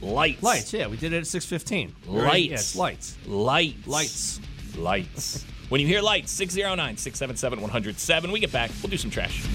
Lights. 0.01 0.41
Lights, 0.41 0.73
yeah, 0.73 0.87
we 0.87 0.97
did 0.97 1.13
it 1.13 1.19
at 1.19 1.27
615. 1.27 1.95
Lights. 2.11 2.47
Yeah, 2.47 2.53
it's 2.55 2.75
lights. 2.75 3.17
Lights. 3.27 3.87
Lights. 3.87 4.41
Lights. 4.75 5.45
when 5.69 5.79
you 5.79 5.85
hear 5.85 6.01
lights, 6.01 6.31
609 6.31 6.97
677 6.97 7.61
107. 7.61 8.31
We 8.31 8.39
get 8.39 8.51
back, 8.51 8.71
we'll 8.81 8.89
do 8.89 8.97
some 8.97 9.11
trash. 9.11 9.45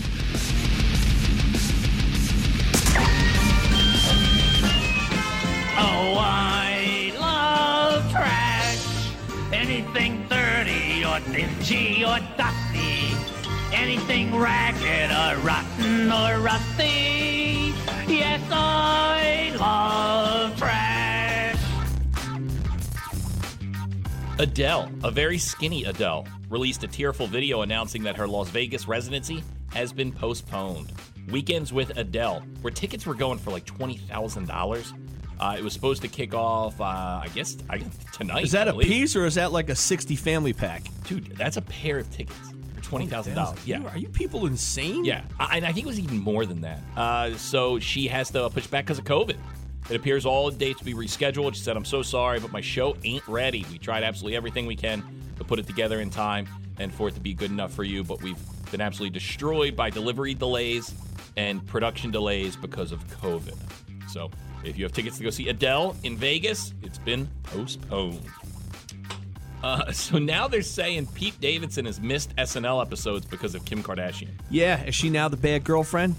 I 6.14 7.12
love 7.19 8.11
trash. 8.11 9.11
Anything 9.53 10.27
dirty 10.29 11.05
or 11.05 11.21
dingy 11.33 12.05
or 12.05 12.19
dusty. 12.37 13.14
Anything 13.73 14.35
ragged 14.37 15.11
or 15.11 15.45
rotten 15.45 16.11
or 16.11 16.40
rusty. 16.40 17.73
Yes, 18.09 18.40
I 18.51 19.55
love 19.59 20.57
trash. 20.57 20.97
Adele, 24.38 24.90
a 25.03 25.11
very 25.11 25.38
skinny 25.38 25.85
Adele, 25.85 26.27
released 26.51 26.85
a 26.85 26.87
tearful 26.87 27.27
video 27.27 27.62
announcing 27.62 28.03
that 28.03 28.16
her 28.16 28.29
Las 28.29 28.51
Vegas 28.51 28.87
residency 28.87 29.42
has 29.73 29.92
been 29.92 30.12
postponed. 30.12 30.92
Weekends 31.31 31.73
with 31.73 31.97
Adele, 31.97 32.42
where 32.61 32.71
tickets 32.71 33.07
were 33.07 33.14
going 33.14 33.38
for 33.38 33.51
like 33.51 33.66
$20,000. 33.66 34.92
Uh, 35.38 35.57
it 35.59 35.62
was 35.62 35.72
supposed 35.72 36.03
to 36.03 36.09
kick 36.09 36.35
off, 36.35 36.81
uh, 36.81 36.85
I 36.85 37.29
guess, 37.35 37.57
I 37.68 37.79
tonight. 38.12 38.44
Is 38.44 38.53
that 38.53 38.68
I 38.68 38.70
a 38.70 38.72
believe. 38.75 38.88
piece 38.88 39.16
or 39.16 39.27
is 39.27 39.35
that 39.35 39.53
like 39.53 39.68
a 39.68 39.75
60 39.75 40.16
family 40.16 40.53
pack? 40.53 40.85
Dude, 41.05 41.27
that's 41.37 41.57
a 41.57 41.62
pair 41.62 41.99
of 41.99 42.11
tickets 42.11 42.53
for 42.75 42.81
$20,000. 42.81 43.59
Yeah. 43.66 43.83
Are 43.83 43.99
you 43.99 44.09
people 44.09 44.46
insane? 44.46 45.05
Yeah, 45.05 45.22
I, 45.38 45.59
and 45.59 45.66
I 45.66 45.72
think 45.72 45.85
it 45.87 45.88
was 45.88 46.01
even 46.01 46.18
more 46.18 46.46
than 46.46 46.62
that. 46.62 46.81
Uh, 46.96 47.37
so 47.37 47.79
she 47.79 48.09
has 48.09 48.31
to 48.31 48.49
push 48.51 48.66
back 48.66 48.87
because 48.87 48.99
of 48.99 49.05
COVID. 49.05 49.37
It 49.88 49.94
appears 49.94 50.27
all 50.27 50.51
dates 50.51 50.81
will 50.81 50.87
be 50.87 50.94
rescheduled. 50.94 51.55
She 51.55 51.61
said, 51.61 51.77
"I'm 51.77 51.85
so 51.85 52.03
sorry, 52.03 52.40
but 52.40 52.51
my 52.51 52.61
show 52.61 52.96
ain't 53.05 53.27
ready. 53.29 53.64
We 53.70 53.79
tried 53.79 54.03
absolutely 54.03 54.37
everything 54.37 54.66
we 54.66 54.75
can 54.75 55.03
to 55.38 55.44
put 55.44 55.61
it 55.61 55.66
together 55.66 56.01
in 56.01 56.11
time 56.11 56.49
and 56.79 56.92
for 56.92 57.07
it 57.09 57.14
to 57.14 57.20
be 57.20 57.35
good 57.35 57.53
enough 57.53 57.72
for 57.72 57.85
you, 57.85 58.03
but 58.03 58.20
we've 58.20 58.38
been 58.72 58.81
absolutely 58.81 59.16
destroyed 59.16 59.77
by 59.77 59.88
delivery 59.90 60.35
delays 60.35 60.92
and 61.37 61.64
production 61.66 62.11
delays 62.11 62.57
because 62.57 62.90
of 62.90 63.07
COVID." 63.20 63.55
So, 64.09 64.31
if 64.66 64.76
you 64.76 64.85
have 64.85 64.92
tickets 64.92 65.18
to 65.18 65.24
go 65.24 65.31
see 65.31 65.48
Adele 65.48 65.96
in 66.02 66.16
Vegas, 66.16 66.74
it's 66.83 66.98
been 66.98 67.29
postponed. 67.44 68.22
Uh, 69.62 69.90
so 69.92 70.18
now 70.18 70.48
they're 70.48 70.62
saying 70.62 71.07
Pete 71.14 71.40
Davidson 71.40 71.87
has 71.87 72.00
missed 72.00 72.35
SNL 72.37 72.83
episodes 72.83 73.26
because 73.26 73.55
of 73.55 73.64
Kim 73.64 73.83
Kardashian. 73.83 74.31
Yeah, 74.50 74.83
is 74.85 74.94
she 74.94 75.11
now 75.11 75.29
the 75.29 75.37
bad 75.37 75.64
girlfriend? 75.64 76.14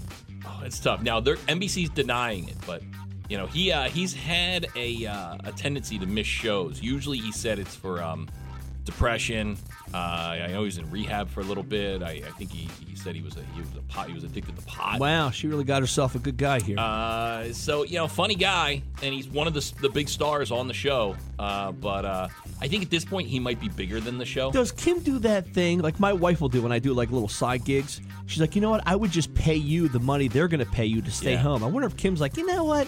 Oh, 0.46 0.62
it's 0.64 0.80
tough. 0.80 1.02
Now, 1.02 1.20
they're, 1.20 1.36
NBC's 1.36 1.90
denying 1.90 2.48
it, 2.48 2.56
but 2.66 2.82
you 3.28 3.36
know 3.36 3.46
he 3.46 3.70
uh, 3.70 3.90
he's 3.90 4.14
had 4.14 4.66
a 4.74 5.04
uh, 5.04 5.36
a 5.44 5.52
tendency 5.52 5.98
to 5.98 6.06
miss 6.06 6.26
shows. 6.26 6.80
Usually, 6.80 7.18
he 7.18 7.30
said 7.30 7.58
it's 7.58 7.74
for 7.74 8.02
um, 8.02 8.28
depression. 8.88 9.56
Uh, 9.94 9.96
I 9.96 10.46
know 10.48 10.60
he 10.60 10.64
was 10.64 10.78
in 10.78 10.90
rehab 10.90 11.28
for 11.28 11.40
a 11.40 11.44
little 11.44 11.62
bit. 11.62 12.02
I, 12.02 12.10
I 12.26 12.30
think 12.36 12.50
he, 12.50 12.68
he 12.86 12.96
said 12.96 13.14
he 13.14 13.22
was 13.22 13.36
a 13.36 13.42
he 13.54 13.60
was 13.60 13.68
a 13.78 13.82
pot 13.82 14.08
he 14.08 14.14
was 14.14 14.24
addicted 14.24 14.56
to 14.56 14.62
pot. 14.62 14.98
Wow, 14.98 15.30
she 15.30 15.46
really 15.46 15.64
got 15.64 15.80
herself 15.82 16.14
a 16.14 16.18
good 16.18 16.36
guy 16.36 16.60
here. 16.60 16.78
Uh, 16.78 17.52
so 17.52 17.84
you 17.84 17.94
know, 17.96 18.08
funny 18.08 18.34
guy, 18.34 18.82
and 19.02 19.14
he's 19.14 19.28
one 19.28 19.46
of 19.46 19.54
the 19.54 19.72
the 19.80 19.88
big 19.88 20.08
stars 20.08 20.50
on 20.50 20.66
the 20.68 20.74
show. 20.74 21.16
Uh, 21.38 21.72
but 21.72 22.04
uh, 22.04 22.28
I 22.60 22.68
think 22.68 22.82
at 22.82 22.90
this 22.90 23.04
point 23.04 23.28
he 23.28 23.38
might 23.38 23.60
be 23.60 23.68
bigger 23.68 24.00
than 24.00 24.18
the 24.18 24.24
show. 24.26 24.50
Does 24.50 24.72
Kim 24.72 25.00
do 25.00 25.18
that 25.20 25.46
thing 25.54 25.80
like 25.80 26.00
my 26.00 26.12
wife 26.12 26.40
will 26.40 26.48
do 26.48 26.62
when 26.62 26.72
I 26.72 26.78
do 26.78 26.92
like 26.92 27.10
little 27.10 27.28
side 27.28 27.64
gigs? 27.64 28.00
She's 28.26 28.40
like, 28.40 28.54
you 28.54 28.60
know 28.60 28.70
what? 28.70 28.82
I 28.86 28.94
would 28.96 29.10
just 29.10 29.32
pay 29.34 29.54
you 29.54 29.88
the 29.88 30.00
money 30.00 30.28
they're 30.28 30.48
going 30.48 30.64
to 30.64 30.70
pay 30.70 30.84
you 30.86 31.00
to 31.02 31.10
stay 31.10 31.32
Yeah. 31.32 31.38
home. 31.38 31.62
I 31.64 31.66
wonder 31.66 31.86
if 31.86 31.96
Kim's 31.96 32.20
like, 32.20 32.36
you 32.36 32.44
know 32.46 32.64
what? 32.64 32.86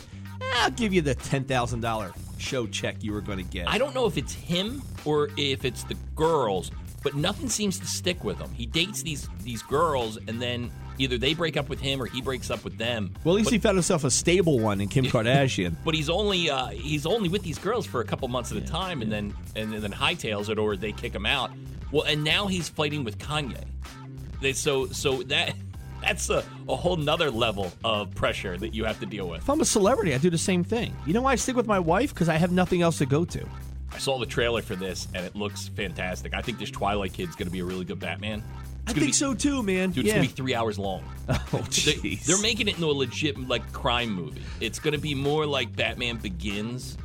I'll 0.57 0.71
give 0.71 0.93
you 0.93 1.01
the 1.03 1.15
ten 1.15 1.45
thousand 1.45 1.81
dollar 1.81 2.13
show 2.40 2.66
check 2.66 2.96
you 3.03 3.12
were 3.12 3.20
going 3.20 3.38
to 3.38 3.44
get. 3.44 3.68
I 3.68 3.79
don't 3.79 3.94
know 3.94 4.07
if 4.07 4.16
it's 4.16 4.33
him 4.33 4.83
or 5.05 5.29
if 5.37 5.64
it's 5.64 5.85
the 5.85 5.96
girls, 6.14 6.70
but 7.03 7.14
nothing 7.14 7.48
seems 7.48 7.79
to 7.79 7.87
stick 7.87 8.24
with 8.24 8.38
him. 8.38 8.50
He 8.53 8.66
dates 8.66 9.03
these 9.03 9.29
these 9.42 9.62
girls, 9.62 10.16
and 10.29 10.40
then 10.40 10.70
either 10.98 11.16
they 11.16 11.35
break 11.35 11.57
up 11.57 11.68
with 11.68 11.81
him 11.81 12.00
or 12.03 12.07
he 12.07 12.20
breaks 12.20 12.50
up 12.50 12.62
with 12.62 12.76
them. 12.76 13.14
well, 13.24 13.35
at 13.35 13.38
least 13.38 13.46
but, 13.46 13.53
he 13.55 13.59
found 13.59 13.76
himself 13.76 14.05
a 14.05 14.11
stable 14.11 14.59
one 14.59 14.81
in 14.81 14.88
Kim 14.88 15.05
Kardashian. 15.07 15.76
but 15.85 15.94
he's 15.94 16.11
only 16.11 16.50
uh, 16.50 16.66
he's 16.68 17.07
only 17.07 17.29
with 17.29 17.42
these 17.42 17.59
girls 17.59 17.87
for 17.87 18.00
a 18.00 18.05
couple 18.05 18.29
months 18.29 18.50
at 18.53 18.59
a 18.59 18.62
time, 18.66 19.03
and 19.03 19.11
then 19.11 19.35
and 19.57 19.72
then 19.72 19.92
hightails 19.92 20.48
it, 20.48 20.59
or 20.59 20.76
they 20.76 20.92
kick 20.92 21.14
him 21.14 21.26
out. 21.26 21.50
Well, 21.92 22.05
and 22.05 22.22
now 22.22 22.46
he's 22.46 22.68
fighting 22.68 23.03
with 23.05 23.18
Kanye. 23.18 23.64
They, 24.40 24.53
so 24.53 24.87
so 24.87 25.22
that 25.24 25.55
that's 26.01 26.31
a, 26.31 26.45
a 26.69 26.77
whole 26.77 26.97
nother 26.97 27.31
level 27.31 27.73
of 27.85 28.15
pressure 28.15 28.57
that 28.59 28.75
you 28.75 28.85
have 28.85 28.99
to 29.01 29.07
deal 29.07 29.29
with. 29.29 29.43
if 29.43 29.51
I'm 29.51 29.61
a 29.61 29.65
celebrity, 29.65 30.15
I 30.15 30.19
do 30.19 30.31
the 30.31 30.39
same 30.39 30.65
thing. 30.65 30.95
You 31.07 31.13
know 31.13 31.23
why 31.23 31.33
I 31.33 31.37
stick 31.37 31.57
with 31.57 31.67
my 31.67 31.79
wife? 31.79 32.13
Because 32.15 32.29
I 32.29 32.37
have 32.37 32.53
nothing 32.53 32.83
else 32.83 32.99
to 32.99 33.07
go 33.07 33.25
to. 33.27 33.45
I 33.93 33.99
saw 33.99 34.19
the 34.19 34.27
trailer 34.27 34.63
for 34.63 34.77
this, 34.77 35.09
and 35.15 35.27
it 35.27 35.35
looks 35.35 35.69
fantastic. 35.69 36.33
I 36.35 36.43
think 36.43 36.59
this 36.59 36.71
Twilight 36.71 37.13
kid's 37.13 37.35
going 37.35 37.49
to 37.49 37.53
be 37.53 37.59
a 37.61 37.65
really 37.65 37.85
good 37.85 37.99
Batman. 37.99 38.43
I 38.87 38.93
It's 38.93 38.99
think 38.99 39.09
be- 39.09 39.13
so 39.13 39.35
too, 39.35 39.63
man. 39.63 39.91
Dude, 39.91 40.05
it's 40.07 40.15
gonna 40.15 40.27
be 40.27 40.33
three 40.33 40.55
hours 40.55 40.79
long. 40.79 41.05
oh, 41.29 41.37
They, 41.53 41.63
jeez. 41.67 42.25
they're 42.25 42.41
making 42.41 42.67
it 42.69 42.75
into 42.77 42.87
a 42.91 42.93
legit 42.93 43.39
like 43.47 43.71
crime 43.73 44.11
movie. 44.11 44.43
It's 44.61 44.79
gonna 44.79 44.97
be 44.99 45.15
more 45.15 45.45
like 45.45 45.77
Batman 45.77 46.17
Begins, 46.17 46.97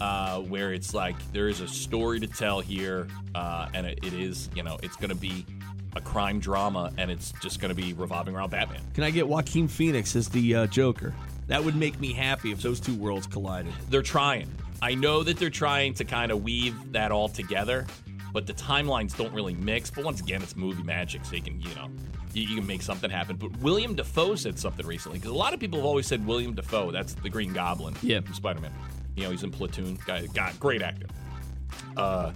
uh, 0.00 0.40
where 0.40 0.72
it's 0.72 0.92
like 0.92 1.14
there 1.32 1.48
is 1.48 1.60
a 1.60 1.68
story 1.68 2.18
to 2.20 2.26
tell 2.26 2.60
here, 2.60 3.06
uh, 3.36 3.68
and 3.74 3.86
it, 3.86 4.00
it 4.04 4.12
is 4.12 4.50
you 4.56 4.62
know 4.64 4.76
it's 4.82 4.96
gonna 4.96 5.14
be 5.14 5.46
a 5.96 6.00
crime 6.00 6.38
drama, 6.40 6.92
and 6.98 7.10
it's 7.10 7.32
just 7.42 7.60
gonna 7.60 7.74
be 7.74 7.92
revolving 7.92 8.34
around 8.34 8.50
Batman. 8.50 8.80
Can 8.94 9.04
I 9.04 9.10
get 9.10 9.28
Joaquin 9.28 9.68
Phoenix 9.68 10.16
as 10.16 10.28
the 10.28 10.54
uh, 10.54 10.66
Joker? 10.66 11.14
That 11.48 11.64
would 11.64 11.76
make 11.76 11.98
me 11.98 12.12
happy 12.12 12.52
if 12.52 12.62
those 12.62 12.78
two 12.78 12.94
worlds 12.94 13.26
collided. 13.26 13.72
They're 13.88 14.02
trying. 14.02 14.50
I 14.82 14.94
know 14.94 15.22
that 15.22 15.36
they're 15.36 15.50
trying 15.50 15.94
to 15.94 16.04
kind 16.04 16.30
of 16.32 16.42
weave 16.42 16.92
that 16.92 17.10
all 17.12 17.28
together, 17.28 17.86
but 18.32 18.46
the 18.46 18.54
timelines 18.54 19.16
don't 19.16 19.32
really 19.32 19.54
mix. 19.54 19.90
But 19.90 20.04
once 20.04 20.20
again, 20.20 20.42
it's 20.42 20.56
movie 20.56 20.82
magic, 20.82 21.24
so 21.24 21.34
you 21.36 21.42
can 21.42 21.60
you 21.60 21.74
know 21.74 21.90
you, 22.32 22.42
you 22.42 22.56
can 22.56 22.66
make 22.66 22.82
something 22.82 23.10
happen. 23.10 23.36
But 23.36 23.56
William 23.58 23.94
Dafoe 23.94 24.36
said 24.36 24.58
something 24.58 24.86
recently 24.86 25.18
because 25.18 25.32
a 25.32 25.36
lot 25.36 25.54
of 25.54 25.60
people 25.60 25.78
have 25.80 25.86
always 25.86 26.06
said 26.06 26.26
William 26.26 26.54
Dafoe. 26.54 26.90
That's 26.90 27.14
the 27.14 27.28
Green 27.28 27.52
Goblin. 27.52 27.94
Yeah. 28.02 28.20
from 28.20 28.34
Spider 28.34 28.60
Man. 28.60 28.72
You 29.16 29.24
know, 29.24 29.30
he's 29.30 29.42
in 29.42 29.50
Platoon. 29.50 29.98
Guy, 30.06 30.26
guy, 30.32 30.52
great 30.58 30.82
actor. 30.82 31.06
Uh, 31.96 32.32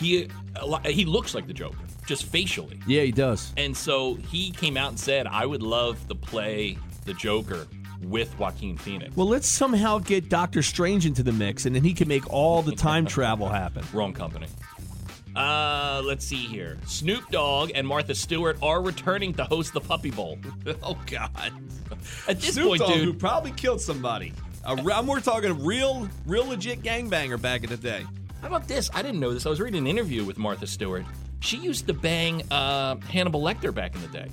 he 0.00 0.28
a 0.56 0.66
lot, 0.66 0.86
he 0.86 1.04
looks 1.04 1.34
like 1.34 1.46
the 1.46 1.52
Joker, 1.52 1.76
just 2.10 2.26
facially. 2.26 2.80
Yeah, 2.88 3.02
he 3.02 3.12
does. 3.12 3.52
And 3.56 3.74
so 3.76 4.14
he 4.14 4.50
came 4.50 4.76
out 4.76 4.88
and 4.88 4.98
said, 4.98 5.28
"I 5.28 5.46
would 5.46 5.62
love 5.62 6.06
to 6.08 6.14
play 6.16 6.76
the 7.04 7.14
Joker 7.14 7.68
with 8.02 8.36
Joaquin 8.36 8.76
Phoenix." 8.76 9.16
Well, 9.16 9.28
let's 9.28 9.46
somehow 9.46 9.98
get 10.00 10.28
Doctor 10.28 10.60
Strange 10.60 11.06
into 11.06 11.22
the 11.22 11.30
mix, 11.32 11.66
and 11.66 11.74
then 11.74 11.84
he 11.84 11.94
can 11.94 12.08
make 12.08 12.28
all 12.28 12.62
the 12.62 12.74
time 12.74 13.06
travel 13.16 13.48
happen. 13.48 13.84
Wrong 13.92 14.12
company. 14.12 14.48
Uh, 15.36 16.02
let's 16.04 16.26
see 16.26 16.46
here. 16.48 16.76
Snoop 16.86 17.30
Dogg 17.30 17.70
and 17.76 17.86
Martha 17.86 18.16
Stewart 18.16 18.58
are 18.60 18.82
returning 18.82 19.32
to 19.34 19.44
host 19.44 19.72
the 19.72 19.80
Puppy 19.80 20.10
Bowl. 20.10 20.36
Oh 20.82 20.98
God! 21.06 21.52
At 22.26 22.40
this 22.40 22.54
Snoop 22.54 22.66
point, 22.66 22.80
Dogg, 22.80 22.90
who 22.98 23.14
probably 23.14 23.52
killed 23.52 23.80
somebody. 23.80 24.32
A, 24.64 24.74
re- 24.74 24.92
I'm 24.92 25.06
more 25.06 25.20
talking 25.20 25.64
real, 25.64 26.08
real 26.26 26.44
legit 26.46 26.82
gangbanger 26.82 27.40
back 27.40 27.62
in 27.62 27.70
the 27.70 27.76
day. 27.76 28.04
how 28.42 28.48
about 28.48 28.66
this? 28.66 28.90
I 28.92 29.00
didn't 29.00 29.20
know 29.20 29.32
this. 29.32 29.46
I 29.46 29.48
was 29.50 29.60
reading 29.60 29.78
an 29.78 29.86
interview 29.86 30.24
with 30.24 30.36
Martha 30.36 30.66
Stewart. 30.66 31.04
She 31.40 31.56
used 31.56 31.86
to 31.88 31.94
bang 31.94 32.42
uh, 32.50 32.96
Hannibal 32.96 33.40
Lecter 33.42 33.74
back 33.74 33.94
in 33.94 34.02
the 34.02 34.08
day. 34.08 34.28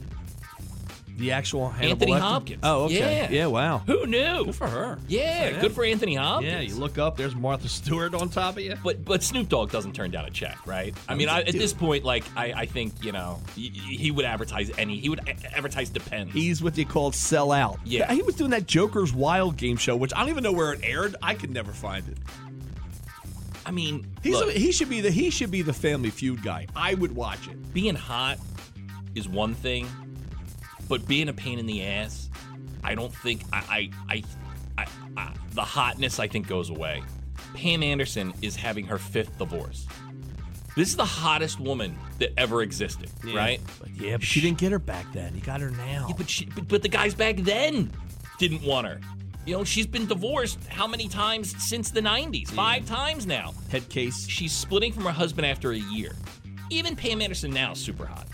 The 1.17 1.31
actual 1.31 1.69
Hannibal 1.71 1.93
Anthony 1.93 2.11
Lecter? 2.11 2.19
Hopkins. 2.19 2.59
Oh, 2.61 2.83
okay. 2.83 3.21
Yeah. 3.23 3.29
Yeah, 3.31 3.45
wow. 3.47 3.79
Who 3.87 4.05
knew? 4.05 4.45
Good 4.45 4.53
for 4.55 4.67
her. 4.67 4.99
Yeah, 5.07 5.49
Yeah. 5.49 5.61
good 5.61 5.71
for 5.71 5.83
Anthony 5.83 6.13
Hopkins. 6.13 6.51
Yeah, 6.53 6.59
you 6.59 6.75
look 6.75 6.99
up. 6.99 7.17
There's 7.17 7.33
Martha 7.35 7.67
Stewart 7.69 8.13
on 8.13 8.29
top 8.29 8.57
of 8.57 8.61
you. 8.61 8.75
But 8.83 9.03
but 9.03 9.23
Snoop 9.23 9.49
Dogg 9.49 9.71
doesn't 9.71 9.93
turn 9.93 10.11
down 10.11 10.25
a 10.25 10.29
check, 10.29 10.67
right? 10.67 10.93
I 11.09 11.15
mean, 11.15 11.27
I, 11.27 11.39
at 11.41 11.53
this 11.53 11.73
point, 11.73 12.03
like 12.03 12.23
I, 12.35 12.53
I 12.53 12.65
think 12.67 13.03
you 13.03 13.13
know 13.13 13.39
he, 13.55 13.69
he 13.69 14.11
would 14.11 14.25
advertise 14.25 14.69
any. 14.77 14.99
He 14.99 15.09
would 15.09 15.27
a- 15.27 15.55
advertise 15.57 15.89
Depends. 15.89 16.33
He's 16.33 16.61
what 16.61 16.75
they 16.75 16.83
call 16.85 17.11
sell 17.11 17.51
out. 17.51 17.79
Yeah. 17.83 18.13
he 18.13 18.21
was 18.21 18.35
doing 18.35 18.51
that 18.51 18.67
Joker's 18.67 19.11
Wild 19.11 19.57
game 19.57 19.77
show, 19.77 19.95
which 19.95 20.13
I 20.15 20.19
don't 20.19 20.29
even 20.29 20.43
know 20.43 20.51
where 20.51 20.71
it 20.73 20.81
aired. 20.83 21.15
I 21.23 21.33
could 21.33 21.49
never 21.49 21.71
find 21.71 22.07
it. 22.07 22.17
I 23.67 23.71
mean, 23.71 24.07
He's 24.23 24.33
look, 24.33 24.49
he 24.51 24.71
should 24.71 24.87
be 24.87 25.01
the 25.01 25.11
he 25.11 25.29
should 25.29 25.51
be 25.51 25.61
the 25.61 25.73
Family 25.73 26.09
Feud 26.09 26.41
guy. 26.41 26.67
I 26.73 26.93
would 26.93 27.13
watch 27.13 27.49
it. 27.49 27.73
being 27.73 27.95
hot 27.95 28.39
is 29.13 29.27
one 29.27 29.53
thing, 29.53 29.89
but 30.87 31.05
being 31.05 31.27
a 31.27 31.33
pain 31.33 31.59
in 31.59 31.65
the 31.65 31.83
ass, 31.85 32.29
I 32.81 32.95
don't 32.95 33.13
think 33.13 33.41
I 33.51 33.91
I, 34.07 34.23
I, 34.77 34.83
I, 34.83 34.87
I 35.17 35.33
the 35.51 35.63
hotness 35.63 36.17
I 36.17 36.29
think 36.29 36.47
goes 36.47 36.69
away. 36.69 37.03
Pam 37.53 37.83
Anderson 37.83 38.33
is 38.41 38.55
having 38.55 38.85
her 38.85 38.97
fifth 38.97 39.37
divorce. 39.37 39.85
This 40.77 40.87
is 40.89 40.95
the 40.95 41.05
hottest 41.05 41.59
woman 41.59 41.97
that 42.19 42.31
ever 42.37 42.61
existed, 42.61 43.09
right? 43.33 43.59
But 43.81 43.89
yeah, 43.95 44.15
but 44.15 44.23
she 44.23 44.39
didn't 44.39 44.59
get 44.59 44.71
her 44.71 44.79
back 44.79 45.11
then. 45.11 45.33
He 45.33 45.41
got 45.41 45.59
her 45.59 45.71
now. 45.71 46.05
Yeah, 46.07 46.15
but, 46.17 46.29
she, 46.29 46.45
but 46.45 46.69
but 46.69 46.83
the 46.83 46.89
guys 46.89 47.13
back 47.15 47.35
then 47.37 47.91
didn't 48.39 48.63
want 48.63 48.87
her. 48.87 49.01
You 49.47 49.53
know, 49.55 49.63
she's 49.63 49.87
been 49.87 50.07
divorced 50.07 50.59
how 50.67 50.87
many 50.87 51.07
times 51.07 51.55
since 51.63 51.89
the 51.89 52.01
90s? 52.01 52.47
Mm. 52.47 52.49
Five 52.49 52.85
times 52.85 53.25
now. 53.25 53.53
Head 53.71 53.87
case. 53.87 54.27
She's 54.27 54.51
splitting 54.51 54.91
from 54.91 55.03
her 55.03 55.11
husband 55.11 55.47
after 55.47 55.71
a 55.71 55.77
year. 55.77 56.11
Even 56.69 56.97
Pam 56.97 57.21
Anderson 57.21 57.51
now 57.51 57.71
is 57.71 57.79
super 57.79 58.05
hot. 58.05 58.27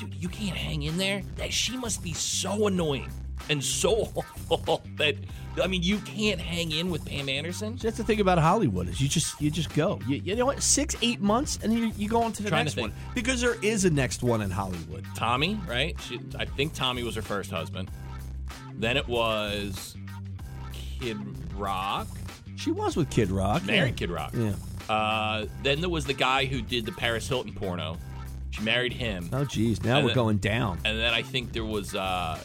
Dude, 0.00 0.14
you 0.14 0.30
can't 0.30 0.56
hang 0.56 0.84
in 0.84 0.96
there. 0.96 1.20
That 1.36 1.52
she 1.52 1.76
must 1.76 2.02
be 2.02 2.14
so 2.14 2.66
annoying 2.66 3.10
and 3.50 3.62
so 3.62 4.10
awful 4.48 4.82
that 4.96 5.16
I 5.62 5.66
mean 5.66 5.82
you 5.82 5.98
can't 5.98 6.40
hang 6.40 6.72
in 6.72 6.90
with 6.90 7.04
Pam 7.04 7.28
Anderson. 7.28 7.76
That's 7.76 7.98
the 7.98 8.04
thing 8.04 8.20
about 8.20 8.38
Hollywood 8.38 8.88
is 8.88 9.02
you 9.02 9.08
just 9.08 9.38
you 9.38 9.50
just 9.50 9.74
go. 9.74 10.00
You, 10.08 10.16
you 10.24 10.34
know 10.34 10.46
what? 10.46 10.62
Six 10.62 10.96
eight 11.02 11.20
months 11.20 11.58
and 11.62 11.74
you, 11.74 11.92
you 11.94 12.08
go 12.08 12.22
on 12.22 12.32
to 12.32 12.42
the 12.42 12.48
Trying 12.48 12.64
next 12.64 12.74
think. 12.76 12.88
one 12.94 13.14
because 13.14 13.42
there 13.42 13.62
is 13.62 13.84
a 13.84 13.90
next 13.90 14.22
one 14.22 14.40
in 14.40 14.50
Hollywood. 14.50 15.04
Tommy, 15.14 15.60
right? 15.68 15.94
She, 16.00 16.20
I 16.38 16.46
think 16.46 16.72
Tommy 16.72 17.02
was 17.02 17.16
her 17.16 17.22
first 17.22 17.50
husband. 17.50 17.90
Then 18.74 18.96
it 18.96 19.06
was 19.06 19.94
Kid 21.02 21.18
Rock. 21.56 22.06
She 22.56 22.70
was 22.70 22.96
with 22.96 23.10
Kid 23.10 23.30
Rock. 23.30 23.64
Married 23.66 23.90
yeah. 23.90 23.94
Kid 23.96 24.10
Rock. 24.10 24.32
Yeah. 24.34 24.54
Uh, 24.88 25.46
then 25.62 25.80
there 25.80 25.90
was 25.90 26.04
the 26.04 26.14
guy 26.14 26.44
who 26.44 26.62
did 26.62 26.86
the 26.86 26.92
Paris 26.92 27.28
Hilton 27.28 27.52
porno. 27.54 27.96
She 28.50 28.62
married 28.62 28.92
him. 28.92 29.28
Oh 29.32 29.44
geez, 29.44 29.82
now 29.82 29.96
And 29.96 30.04
we're 30.04 30.10
then- 30.10 30.14
going 30.16 30.36
down. 30.38 30.78
And 30.84 30.98
then 30.98 31.12
I 31.14 31.22
think 31.22 31.52
there 31.52 31.64
was, 31.64 31.94
uh, 31.94 32.38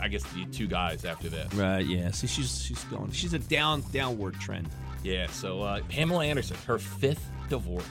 I 0.00 0.08
guess, 0.08 0.22
the 0.32 0.44
two 0.46 0.66
guys 0.66 1.04
after 1.04 1.28
that. 1.30 1.52
Right. 1.54 1.84
Yeah. 1.84 2.10
See, 2.10 2.26
she's 2.26 2.62
she's 2.62 2.84
going. 2.84 3.10
She's 3.12 3.32
a 3.34 3.38
down 3.38 3.82
downward 3.92 4.34
trend. 4.40 4.68
Yeah, 5.02 5.28
so 5.28 5.62
uh, 5.62 5.80
Pamela 5.88 6.24
Anderson, 6.24 6.56
her 6.66 6.78
fifth 6.78 7.24
divorce. 7.48 7.84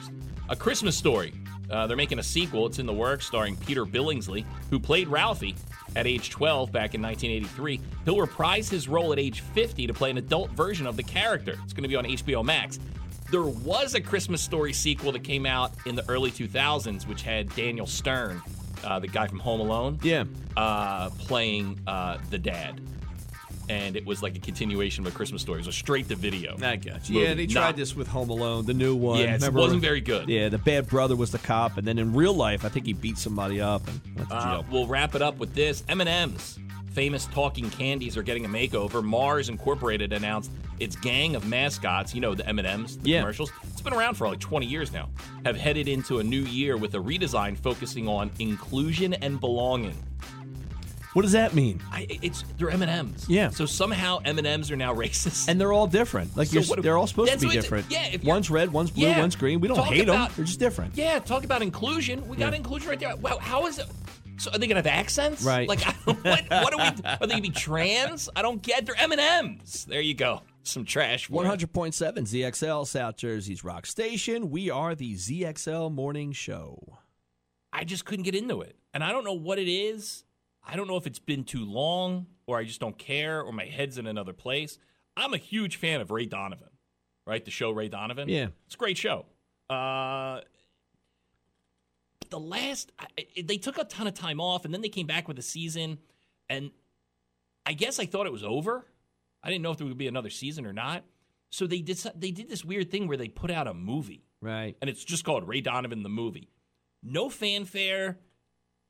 A 0.49 0.55
Christmas 0.55 0.97
Story. 0.97 1.33
Uh, 1.69 1.87
they're 1.87 1.97
making 1.97 2.19
a 2.19 2.23
sequel. 2.23 2.65
It's 2.67 2.79
in 2.79 2.85
the 2.85 2.93
works, 2.93 3.25
starring 3.25 3.55
Peter 3.57 3.85
Billingsley, 3.85 4.45
who 4.69 4.79
played 4.79 5.07
Ralphie 5.07 5.55
at 5.95 6.05
age 6.07 6.29
12 6.29 6.71
back 6.71 6.93
in 6.93 7.01
1983. 7.01 7.79
He'll 8.05 8.19
reprise 8.19 8.69
his 8.69 8.87
role 8.87 9.13
at 9.13 9.19
age 9.19 9.41
50 9.41 9.87
to 9.87 9.93
play 9.93 10.09
an 10.11 10.17
adult 10.17 10.51
version 10.51 10.85
of 10.87 10.95
the 10.97 11.03
character. 11.03 11.57
It's 11.63 11.73
going 11.73 11.83
to 11.83 11.89
be 11.89 11.95
on 11.95 12.05
HBO 12.05 12.43
Max. 12.43 12.79
There 13.31 13.43
was 13.43 13.95
a 13.95 14.01
Christmas 14.01 14.41
Story 14.41 14.71
sequel 14.73 15.11
that 15.13 15.23
came 15.23 15.45
out 15.45 15.71
in 15.85 15.95
the 15.95 16.07
early 16.09 16.29
2000s, 16.31 17.07
which 17.07 17.23
had 17.23 17.53
Daniel 17.55 17.87
Stern, 17.87 18.41
uh, 18.83 18.99
the 18.99 19.07
guy 19.07 19.25
from 19.27 19.39
Home 19.39 19.61
Alone, 19.61 19.99
Yeah. 20.03 20.25
uh, 20.57 21.09
playing 21.11 21.79
uh, 21.87 22.17
the 22.29 22.37
dad. 22.37 22.81
And 23.69 23.95
it 23.95 24.05
was 24.05 24.21
like 24.23 24.35
a 24.35 24.39
continuation 24.39 25.05
of 25.05 25.11
a 25.13 25.15
Christmas 25.15 25.41
Story. 25.41 25.57
It 25.57 25.65
was 25.65 25.75
a 25.75 25.77
straight 25.77 26.07
to 26.09 26.15
video. 26.15 26.55
I 26.61 26.75
got 26.75 27.09
you. 27.09 27.15
movie. 27.15 27.27
Yeah, 27.27 27.33
they 27.33 27.47
tried 27.47 27.61
Not- 27.61 27.75
this 27.77 27.95
with 27.95 28.07
Home 28.07 28.29
Alone, 28.29 28.65
the 28.65 28.73
new 28.73 28.95
one. 28.95 29.19
Yeah, 29.19 29.25
it 29.25 29.41
Remember? 29.41 29.59
wasn't 29.59 29.81
very 29.81 30.01
good. 30.01 30.29
Yeah, 30.29 30.49
the 30.49 30.57
bad 30.57 30.87
brother 30.87 31.15
was 31.15 31.31
the 31.31 31.39
cop, 31.39 31.77
and 31.77 31.87
then 31.87 31.97
in 31.97 32.13
real 32.13 32.33
life, 32.33 32.63
I 32.65 32.69
think 32.69 32.85
he 32.85 32.93
beat 32.93 33.17
somebody 33.17 33.59
up 33.61 33.87
and 33.87 33.99
went 34.15 34.29
to 34.29 34.35
Uh, 34.35 34.43
jail. 34.61 34.65
we'll 34.71 34.87
wrap 34.87 35.15
it 35.15 35.21
up 35.21 35.37
with 35.37 35.53
this. 35.55 35.83
M&M's 35.89 36.59
famous 36.93 37.25
talking 37.25 37.69
candies 37.71 38.15
are 38.15 38.23
getting 38.23 38.45
a 38.45 38.47
makeover. 38.49 39.03
Mars 39.03 39.49
Incorporated 39.49 40.13
announced 40.13 40.49
its 40.79 40.95
gang 40.95 41.35
of 41.35 41.45
mascots, 41.45 42.15
you 42.15 42.21
know, 42.21 42.33
the 42.33 42.47
M&M's, 42.47 42.97
the 42.99 43.09
Yeah. 43.09 43.19
commercials. 43.19 43.51
It's 43.63 43.81
been 43.81 43.91
around 43.93 44.15
for 44.15 44.29
like 44.29 44.39
20 44.39 44.65
years 44.65 44.93
now. 44.93 45.09
Have 45.43 45.57
headed 45.57 45.89
into 45.89 46.19
a 46.19 46.23
new 46.23 46.43
year 46.43 46.77
with 46.77 46.95
a 46.95 46.97
redesign 46.97 47.57
focusing 47.57 48.07
on 48.07 48.31
inclusion 48.39 49.13
and 49.15 49.39
belonging. 49.41 49.95
What 51.15 51.23
does 51.23 51.31
that 51.31 51.55
mean? 51.55 51.81
I, 51.91 52.05
it's 52.21 52.43
they're 52.57 52.69
M&M's. 52.69 53.27
Yeah. 53.27 53.49
So 53.49 53.65
somehow 53.65 54.19
M&M's 54.23 54.69
are 54.69 54.75
now 54.75 54.93
racist. 55.03 55.47
And 55.47 55.59
they're 55.59 55.73
all 55.73 55.87
different. 55.87 56.37
Like 56.37 56.49
So 56.49 56.59
you're, 56.59 56.63
what- 56.65 56.83
they're 56.83 56.97
all 56.97 57.07
supposed 57.07 57.31
to 57.31 57.39
be 57.39 57.49
different. 57.49 57.89
yeah, 57.89 58.07
if 58.11 58.23
one's 58.23 58.51
red, 58.51 58.71
one's 58.71 58.91
blue, 58.91 59.07
Yeah. 59.07 59.19
one's 59.21 59.35
green. 59.35 59.59
We 59.61 59.67
don't 59.69 59.79
hate 59.79 60.03
about- 60.09 60.27
them. 60.29 60.33
They're 60.35 60.45
just 60.45 60.59
different. 60.59 60.95
Yeah, 60.95 61.17
talk 61.19 61.43
about 61.45 61.61
inclusion. 61.63 62.27
We 62.27 62.37
got 62.37 62.51
Yeah. 62.51 62.57
inclusion 62.57 62.89
right 62.89 62.99
there. 62.99 63.15
Wow, 63.15 63.37
how 63.39 63.65
is 63.65 63.79
it? 63.79 63.87
So 64.37 64.51
are 64.51 64.57
they 64.59 64.67
gonna 64.67 64.79
have 64.79 64.87
accents? 64.87 65.43
Right. 65.43 65.65
Like, 65.69 65.81
what? 66.03 66.23
What 66.25 66.73
are 66.73 66.77
we? 66.77 67.01
Are 67.05 67.19
they 67.21 67.27
gonna 67.27 67.41
be 67.41 67.49
trans? 67.51 68.27
I 68.35 68.41
don't 68.41 68.61
get. 68.61 68.85
They're 68.85 68.99
M 68.99 69.13
and 69.13 69.21
M's. 69.21 69.85
There 69.85 70.01
you 70.01 70.13
go. 70.13 70.41
Some 70.63 70.83
trash. 70.83 71.29
One 71.29 71.45
hundred 71.45 71.71
point 71.71 71.93
seven 71.93 72.25
ZXL 72.25 72.85
South 72.85 73.15
Jersey's 73.15 73.63
Rock 73.63 73.85
Station. 73.85 74.49
We 74.51 74.69
are 74.69 74.93
the 74.93 75.13
ZXL 75.15 75.89
Morning 75.93 76.33
Show. 76.33 76.97
I 77.71 77.85
just 77.85 78.03
couldn't 78.03 78.23
get 78.23 78.35
into 78.35 78.59
it, 78.59 78.75
and 78.93 79.05
I 79.05 79.13
don't 79.13 79.23
know 79.23 79.31
what 79.33 79.57
it 79.57 79.69
is. 79.71 80.24
I 80.65 80.75
don't 80.75 80.87
know 80.87 80.97
if 80.97 81.05
it's 81.07 81.19
been 81.19 81.43
too 81.43 81.63
long, 81.65 82.25
or 82.47 82.57
I 82.57 82.63
just 82.63 82.79
don't 82.79 82.97
care, 82.97 83.41
or 83.41 83.51
my 83.51 83.65
head's 83.65 83.97
in 83.97 84.07
another 84.07 84.33
place. 84.33 84.77
I'm 85.15 85.33
a 85.33 85.37
huge 85.37 85.75
fan 85.77 86.01
of 86.01 86.11
Ray 86.11 86.25
Donovan, 86.25 86.69
right? 87.27 87.43
The 87.43 87.51
show 87.51 87.71
Ray 87.71 87.87
Donovan. 87.87 88.27
Yeah. 88.29 88.47
it's 88.65 88.75
a 88.75 88.77
great 88.77 88.97
show. 88.97 89.25
Uh, 89.69 90.41
the 92.29 92.39
last 92.39 92.91
they 93.41 93.57
took 93.57 93.77
a 93.77 93.83
ton 93.83 94.07
of 94.07 94.13
time 94.13 94.41
off, 94.41 94.65
and 94.65 94.73
then 94.73 94.81
they 94.81 94.89
came 94.89 95.07
back 95.07 95.27
with 95.27 95.37
a 95.39 95.43
season, 95.43 95.99
and 96.49 96.71
I 97.65 97.73
guess 97.73 97.99
I 97.99 98.05
thought 98.05 98.25
it 98.25 98.31
was 98.31 98.43
over. 98.43 98.85
I 99.43 99.49
didn't 99.49 99.61
know 99.61 99.71
if 99.71 99.77
there 99.77 99.87
would 99.87 99.97
be 99.97 100.07
another 100.07 100.29
season 100.31 100.65
or 100.65 100.73
not. 100.73 101.03
So 101.51 101.67
they 101.67 101.79
did 101.81 101.97
they 102.15 102.31
did 102.31 102.49
this 102.49 102.65
weird 102.65 102.89
thing 102.91 103.07
where 103.07 103.17
they 103.17 103.27
put 103.29 103.51
out 103.51 103.67
a 103.67 103.73
movie 103.73 104.25
Right. 104.41 104.75
and 104.81 104.89
it's 104.89 105.03
just 105.05 105.23
called 105.23 105.47
Ray 105.47 105.61
Donovan 105.61 106.03
the 106.03 106.09
movie. 106.09 106.49
No 107.03 107.29
fanfare. 107.29 108.17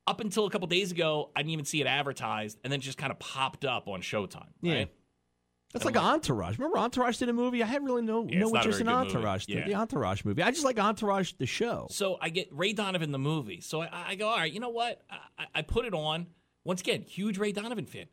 Up 0.07 0.21
until 0.21 0.45
a 0.45 0.49
couple 0.51 0.67
days 0.67 0.91
ago, 0.91 1.31
I 1.35 1.39
didn't 1.41 1.51
even 1.51 1.65
see 1.65 1.81
it 1.81 1.87
advertised, 1.87 2.59
and 2.63 2.71
then 2.71 2.79
it 2.79 2.83
just 2.83 2.97
kind 2.97 3.11
of 3.11 3.17
popped 3.19 3.65
up 3.65 3.87
on 3.87 4.01
Showtime. 4.01 4.45
Yeah. 4.61 4.73
Right? 4.73 4.91
That's 5.73 5.83
like 5.83 5.97
Entourage. 5.97 6.57
Remember 6.57 6.77
Entourage 6.77 7.17
did 7.17 7.27
a 7.27 7.33
movie? 7.33 7.61
I 7.61 7.65
hadn't 7.65 7.85
really 7.85 8.03
no 8.03 8.25
Yeah, 8.29 8.39
know 8.39 8.45
it's 8.45 8.51
what 8.51 8.57
not 8.59 8.65
a 8.65 8.69
just 8.69 8.79
an 8.81 8.85
very 8.85 8.97
good 8.97 9.03
movie. 9.07 9.15
Entourage 9.17 9.45
did. 9.47 9.57
Yeah. 9.57 9.65
The 9.67 9.75
Entourage 9.75 10.23
movie. 10.23 10.41
I 10.41 10.51
just 10.51 10.63
like 10.63 10.79
Entourage 10.79 11.33
the 11.33 11.45
show. 11.45 11.87
So 11.89 12.17
I 12.21 12.29
get 12.29 12.47
Ray 12.53 12.71
Donovan 12.71 13.11
the 13.11 13.19
movie. 13.19 13.59
So 13.61 13.81
I, 13.81 13.89
I 14.09 14.15
go, 14.15 14.27
all 14.29 14.37
right, 14.37 14.51
you 14.53 14.59
know 14.61 14.69
what? 14.69 15.01
I, 15.37 15.45
I- 15.55 15.61
put 15.63 15.85
it 15.85 15.93
on. 15.93 16.27
Once 16.63 16.79
again, 16.81 17.01
huge 17.01 17.37
Ray 17.37 17.51
Donovan 17.51 17.85
fan. 17.87 18.05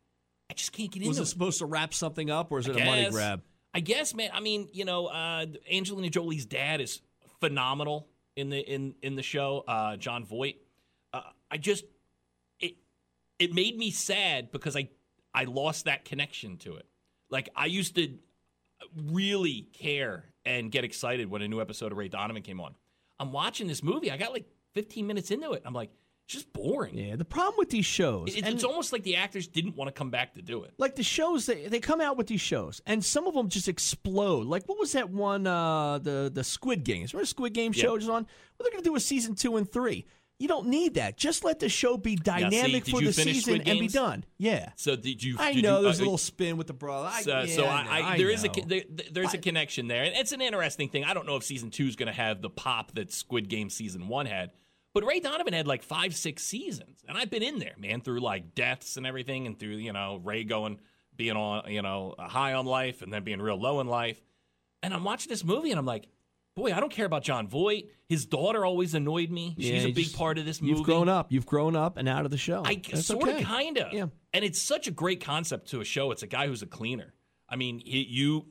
I 0.51 0.55
just 0.55 0.73
can't 0.73 0.91
get 0.91 1.01
Was 1.07 1.19
into 1.19 1.21
it 1.21 1.23
it. 1.23 1.27
supposed 1.29 1.59
to 1.61 1.67
wrap 1.67 1.95
something 1.95 2.31
up, 2.31 2.51
or 2.51 2.59
is 2.59 2.67
it 2.69 2.77
I 2.77 2.81
a 2.81 2.85
money 2.85 3.11
grab? 3.11 3.43
I 3.75 3.81
guess, 3.81 4.13
man. 4.13 4.31
I 4.35 4.41
mean, 4.41 4.69
you 4.73 4.85
know, 4.85 5.07
uh, 5.07 5.47
Angelina 5.73 6.11
Jolie's 6.11 6.45
dad 6.47 6.81
is 6.81 7.01
phenomenal 7.41 8.09
in 8.37 8.51
the 8.51 8.59
in 8.59 8.95
in 9.03 9.15
the 9.17 9.23
show. 9.23 9.65
Uh, 9.67 9.97
Jon 9.97 10.25
Voight. 10.27 10.57
I 11.53 11.59
just 11.59 11.85
it 12.59 12.75
it 13.39 13.53
made 13.55 13.77
me 13.79 13.91
sad 13.93 14.51
because 14.51 14.75
I 14.77 14.89
I 15.35 15.45
lost 15.45 15.85
that 15.85 16.05
connection 16.05 16.57
to 16.59 16.77
it. 16.77 16.87
Like 17.31 17.51
I 17.55 17.67
used 17.67 17.95
to 17.97 18.09
really 18.97 19.69
care 19.73 20.25
and 20.45 20.71
get 20.71 20.85
excited 20.85 21.31
when 21.31 21.43
a 21.43 21.49
new 21.49 21.61
episode 21.61 21.93
of 21.93 21.99
Ray 21.99 22.09
Donovan 22.09 22.43
came 22.43 22.61
on. 22.61 22.75
I'm 23.21 23.33
watching 23.33 23.67
this 23.69 23.83
movie. 23.83 24.11
I 24.11 24.17
got 24.17 24.33
like 24.33 24.47
15 24.75 25.07
minutes 25.07 25.31
into 25.31 25.53
it. 25.53 25.63
I'm 25.65 25.75
like, 25.75 25.91
it's 26.25 26.35
just 26.35 26.53
boring. 26.53 26.97
Yeah. 26.99 27.17
The 27.17 27.25
problem 27.25 27.55
with 27.59 27.71
these 27.71 27.85
shows, 27.87 28.35
It- 28.35 28.45
and 28.45 28.55
it's 28.55 28.65
almost 28.65 28.93
like 28.93 29.03
the 29.05 29.17
actors 29.17 29.47
didn't 29.47 29.77
want 29.77 29.89
to 29.89 29.93
come 29.93 30.11
back 30.11 30.35
to 30.35 30.43
do 30.43 30.65
it. 30.65 30.73
like 30.79 30.97
the 30.97 31.03
shows, 31.03 31.47
they, 31.47 31.69
they 31.69 31.79
come 31.81 32.01
out 32.01 32.17
with 32.17 32.27
these 32.27 32.41
shows, 32.41 32.81
and 32.87 33.05
some 33.05 33.27
of 33.27 33.35
them 33.35 33.49
just 33.49 33.69
explode. 33.69 34.47
Like 34.47 34.65
what 34.69 34.79
was 34.79 34.93
that 34.93 35.11
one? 35.11 35.47
Uh, 35.47 35.99
the 35.99 36.31
the 36.33 36.43
Squid 36.45 36.85
Games. 36.85 37.13
Remember 37.15 37.27
Squid 37.27 37.53
Game 37.55 37.73
show 37.73 37.95
on? 37.95 38.09
Well, 38.09 38.27
they're 38.61 38.71
going 38.71 38.83
to 38.83 38.89
do 38.91 38.97
a 38.97 39.01
season 39.01 39.35
two 39.35 39.57
and 39.57 39.71
three. 39.71 40.07
You 40.43 40.49
don't 40.49 40.67
need 40.67 40.95
that. 40.95 41.17
Just 41.17 41.45
let 41.45 41.61
the 41.61 41.69
show 41.69 41.97
be 41.97 42.17
dynamic 42.17 42.83
did 42.83 42.91
for 42.91 43.01
the 43.01 43.13
season 43.13 43.61
and 43.61 43.79
be 43.79 43.87
done. 43.87 44.25
Yeah. 44.39 44.71
So 44.75 44.97
did 44.97 45.23
you? 45.23 45.37
I 45.39 45.53
did 45.53 45.63
know 45.63 45.77
you, 45.77 45.85
there's 45.85 46.01
uh, 46.01 46.03
a 46.03 46.07
little 46.07 46.19
spin 46.19 46.57
with 46.57 46.67
the 46.67 46.73
brother. 46.73 47.11
I, 47.13 47.23
So, 47.23 47.43
yeah, 47.43 47.55
so 47.55 47.65
I, 47.65 47.87
I, 47.89 48.13
I 48.15 48.19
there 48.19 48.29
is 48.29 48.45
a 48.45 48.49
there, 48.67 48.83
there's 49.13 49.35
a 49.35 49.39
connection 49.39 49.87
there, 49.87 50.03
and 50.03 50.17
it's 50.17 50.33
an 50.33 50.41
interesting 50.41 50.89
thing. 50.89 51.05
I 51.05 51.15
don't 51.15 51.29
know 51.29 51.37
if 51.37 51.45
season 51.45 51.71
two 51.71 51.87
is 51.87 51.95
going 51.95 52.09
to 52.09 52.13
have 52.13 52.43
the 52.43 52.51
pop 52.51 52.91
that 52.97 53.13
Squid 53.13 53.49
Game 53.49 53.71
season 53.71 54.09
one 54.09 54.27
had, 54.27 54.51
but 54.93 55.05
Ray 55.05 55.21
Donovan 55.21 55.53
had 55.53 55.69
like 55.69 55.85
five, 55.85 56.13
six 56.17 56.43
seasons, 56.43 57.05
and 57.07 57.17
I've 57.17 57.31
been 57.31 57.45
in 57.45 57.61
there, 57.61 57.77
man, 57.79 58.01
through 58.01 58.19
like 58.19 58.57
deaths 58.57 58.97
and 58.97 59.07
everything, 59.07 59.47
and 59.47 59.57
through 59.57 59.77
you 59.77 59.93
know 59.93 60.21
Ray 60.25 60.43
going 60.43 60.81
being 61.15 61.37
on 61.37 61.71
you 61.71 61.83
know 61.83 62.17
high 62.19 62.55
on 62.55 62.67
life 62.67 63.03
and 63.03 63.13
then 63.13 63.23
being 63.23 63.41
real 63.41 63.61
low 63.61 63.79
in 63.79 63.87
life, 63.87 64.21
and 64.83 64.93
I'm 64.93 65.05
watching 65.05 65.29
this 65.29 65.45
movie 65.45 65.71
and 65.71 65.79
I'm 65.79 65.87
like, 65.87 66.09
boy, 66.55 66.73
I 66.73 66.81
don't 66.81 66.93
care 66.93 67.07
about 67.07 67.23
Jon 67.23 67.49
Voight. 67.49 67.89
His 68.09 68.27
daughter 68.27 68.65
always 68.65 68.95
annoyed 68.95 69.31
me. 69.31 69.55
Yeah, 69.57 69.73
She's 69.75 69.85
a 69.85 69.93
big 69.93 70.05
just- 70.05 70.17
part 70.17 70.39
of 70.39 70.45
this 70.45 70.61
movie. 70.61 70.75
You've 70.75 70.85
grown 70.85 71.09
up. 71.09 71.33
You've 71.33 71.47
grown 71.47 71.77
up 71.77 71.97
and 71.97 72.09
out 72.09 72.25
of 72.25 72.31
the 72.31 72.37
show. 72.39 72.63
I 72.65 72.75
That's 72.91 73.07
sort 73.07 73.29
of, 73.29 73.41
kind 73.43 73.79
of. 73.79 73.93
Yeah. 73.93 74.07
And 74.33 74.45
it's 74.45 74.61
such 74.61 74.87
a 74.87 74.91
great 74.91 75.23
concept 75.23 75.69
to 75.71 75.81
a 75.81 75.85
show. 75.85 76.11
It's 76.11 76.23
a 76.23 76.27
guy 76.27 76.47
who's 76.47 76.63
a 76.63 76.67
cleaner. 76.67 77.15
I 77.49 77.57
mean, 77.57 77.81
he, 77.85 78.03
you, 78.09 78.47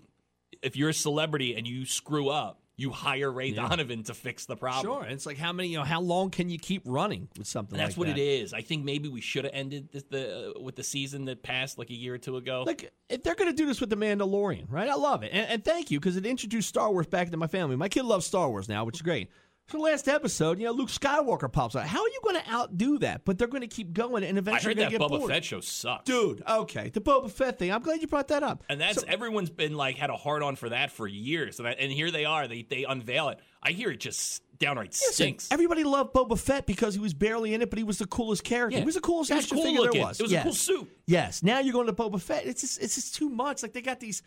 if 0.61 0.75
you're 0.75 0.89
a 0.89 0.93
celebrity 0.93 1.55
and 1.55 1.67
you 1.67 1.85
screw 1.85 2.29
up, 2.29 2.60
you 2.81 2.89
hire 2.89 3.31
Ray 3.31 3.51
Donovan 3.51 4.03
to 4.03 4.13
fix 4.13 4.45
the 4.45 4.55
problem. 4.55 4.93
Sure. 4.93 5.03
And 5.03 5.13
it's 5.13 5.25
like 5.25 5.37
how 5.37 5.53
many, 5.53 5.69
you 5.69 5.77
know, 5.77 5.83
how 5.83 6.01
long 6.01 6.31
can 6.31 6.49
you 6.49 6.57
keep 6.57 6.81
running 6.85 7.27
with 7.37 7.47
something 7.47 7.77
that's 7.77 7.91
like 7.91 7.97
what 7.97 8.07
that? 8.07 8.17
it 8.17 8.21
is. 8.21 8.53
I 8.53 8.61
think 8.61 8.83
maybe 8.83 9.07
we 9.07 9.21
should 9.21 9.45
have 9.45 9.53
ended 9.53 9.89
the, 9.91 10.03
the 10.09 10.53
uh, 10.57 10.59
with 10.59 10.75
the 10.75 10.83
season 10.83 11.25
that 11.25 11.43
passed 11.43 11.77
like 11.77 11.89
a 11.91 11.95
year 11.95 12.15
or 12.15 12.17
two 12.17 12.37
ago. 12.37 12.63
Like, 12.65 12.91
if 13.07 13.23
they're 13.23 13.35
going 13.35 13.51
to 13.51 13.55
do 13.55 13.67
this 13.67 13.79
with 13.79 13.89
The 13.89 13.97
Mandalorian, 13.97 14.65
right? 14.69 14.89
I 14.89 14.95
love 14.95 15.23
it. 15.23 15.31
And, 15.31 15.47
and 15.47 15.65
thank 15.65 15.91
you 15.91 15.99
because 15.99 16.17
it 16.17 16.25
introduced 16.25 16.69
Star 16.69 16.91
Wars 16.91 17.07
back 17.07 17.27
into 17.27 17.37
my 17.37 17.47
family. 17.47 17.75
My 17.75 17.89
kid 17.89 18.03
loves 18.03 18.25
Star 18.25 18.49
Wars 18.49 18.67
now, 18.67 18.83
which 18.83 18.95
is 18.95 19.01
great. 19.01 19.29
So, 19.71 19.79
last 19.79 20.07
episode, 20.07 20.59
you 20.59 20.65
know, 20.65 20.71
Luke 20.73 20.89
Skywalker 20.89 21.51
pops 21.51 21.75
out. 21.75 21.85
How 21.85 22.01
are 22.01 22.07
you 22.07 22.19
going 22.23 22.35
to 22.41 22.51
outdo 22.51 22.99
that? 22.99 23.25
But 23.25 23.37
they're 23.37 23.47
going 23.47 23.61
to 23.61 23.67
keep 23.67 23.93
going 23.93 24.23
and 24.23 24.37
I 24.37 24.39
eventually 24.39 24.71
heard 24.71 24.77
they're 24.77 24.89
that 24.89 24.97
going 24.97 25.09
to 25.09 25.15
get 25.15 25.17
Boba 25.17 25.19
bored. 25.19 25.31
Fett 25.31 25.45
show 25.45 25.59
sucks. 25.61 26.05
Dude, 26.05 26.43
okay. 26.47 26.89
The 26.89 27.01
Boba 27.01 27.31
Fett 27.31 27.57
thing. 27.59 27.71
I'm 27.71 27.81
glad 27.81 28.01
you 28.01 28.07
brought 28.07 28.27
that 28.29 28.43
up. 28.43 28.63
And 28.69 28.81
that's 28.81 28.99
So- 29.01 29.07
everyone's 29.07 29.49
been 29.49 29.75
like 29.75 29.97
had 29.97 30.09
a 30.09 30.15
hard 30.17 30.43
on 30.43 30.55
for 30.55 30.69
that 30.69 30.91
for 30.91 31.07
years. 31.07 31.59
And, 31.59 31.67
I, 31.67 31.71
and 31.71 31.91
here 31.91 32.11
they 32.11 32.25
are. 32.25 32.47
They 32.47 32.63
they 32.63 32.83
unveil 32.83 33.29
it. 33.29 33.39
I 33.63 33.71
hear 33.71 33.91
it 33.91 33.99
just 33.99 34.41
downright 34.57 34.89
Listen, 34.89 35.13
stinks. 35.13 35.51
Everybody 35.51 35.83
loved 35.83 36.13
Boba 36.13 36.37
Fett 36.37 36.65
because 36.65 36.93
he 36.93 36.99
was 36.99 37.13
barely 37.13 37.53
in 37.53 37.61
it, 37.61 37.69
but 37.69 37.77
he 37.77 37.83
was 37.83 37.97
the 37.99 38.07
coolest 38.07 38.43
character. 38.43 38.75
Yeah. 38.75 38.81
He 38.81 38.85
was 38.85 38.95
the 38.95 39.01
coolest 39.01 39.31
action 39.31 39.55
cool 39.57 39.65
figure 39.65 39.81
looking. 39.81 39.99
there 40.01 40.07
was. 40.07 40.19
It 40.19 40.23
was 40.23 40.33
a 40.33 40.41
cool 40.41 40.53
suit. 40.53 40.89
Yes. 41.07 41.43
Now 41.43 41.59
you're 41.59 41.73
going 41.73 41.87
to 41.87 41.93
Boba 41.93 42.19
Fett. 42.21 42.45
It's 42.45 42.61
just, 42.61 42.81
it's 42.81 42.95
just 42.95 43.15
too 43.15 43.29
much. 43.29 43.63
Like 43.63 43.73
they 43.73 43.81
got 43.81 43.99
these 43.99 44.21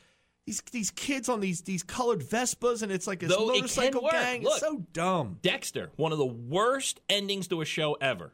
these 0.46 0.62
these 0.72 0.90
kids 0.90 1.28
on 1.28 1.40
these 1.40 1.62
these 1.62 1.82
colored 1.82 2.20
Vespas, 2.20 2.82
and 2.82 2.92
it's 2.92 3.06
like 3.06 3.22
a 3.22 3.26
Though 3.26 3.46
motorcycle 3.46 4.02
work. 4.02 4.12
gang. 4.12 4.42
Look. 4.42 4.52
It's 4.52 4.60
so 4.60 4.84
dumb. 4.92 5.38
Dexter, 5.42 5.90
one 5.96 6.12
of 6.12 6.18
the 6.18 6.26
worst 6.26 7.00
endings 7.08 7.48
to 7.48 7.60
a 7.60 7.64
show 7.64 7.94
ever. 7.94 8.32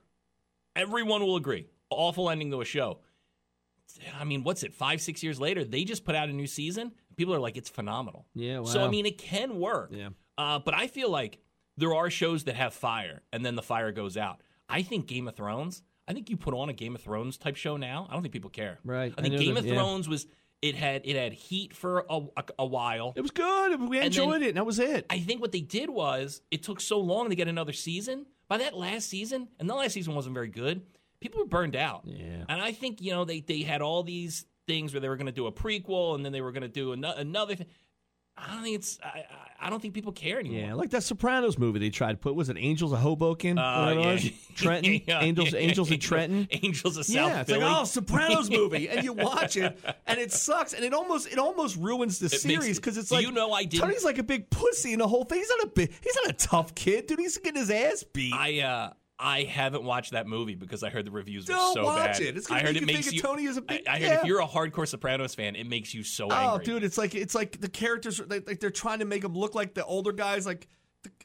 Everyone 0.77 1.23
will 1.23 1.37
agree. 1.37 1.67
Awful 1.91 2.31
ending 2.31 2.51
to 2.53 2.61
a 2.61 2.65
show. 2.65 2.99
I 4.19 4.25
mean, 4.25 4.45
what's 4.45 4.63
it? 4.63 4.73
Five, 4.73 5.01
six 5.01 5.23
years 5.23 5.41
later, 5.41 5.65
they 5.65 5.83
just 5.85 6.05
put 6.05 6.15
out 6.15 6.29
a 6.29 6.33
new 6.33 6.47
season. 6.47 6.93
People 7.17 7.35
are 7.35 7.41
like, 7.41 7.57
it's 7.57 7.69
phenomenal. 7.69 8.25
Yeah, 8.35 8.63
So 8.65 8.85
I 8.85 8.89
mean, 8.89 9.05
it 9.05 9.19
can 9.19 9.59
work. 9.59 9.91
Yeah. 9.93 10.11
Uh, 10.39 10.61
but 10.61 10.75
I 10.75 10.87
feel 10.87 11.11
like 11.11 11.39
there 11.77 11.93
are 11.95 12.09
shows 12.09 12.45
that 12.45 12.55
have 12.55 12.73
fire, 12.73 13.23
and 13.33 13.45
then 13.45 13.57
the 13.57 13.63
fire 13.63 13.91
goes 13.91 14.17
out. 14.17 14.43
I 14.69 14.83
think 14.83 15.07
Game 15.07 15.27
of 15.27 15.35
Thrones. 15.35 15.83
I 16.07 16.13
think 16.13 16.31
you 16.31 16.37
put 16.37 16.55
on 16.55 16.69
a 16.69 16.73
Game 16.73 16.95
of 16.95 17.03
Thrones 17.03 17.37
type 17.37 17.57
show 17.57 17.77
now. 17.77 18.07
I 18.09 18.13
don't 18.15 18.23
think 18.23 18.33
people 18.33 18.51
care. 18.51 18.79
Right. 18.85 19.13
I 19.17 19.21
I 19.21 19.23
think 19.23 19.35
know 19.35 19.41
Game 19.41 19.55
that- 19.55 19.61
of 19.61 19.67
yeah. 19.67 19.75
Thrones 19.75 20.09
was 20.09 20.27
it 20.63 20.75
had 20.75 21.03
it 21.05 21.17
had 21.17 21.33
heat 21.33 21.75
for 21.75 22.05
a, 22.11 22.21
a, 22.37 22.45
a 22.61 22.67
while. 22.67 23.13
It 23.17 23.23
was 23.23 23.31
good. 23.31 23.81
We 23.89 23.99
enjoyed 23.99 24.35
then- 24.35 24.43
it, 24.43 24.49
and 24.49 24.57
that 24.59 24.67
was 24.67 24.79
it. 24.79 25.07
I 25.09 25.19
think 25.21 25.41
what 25.41 25.53
they 25.53 25.61
did 25.61 25.91
was 25.91 26.43
it 26.51 26.63
took 26.63 26.81
so 26.81 26.99
long 27.01 27.31
to 27.31 27.35
get 27.35 27.49
another 27.49 27.73
season. 27.73 28.27
By 28.49 28.59
that 28.59 28.77
last 28.77 29.09
season, 29.09 29.49
and 29.61 29.71
the 29.71 29.75
last 29.75 29.93
season 29.93 30.15
wasn't 30.15 30.35
very 30.35 30.49
good, 30.49 30.83
people 31.21 31.39
were 31.41 31.47
burned 31.47 31.77
out. 31.77 32.03
Yeah. 32.05 32.45
And 32.49 32.61
I 32.61 32.73
think, 32.73 33.01
you 33.01 33.13
know, 33.13 33.25
they, 33.25 33.41
they 33.41 33.63
had 33.63 33.81
all 33.81 34.03
these 34.03 34.45
things 34.67 34.93
where 34.93 35.01
they 35.01 35.09
were 35.09 35.17
going 35.17 35.27
to 35.27 35.33
do 35.33 35.47
a 35.47 35.53
prequel 35.53 36.17
and 36.17 36.25
then 36.25 36.33
they 36.33 36.41
were 36.41 36.51
going 36.51 36.63
to 36.63 36.69
do 36.69 36.93
ano- 36.93 37.15
another 37.17 37.55
thing. 37.55 37.67
I 38.49 38.55
don't 38.55 38.63
think 38.63 38.77
it's, 38.77 38.99
I, 39.03 39.25
I- 39.61 39.69
don't 39.71 39.81
think 39.83 39.93
people 39.95 40.13
care 40.13 40.39
anymore. 40.41 40.59
Yeah, 40.61 40.75
like 40.75 40.91
that 40.91 41.03
Sopranos 41.03 41.59
movie 41.59 41.79
they 41.81 41.91
tried 41.91 42.13
to 42.13 42.17
put. 42.19 42.35
Was 42.35 42.49
it 42.49 42.57
Angels 42.59 42.93
of 42.93 42.99
Hoboken? 43.01 43.59
Uh, 43.59 43.95
it 43.97 44.25
yeah. 44.25 44.31
Trenton? 44.57 45.01
Yeah, 45.07 45.21
Angels, 45.21 45.53
yeah, 45.53 45.59
Angels 45.61 45.91
of 45.91 45.99
Trenton? 46.01 46.49
Angels 46.51 46.97
of 46.97 47.05
South 47.05 47.15
yeah, 47.15 47.41
it's 47.43 47.51
Philly. 47.51 47.63
like 47.65 47.81
oh, 47.81 47.85
Sopranos 47.85 48.51
movie, 48.59 48.89
and 48.89 49.05
you 49.05 49.13
watch 49.13 49.57
it, 49.59 49.79
and 50.07 50.19
it 50.19 50.33
sucks, 50.33 50.73
and 50.73 50.83
it 50.85 50.95
almost 50.95 51.31
it 51.31 51.39
almost 51.39 51.77
ruins 51.77 52.19
the 52.19 52.25
makes- 52.27 52.43
series 52.43 52.79
because 52.79 52.97
it's 52.97 53.11
like 53.11 53.25
you 53.25 53.33
know 53.33 53.53
I 53.53 53.65
didn't- 53.65 53.83
Tony's 53.83 54.05
like 54.05 54.19
a 54.19 54.23
big 54.23 54.49
pussy 54.51 54.93
in 54.95 54.99
the 54.99 55.09
whole 55.09 55.25
thing. 55.25 55.39
He's 55.39 55.51
not 55.51 55.65
a 55.65 55.67
big, 55.69 55.93
he's 56.03 56.17
not 56.25 56.31
a 56.31 56.33
tough 56.33 56.75
kid, 56.75 57.07
dude. 57.07 57.19
He's 57.19 57.37
getting 57.39 57.61
his 57.61 57.71
ass 57.71 58.03
beat. 58.13 58.33
I, 58.35 58.61
uh, 58.61 58.93
I 59.21 59.43
haven't 59.45 59.85
watched 59.85 60.13
that 60.13 60.27
movie 60.27 60.55
because 60.55 60.83
I 60.83 60.91
heard 60.91 61.05
the 61.05 61.11
reviews 61.11 61.47
were 61.47 61.55
Don't 61.55 61.75
so 61.75 61.85
watch 61.85 62.19
bad. 62.19 62.21
it. 62.23 62.37
It's 62.37 62.51
I 62.51 62.61
heard 62.61 62.77
it 62.77 62.87
makes 62.87 63.13
you. 63.13 63.21
Tony 63.21 63.47
as 63.47 63.57
a 63.57 63.63
big- 63.63 63.87
I, 63.87 63.93
I 63.93 63.99
heard 63.99 64.03
yeah. 64.03 64.21
if 64.21 64.25
you're 64.25 64.41
a 64.41 64.47
hardcore 64.47 64.89
Sopranos 64.89 65.35
fan, 65.35 65.57
it 65.57 65.67
makes 65.67 65.93
you 65.93 66.03
so 66.03 66.29
oh, 66.31 66.33
angry. 66.35 66.55
oh, 66.55 66.59
dude, 66.65 66.85
it's 66.85 66.97
like 66.99 67.15
it's 67.15 67.35
like 67.35 67.61
the 67.61 67.69
characters 67.69 68.21
like, 68.29 68.47
like 68.47 68.61
they're 68.61 68.71
trying 68.71 69.01
to 69.01 69.05
make 69.05 69.23
them 69.23 69.35
look 69.35 69.55
like 69.55 69.75
the 69.75 69.85
older 69.85 70.13
guys. 70.13 70.47
Like 70.47 70.69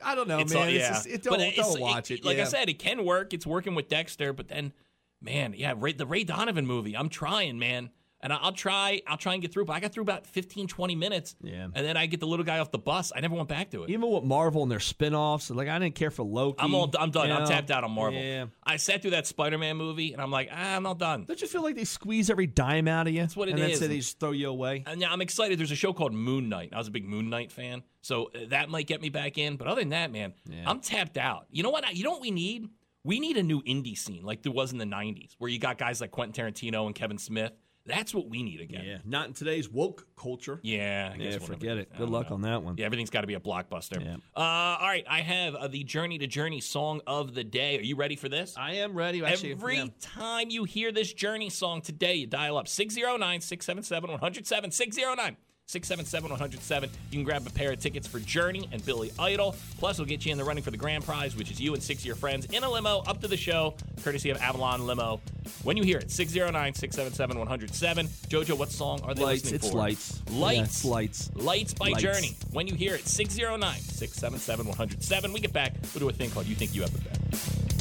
I 0.03 0.15
don't 0.15 0.27
know, 0.27 0.39
It's 0.39 0.53
man. 0.53 0.63
all- 0.63 0.67
It's 0.69 0.77
yeah. 0.79 0.89
just, 0.89 1.07
it, 1.07 1.23
don't, 1.23 1.39
it's- 1.39 1.55
don't 1.55 1.81
watch 1.81 2.11
it. 2.11 2.23
Like 2.25 2.37
I 2.39 2.43
said, 2.45 2.69
it 2.69 2.79
can 2.79 3.05
work. 3.05 3.33
It's 3.33 3.45
working 3.45 3.75
with 3.75 3.87
Dexter, 3.89 4.33
but 4.33 4.47
then, 4.47 4.73
man, 5.21 5.53
yeah, 5.57 5.73
Ray, 5.77 5.93
the 5.93 6.05
Ray 6.05 6.23
Donovan 6.23 6.65
movie. 6.65 6.95
I'm 6.95 7.09
trying, 7.09 7.59
man, 7.59 7.89
and 8.25 8.33
I'll 8.33 8.51
try. 8.51 9.01
I'll 9.07 9.17
try 9.17 9.33
and 9.33 9.41
get 9.41 9.53
through. 9.53 9.65
But 9.65 9.73
I 9.73 9.79
got 9.79 9.93
through 9.93 10.01
about 10.03 10.25
15, 10.27 10.67
20 10.67 10.95
minutes. 10.95 11.35
Yeah. 11.41 11.65
and 11.65 11.85
then 11.85 11.95
I 11.95 12.07
get 12.07 12.19
the 12.19 12.27
little 12.27 12.43
guy 12.43 12.59
off 12.59 12.71
the 12.71 12.79
bus. 12.79 13.11
I 13.15 13.19
never 13.21 13.35
went 13.35 13.47
back 13.47 13.69
to 13.71 13.83
it. 13.83 13.89
even 13.91 14.09
with 14.09 14.23
Marvel 14.23 14.63
and 14.63 14.71
their 14.71 14.79
spin-offs, 14.79 15.49
like 15.51 15.67
I 15.67 15.77
didn't 15.79 15.95
care 15.95 16.09
for 16.11 16.23
Loki. 16.23 16.57
I'm 16.59 16.73
all. 16.73 16.91
I'm 16.99 17.11
done. 17.11 17.29
you 17.29 17.33
I'm 17.35 17.47
tapped 17.47 17.71
out 17.71 17.83
on 17.83 17.91
Marvel. 17.91 18.19
Yeah. 18.19 18.47
I 18.63 18.77
sat 18.77 19.01
through 19.01 19.11
that 19.11 19.27
Spider-Man 19.27 19.77
movie, 19.77 20.11
and 20.13 20.21
I'm 20.21 20.31
like, 20.31 20.49
ah, 20.51 20.75
I'm 20.75 20.85
all 20.85 20.95
done. 20.95 21.25
Don't 21.25 21.39
you 21.39 21.47
feel 21.47 21.61
like 21.63 21.75
they 21.75 21.83
squeeze 21.85 22.29
every 22.29 22.47
dime 22.47 22.87
out 22.87 23.07
of 23.07 23.13
you? 23.13 23.21
That's 23.21 23.35
what 23.37 23.47
it 23.47 23.51
and 23.59 23.61
is. 23.71 23.79
then 23.79 23.89
they 23.89 23.97
just 23.97 24.19
throw 24.19 24.31
you 24.31 24.49
away. 24.49 24.83
And 24.87 24.99
yeah, 24.99 25.11
I'm 25.11 25.21
excited. 25.21 25.59
There's 25.59 25.71
a 25.71 25.75
show 25.75 25.93
called 25.93 26.13
Moon 26.13 26.49
Knight. 26.49 26.69
I 26.73 26.77
was 26.79 26.87
a 26.87 26.91
big 26.91 27.05
Moon 27.05 27.29
Knight 27.29 27.51
fan, 27.51 27.83
so 28.01 28.31
uh, 28.35 28.39
that 28.49 28.69
might 28.69 28.87
get 28.87 29.01
me 29.01 29.09
back 29.09 29.37
in. 29.37 29.55
But 29.57 29.67
other 29.67 29.81
than 29.81 29.89
that, 29.89 30.11
man, 30.11 30.33
I'm 30.65 30.79
tapped 30.79 31.17
out. 31.17 31.45
You 31.51 31.61
know 31.63 31.69
what? 31.69 31.95
You 31.95 32.03
know 32.03 32.11
what 32.11 32.21
we 32.21 32.31
need? 32.31 32.69
We 33.03 33.19
need 33.19 33.37
a 33.37 33.43
new 33.43 33.61
indie 33.61 33.95
scene 33.95 34.23
like 34.23 34.41
there 34.41 34.51
was 34.51 34.71
in 34.71 34.79
the 34.79 34.85
'90s, 34.85 35.35
where 35.37 35.49
you 35.49 35.59
got 35.59 35.77
guys 35.77 36.01
like 36.01 36.09
Quentin 36.09 36.45
Tarantino 36.45 36.87
and 36.87 36.95
Kevin 36.95 37.19
Smith. 37.19 37.51
That's 37.85 38.13
what 38.13 38.27
we 38.29 38.41
need 38.41 38.61
again. 38.61 38.83
Yeah, 38.83 38.97
not 39.05 39.27
in 39.27 39.33
today's 39.33 39.69
woke 39.69 40.07
culture. 40.15 40.59
Yeah, 40.63 41.11
I 41.13 41.17
guess 41.17 41.33
Yeah, 41.33 41.39
forget 41.39 41.77
it. 41.77 41.95
Good 41.95 42.09
luck 42.09 42.29
know. 42.29 42.35
on 42.35 42.41
that 42.41 42.63
one. 42.63 42.75
Yeah, 42.77 42.85
everything's 42.85 43.11
got 43.11 43.21
to 43.21 43.27
be 43.27 43.35
a 43.35 43.39
blockbuster. 43.39 44.03
Yeah. 44.03 44.15
Uh, 44.35 44.77
all 44.79 44.87
right, 44.87 45.05
I 45.07 45.21
have 45.21 45.53
uh, 45.53 45.67
the 45.67 45.83
Journey 45.83 46.17
to 46.17 46.27
Journey 46.27 46.61
song 46.61 47.01
of 47.05 47.35
the 47.35 47.43
day. 47.43 47.77
Are 47.77 47.81
you 47.83 47.95
ready 47.95 48.15
for 48.15 48.27
this? 48.27 48.55
I 48.57 48.73
am 48.75 48.95
ready. 48.95 49.23
Actually, 49.23 49.51
Every 49.51 49.77
yeah. 49.77 49.85
time 50.01 50.49
you 50.49 50.63
hear 50.63 50.91
this 50.91 51.13
Journey 51.13 51.49
song 51.49 51.81
today, 51.81 52.15
you 52.15 52.27
dial 52.27 52.57
up 52.57 52.67
609 52.67 53.41
677 53.41 54.09
107. 54.11 54.71
609 54.71 55.37
677 55.67 56.29
107. 56.29 56.89
You 57.09 57.17
can 57.17 57.23
grab 57.23 57.45
a 57.47 57.49
pair 57.49 57.71
of 57.71 57.79
tickets 57.79 58.07
for 58.07 58.19
Journey 58.19 58.69
and 58.71 58.85
Billy 58.85 59.11
Idol. 59.17 59.55
Plus, 59.79 59.97
we'll 59.97 60.05
get 60.07 60.23
you 60.23 60.31
in 60.31 60.37
the 60.37 60.43
running 60.43 60.63
for 60.63 60.69
the 60.69 60.77
grand 60.77 61.03
prize, 61.03 61.35
which 61.35 61.49
is 61.49 61.59
you 61.59 61.73
and 61.73 61.81
six 61.81 62.01
of 62.01 62.05
your 62.05 62.15
friends 62.15 62.45
in 62.45 62.63
a 62.63 62.69
limo 62.69 62.99
up 63.07 63.19
to 63.21 63.27
the 63.27 63.35
show, 63.35 63.73
courtesy 64.03 64.29
of 64.29 64.37
Avalon 64.41 64.85
Limo. 64.85 65.19
When 65.63 65.75
you 65.75 65.83
hear 65.83 65.97
it, 65.97 66.11
609 66.11 66.75
677 66.75 67.39
107. 67.39 68.07
JoJo, 68.29 68.57
what 68.59 68.71
song 68.71 69.01
are 69.03 69.15
they 69.15 69.23
Lights. 69.23 69.43
listening 69.45 69.55
It's 69.55 69.69
for? 69.71 69.77
lights. 69.77 70.21
Lights. 70.31 70.85
Yeah, 70.85 70.91
lights. 70.91 71.31
Lights 71.35 71.73
by 71.73 71.89
Lights. 71.89 72.01
Journey. 72.03 72.35
When 72.51 72.67
you 72.67 72.75
hear 72.75 72.93
it, 72.93 73.07
609 73.07 73.79
677 73.79 74.67
107. 74.67 75.33
We 75.33 75.39
get 75.39 75.51
back, 75.51 75.73
we'll 75.95 75.99
do 76.01 76.09
a 76.09 76.13
thing 76.13 76.29
called 76.29 76.45
You 76.45 76.53
Think 76.55 76.75
You 76.75 76.81
Have 76.83 76.93
the 76.93 76.99
Bet. 77.09 77.74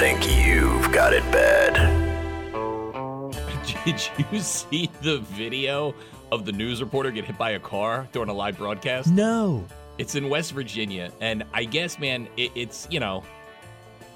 Think 0.00 0.34
you've 0.34 0.90
got 0.92 1.12
it 1.12 1.22
bad. 1.30 1.74
Did 3.84 4.10
you 4.32 4.40
see 4.40 4.90
the 5.02 5.18
video 5.18 5.94
of 6.32 6.46
the 6.46 6.52
news 6.52 6.80
reporter 6.80 7.10
get 7.10 7.26
hit 7.26 7.36
by 7.36 7.50
a 7.50 7.58
car 7.58 8.08
during 8.10 8.30
a 8.30 8.32
live 8.32 8.56
broadcast? 8.56 9.10
No. 9.12 9.62
It's 9.98 10.14
in 10.14 10.30
West 10.30 10.52
Virginia, 10.52 11.12
and 11.20 11.44
I 11.52 11.64
guess, 11.64 11.98
man, 11.98 12.28
it, 12.38 12.50
it's 12.54 12.88
you 12.90 12.98
know, 12.98 13.22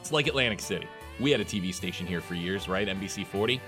it's 0.00 0.10
like 0.10 0.26
Atlantic 0.26 0.60
City. 0.60 0.88
We 1.20 1.30
had 1.30 1.42
a 1.42 1.44
TV 1.44 1.74
station 1.74 2.06
here 2.06 2.22
for 2.22 2.34
years, 2.34 2.66
right? 2.66 2.88
NBC 2.88 3.26
40. 3.26 3.60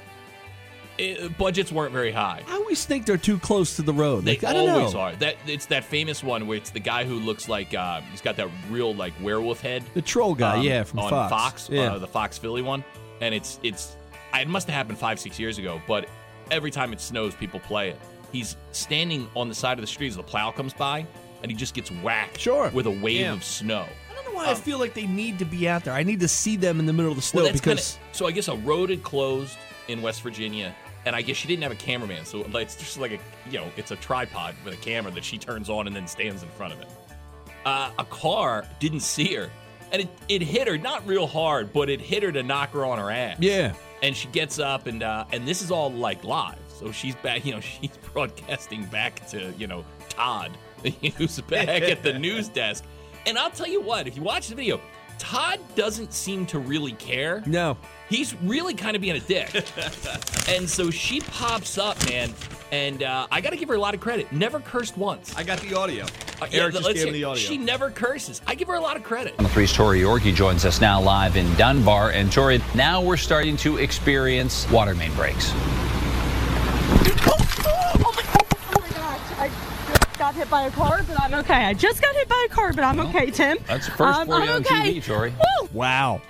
It, 0.99 1.37
budgets 1.37 1.71
weren't 1.71 1.93
very 1.93 2.11
high. 2.13 2.43
I 2.49 2.53
always 2.55 2.85
think 2.87 3.05
they're 3.07 3.17
too 3.19 3.39
close 3.39 3.77
to 3.77 3.83
the 3.83 3.93
road. 3.93 4.25
They 4.25 4.33
Like, 4.33 4.45
I 4.45 4.53
don't 4.55 4.69
always 4.71 4.95
know. 4.95 5.01
are. 5.01 5.17
That 5.17 5.37
it's 5.47 5.67
that 5.67 5.85
famous 5.85 6.23
one 6.25 6.47
where 6.47 6.57
it's 6.57 6.71
the 6.71 6.81
guy 6.81 7.05
who 7.05 7.17
looks 7.21 7.49
like 7.49 7.75
uh, 7.75 8.01
he's 8.11 8.21
got 8.23 8.37
that 8.37 8.49
real 8.71 8.95
like 8.95 9.13
werewolf 9.21 9.61
head. 9.61 9.83
The 9.95 10.03
troll 10.03 10.35
guy, 10.35 10.57
um, 10.59 10.63
yeah, 10.63 10.85
from 10.85 11.01
on 11.01 11.11
Fox. 11.11 11.69
Yeah. 11.71 11.93
uh, 11.95 11.99
the 11.99 12.07
Fox 12.09 12.39
Philly 12.39 12.63
one, 12.63 12.83
and 13.21 13.35
it's 13.35 13.61
it's 13.63 13.97
it 14.35 14.49
must 14.49 14.67
have 14.69 14.75
happened 14.75 14.99
five 14.99 15.19
six 15.21 15.39
years 15.39 15.59
ago, 15.59 15.81
but 15.87 16.09
every 16.51 16.71
time 16.71 16.93
it 16.93 17.01
snows, 17.01 17.35
people 17.35 17.61
play 17.61 17.91
it. 17.91 17.99
He's 18.33 18.57
standing 18.73 19.29
on 19.35 19.49
the 19.49 19.55
side 19.55 19.79
of 19.79 19.83
the 19.83 19.87
street 19.87 20.09
as 20.09 20.17
the 20.17 20.23
plow 20.23 20.51
comes 20.51 20.73
by, 20.75 21.07
and 21.43 21.51
he 21.51 21.57
just 21.57 21.75
gets 21.75 21.91
whacked 21.91 22.41
Sure. 22.41 22.71
with 22.71 22.87
a 22.87 22.91
wave 22.91 23.21
Yeah. 23.21 23.33
of 23.33 23.45
snow. 23.45 23.87
I 24.11 24.15
don't 24.15 24.25
know 24.33 24.33
why 24.41 24.51
I 24.51 24.55
feel 24.55 24.79
like 24.79 24.95
they 24.95 25.07
need 25.07 25.39
to 25.41 25.45
be 25.45 25.69
out 25.69 25.85
there. 25.85 25.95
I 25.95 26.03
need 26.03 26.21
to 26.21 26.29
see 26.29 26.57
them 26.57 26.81
in 26.81 26.87
the 26.87 26.93
middle 26.93 27.11
of 27.11 27.17
the 27.17 27.23
snow 27.23 27.43
Well, 27.45 27.53
because 27.53 27.93
kinda, 27.99 28.15
so. 28.17 28.27
I 28.27 28.33
guess 28.33 28.49
a 28.49 28.57
road 28.57 28.91
had 28.91 29.03
closed 29.03 29.57
in 29.89 30.03
West 30.03 30.23
Virginia, 30.23 30.75
and 31.07 31.15
I 31.15 31.23
guess 31.23 31.37
she 31.37 31.49
didn't 31.49 31.63
have 31.63 31.73
a 31.73 31.77
cameraman, 31.77 32.25
so 32.27 32.45
it's 32.55 32.75
just 32.75 32.99
like 32.99 33.13
a 33.13 33.19
you 33.49 33.59
know, 33.59 33.71
it's 33.77 33.93
a 33.93 33.97
tripod 33.97 34.55
with 34.65 34.75
a 34.75 34.77
camera 34.77 35.13
that 35.13 35.25
she 35.25 35.39
turns 35.39 35.71
on 35.71 35.87
and 35.87 35.95
then 35.95 36.07
stands 36.07 36.43
in 36.43 36.49
front 36.51 36.75
of 36.75 36.81
it. 36.81 36.89
Uh, 37.65 37.91
a 37.99 38.05
car 38.05 38.67
didn't 38.81 39.01
see 39.01 39.35
her, 39.35 39.49
and 39.93 40.03
it, 40.03 40.09
it 40.29 40.43
hit 40.43 40.69
her 40.69 40.77
not 40.77 41.07
real 41.07 41.27
hard, 41.27 41.73
but 41.73 41.89
it 41.89 42.01
hit 42.01 42.23
her 42.23 42.33
to 42.33 42.43
knock 42.43 42.73
her 42.73 42.85
on 42.85 42.99
her 42.99 43.11
ass. 43.11 43.39
yeah, 43.41 43.73
and 44.03 44.15
she 44.17 44.29
gets 44.29 44.59
up 44.59 44.87
and 44.87 45.03
uh, 45.03 45.25
and 45.33 45.47
this 45.47 45.63
is 45.63 45.71
all 45.71 45.91
like 45.91 46.23
live, 46.25 46.59
so 46.69 46.91
she's 46.93 47.15
back. 47.17 47.47
You 47.47 47.55
know, 47.55 47.61
she's 47.81 47.97
broadcasting 48.13 48.85
back 48.87 49.27
to 49.29 49.55
you 49.57 49.69
know 49.69 49.85
Todd, 50.09 50.59
who's 51.17 51.41
back 51.43 51.83
at 51.83 52.03
the 52.03 52.19
news 52.19 52.49
desk. 52.49 52.85
And 53.27 53.39
I'll 53.39 53.51
tell 53.51 53.67
you 53.67 53.81
what, 53.81 54.07
if 54.07 54.17
you 54.17 54.23
watch 54.23 54.49
the 54.49 54.55
video, 54.55 54.81
Todd 55.19 55.59
doesn't 55.75 56.13
seem 56.13 56.47
to 56.47 56.59
really 56.59 56.93
care. 56.93 57.43
no, 57.47 57.77
He's 58.09 58.35
really 58.43 58.75
kind 58.75 58.95
of 58.95 59.03
being 59.03 59.17
a 59.17 59.21
dick. 59.21 59.53
and 60.49 60.69
so 60.69 60.91
she 60.91 61.21
pops 61.21 61.77
up, 61.77 62.03
man, 62.09 62.33
and 62.71 63.03
uh, 63.03 63.27
I 63.31 63.41
got 63.41 63.51
to 63.51 63.57
give 63.57 63.69
her 63.69 63.75
a 63.75 63.81
lot 63.81 63.95
of 63.95 64.01
credit. 64.01 64.31
Never 64.33 64.61
cursed 64.61 64.97
once. 64.97 65.35
I 65.37 65.43
got 65.43 65.59
the 65.61 65.75
audio. 65.77 66.05
Uh, 66.41 66.47
Eric 66.53 66.75
just 66.75 66.93
gave 66.95 67.07
me 67.07 67.11
the 67.13 67.25
audio. 67.25 67.43
She 67.43 67.57
never 67.57 67.91
curses. 67.91 68.41
I 68.47 68.55
give 68.55 68.69
her 68.69 68.75
a 68.75 68.81
lot 68.81 68.97
of 68.97 69.03
credit. 69.03 69.35
Three's 69.49 69.73
Tori 69.73 70.01
Yorgey 70.01 70.35
joins 70.35 70.65
us 70.65 70.81
now 70.81 71.01
live 71.01 71.37
in 71.37 71.53
Dunbar. 71.57 72.11
And 72.11 72.31
Tori, 72.31 72.61
now 72.75 73.03
we're 73.03 73.17
starting 73.17 73.57
to 73.59 73.79
experience 73.79 74.69
water 74.71 74.95
main 74.95 75.13
breaks. 75.15 75.51
Oh 75.55 75.59
my 78.81 78.89
gosh, 78.91 79.21
I 79.39 79.51
just 79.89 80.19
got 80.19 80.35
hit 80.35 80.51
by 80.51 80.63
a 80.63 80.71
car, 80.71 81.03
but 81.09 81.21
I'm 81.21 81.35
okay. 81.35 81.65
I 81.65 81.75
just 81.75 82.03
got 82.03 82.15
hit 82.15 82.29
by 82.29 82.47
a 82.47 82.53
car, 82.53 82.73
but 82.73 82.85
I'm 82.85 83.01
okay, 83.01 83.31
Tim. 83.31 83.59
That's 83.67 83.87
the 83.87 83.93
first 83.93 84.19
Um, 84.21 84.27
for 84.29 84.37
you 84.39 84.43
I'm 84.43 84.49
on 84.57 84.61
okay. 84.63 85.01
TV, 85.01 85.05
Tori. 85.05 85.31
Woo! 85.31 85.69
Wow. 85.73 86.21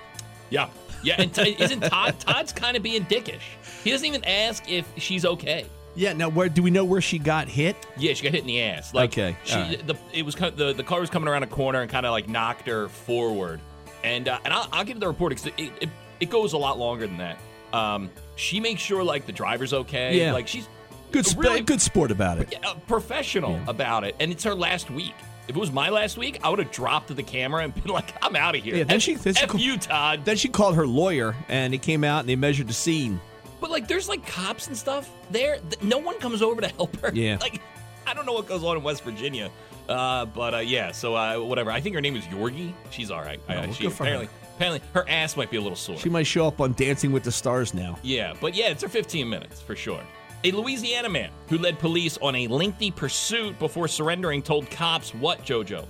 Yeah. 0.49 0.69
Yeah, 1.03 1.15
and 1.21 1.33
T- 1.33 1.55
isn't 1.59 1.81
Todd? 1.81 2.19
Todd's 2.19 2.51
kind 2.51 2.75
of 2.77 2.83
being 2.83 3.05
dickish. 3.05 3.41
He 3.83 3.91
doesn't 3.91 4.05
even 4.05 4.23
ask 4.25 4.69
if 4.69 4.85
she's 4.97 5.25
okay. 5.25 5.65
Yeah. 5.95 6.13
Now, 6.13 6.29
where 6.29 6.49
do 6.49 6.61
we 6.61 6.69
know 6.71 6.85
where 6.85 7.01
she 7.01 7.17
got 7.19 7.47
hit? 7.47 7.75
Yeah, 7.97 8.13
she 8.13 8.23
got 8.23 8.31
hit 8.33 8.41
in 8.41 8.47
the 8.47 8.61
ass. 8.61 8.93
Like, 8.93 9.11
Okay, 9.11 9.35
She, 9.43 9.55
right. 9.55 9.87
the 9.87 9.95
it 10.13 10.23
was 10.23 10.35
the 10.35 10.73
the 10.75 10.83
car 10.83 10.99
was 10.99 11.09
coming 11.09 11.27
around 11.29 11.43
a 11.43 11.47
corner 11.47 11.81
and 11.81 11.89
kind 11.89 12.05
of 12.05 12.11
like 12.11 12.27
knocked 12.29 12.67
her 12.67 12.87
forward. 12.89 13.59
And 14.03 14.27
uh, 14.27 14.39
and 14.45 14.53
I'll, 14.53 14.67
I'll 14.71 14.83
give 14.85 14.99
the 14.99 15.07
report 15.07 15.31
because 15.31 15.47
it, 15.57 15.71
it 15.81 15.89
it 16.19 16.29
goes 16.29 16.53
a 16.53 16.57
lot 16.57 16.77
longer 16.77 17.07
than 17.07 17.17
that. 17.17 17.37
Um, 17.73 18.09
she 18.35 18.59
makes 18.59 18.81
sure 18.81 19.03
like 19.03 19.25
the 19.25 19.31
driver's 19.31 19.73
okay. 19.73 20.17
Yeah. 20.19 20.33
like 20.33 20.47
she's 20.47 20.67
Good, 21.11 21.25
sp- 21.25 21.39
really 21.39 21.61
good 21.61 21.79
sport 21.81 22.11
about 22.11 22.37
it. 22.39 22.53
uh, 22.65 22.75
professional 22.87 23.59
about 23.67 24.03
it, 24.03 24.15
and 24.19 24.31
it's 24.31 24.43
her 24.43 24.53
last 24.53 24.91
week. 24.91 25.15
If 25.47 25.55
it 25.55 25.59
was 25.59 25.71
my 25.71 25.89
last 25.89 26.17
week, 26.17 26.39
I 26.43 26.49
would 26.49 26.59
have 26.59 26.71
dropped 26.71 27.15
the 27.15 27.23
camera 27.23 27.63
and 27.63 27.73
been 27.73 27.85
like, 27.93 28.13
"I'm 28.23 28.35
out 28.35 28.55
of 28.55 28.63
here." 28.63 28.75
Yeah, 28.75 28.83
then 28.83 28.97
F- 28.97 29.01
she- 29.01 29.15
then 29.15 29.33
she 29.33 29.43
F 29.43 29.49
call- 29.49 29.61
you, 29.61 29.77
Todd. 29.77 30.25
Then 30.25 30.35
she 30.37 30.49
called 30.49 30.75
her 30.75 30.85
lawyer, 30.87 31.35
and 31.49 31.73
he 31.73 31.79
came 31.79 32.03
out 32.03 32.19
and 32.21 32.29
they 32.29 32.35
measured 32.35 32.67
the 32.67 32.73
scene. 32.73 33.19
But 33.61 33.71
like, 33.71 33.87
there's 33.87 34.07
like 34.09 34.25
cops 34.27 34.67
and 34.67 34.77
stuff 34.77 35.09
there. 35.31 35.57
Th- 35.57 35.81
No 35.81 35.97
one 35.97 36.19
comes 36.19 36.41
over 36.41 36.61
to 36.61 36.67
help 36.67 36.95
her. 37.01 37.11
Yeah. 37.13 37.37
Like, 37.41 37.61
I 38.05 38.13
don't 38.13 38.25
know 38.25 38.33
what 38.33 38.47
goes 38.47 38.63
on 38.63 38.77
in 38.77 38.83
West 38.83 39.03
Virginia. 39.03 39.49
Uh, 39.89 40.25
but 40.25 40.53
uh, 40.53 40.57
yeah, 40.59 40.91
so 40.91 41.15
uh, 41.15 41.37
whatever. 41.39 41.71
I 41.71 41.79
think 41.81 41.95
her 41.95 42.01
name 42.01 42.15
is 42.17 42.23
Yorgey. 42.25 42.73
She's 42.89 43.09
all 43.09 43.21
right. 43.21 43.39
Oh, 43.49 43.53
Uh, 43.53 43.71
she 43.71 43.83
for 43.89 44.03
her. 44.03 44.11
apparently, 44.11 44.29
apparently, 44.55 44.81
her 44.93 45.09
ass 45.09 45.35
might 45.37 45.49
be 45.49 45.55
a 45.57 45.61
little 45.61 45.77
sore. 45.77 45.97
She 45.97 46.09
might 46.09 46.27
show 46.27 46.45
up 46.47 46.59
on 46.61 46.73
Dancing 46.73 47.11
with 47.13 47.23
the 47.23 47.31
Stars 47.31 47.73
now. 47.73 47.97
Yeah, 48.03 48.33
but 48.41 48.53
yeah, 48.53 48.67
it's 48.67 48.81
her 48.83 48.89
15 48.89 49.27
minutes 49.29 49.61
for 49.61 49.75
sure. 49.77 50.01
A 50.47 50.51
Louisiana 50.51 51.09
man 51.09 51.31
who 51.49 51.57
led 51.57 51.77
police 51.77 52.17
on 52.21 52.33
a 52.33 52.47
lengthy 52.47 52.89
pursuit 52.89 53.59
before 53.59 53.85
surrendering 53.89 54.41
told 54.41 54.69
cops 54.69 55.13
what, 55.13 55.43
JoJo? 55.43 55.85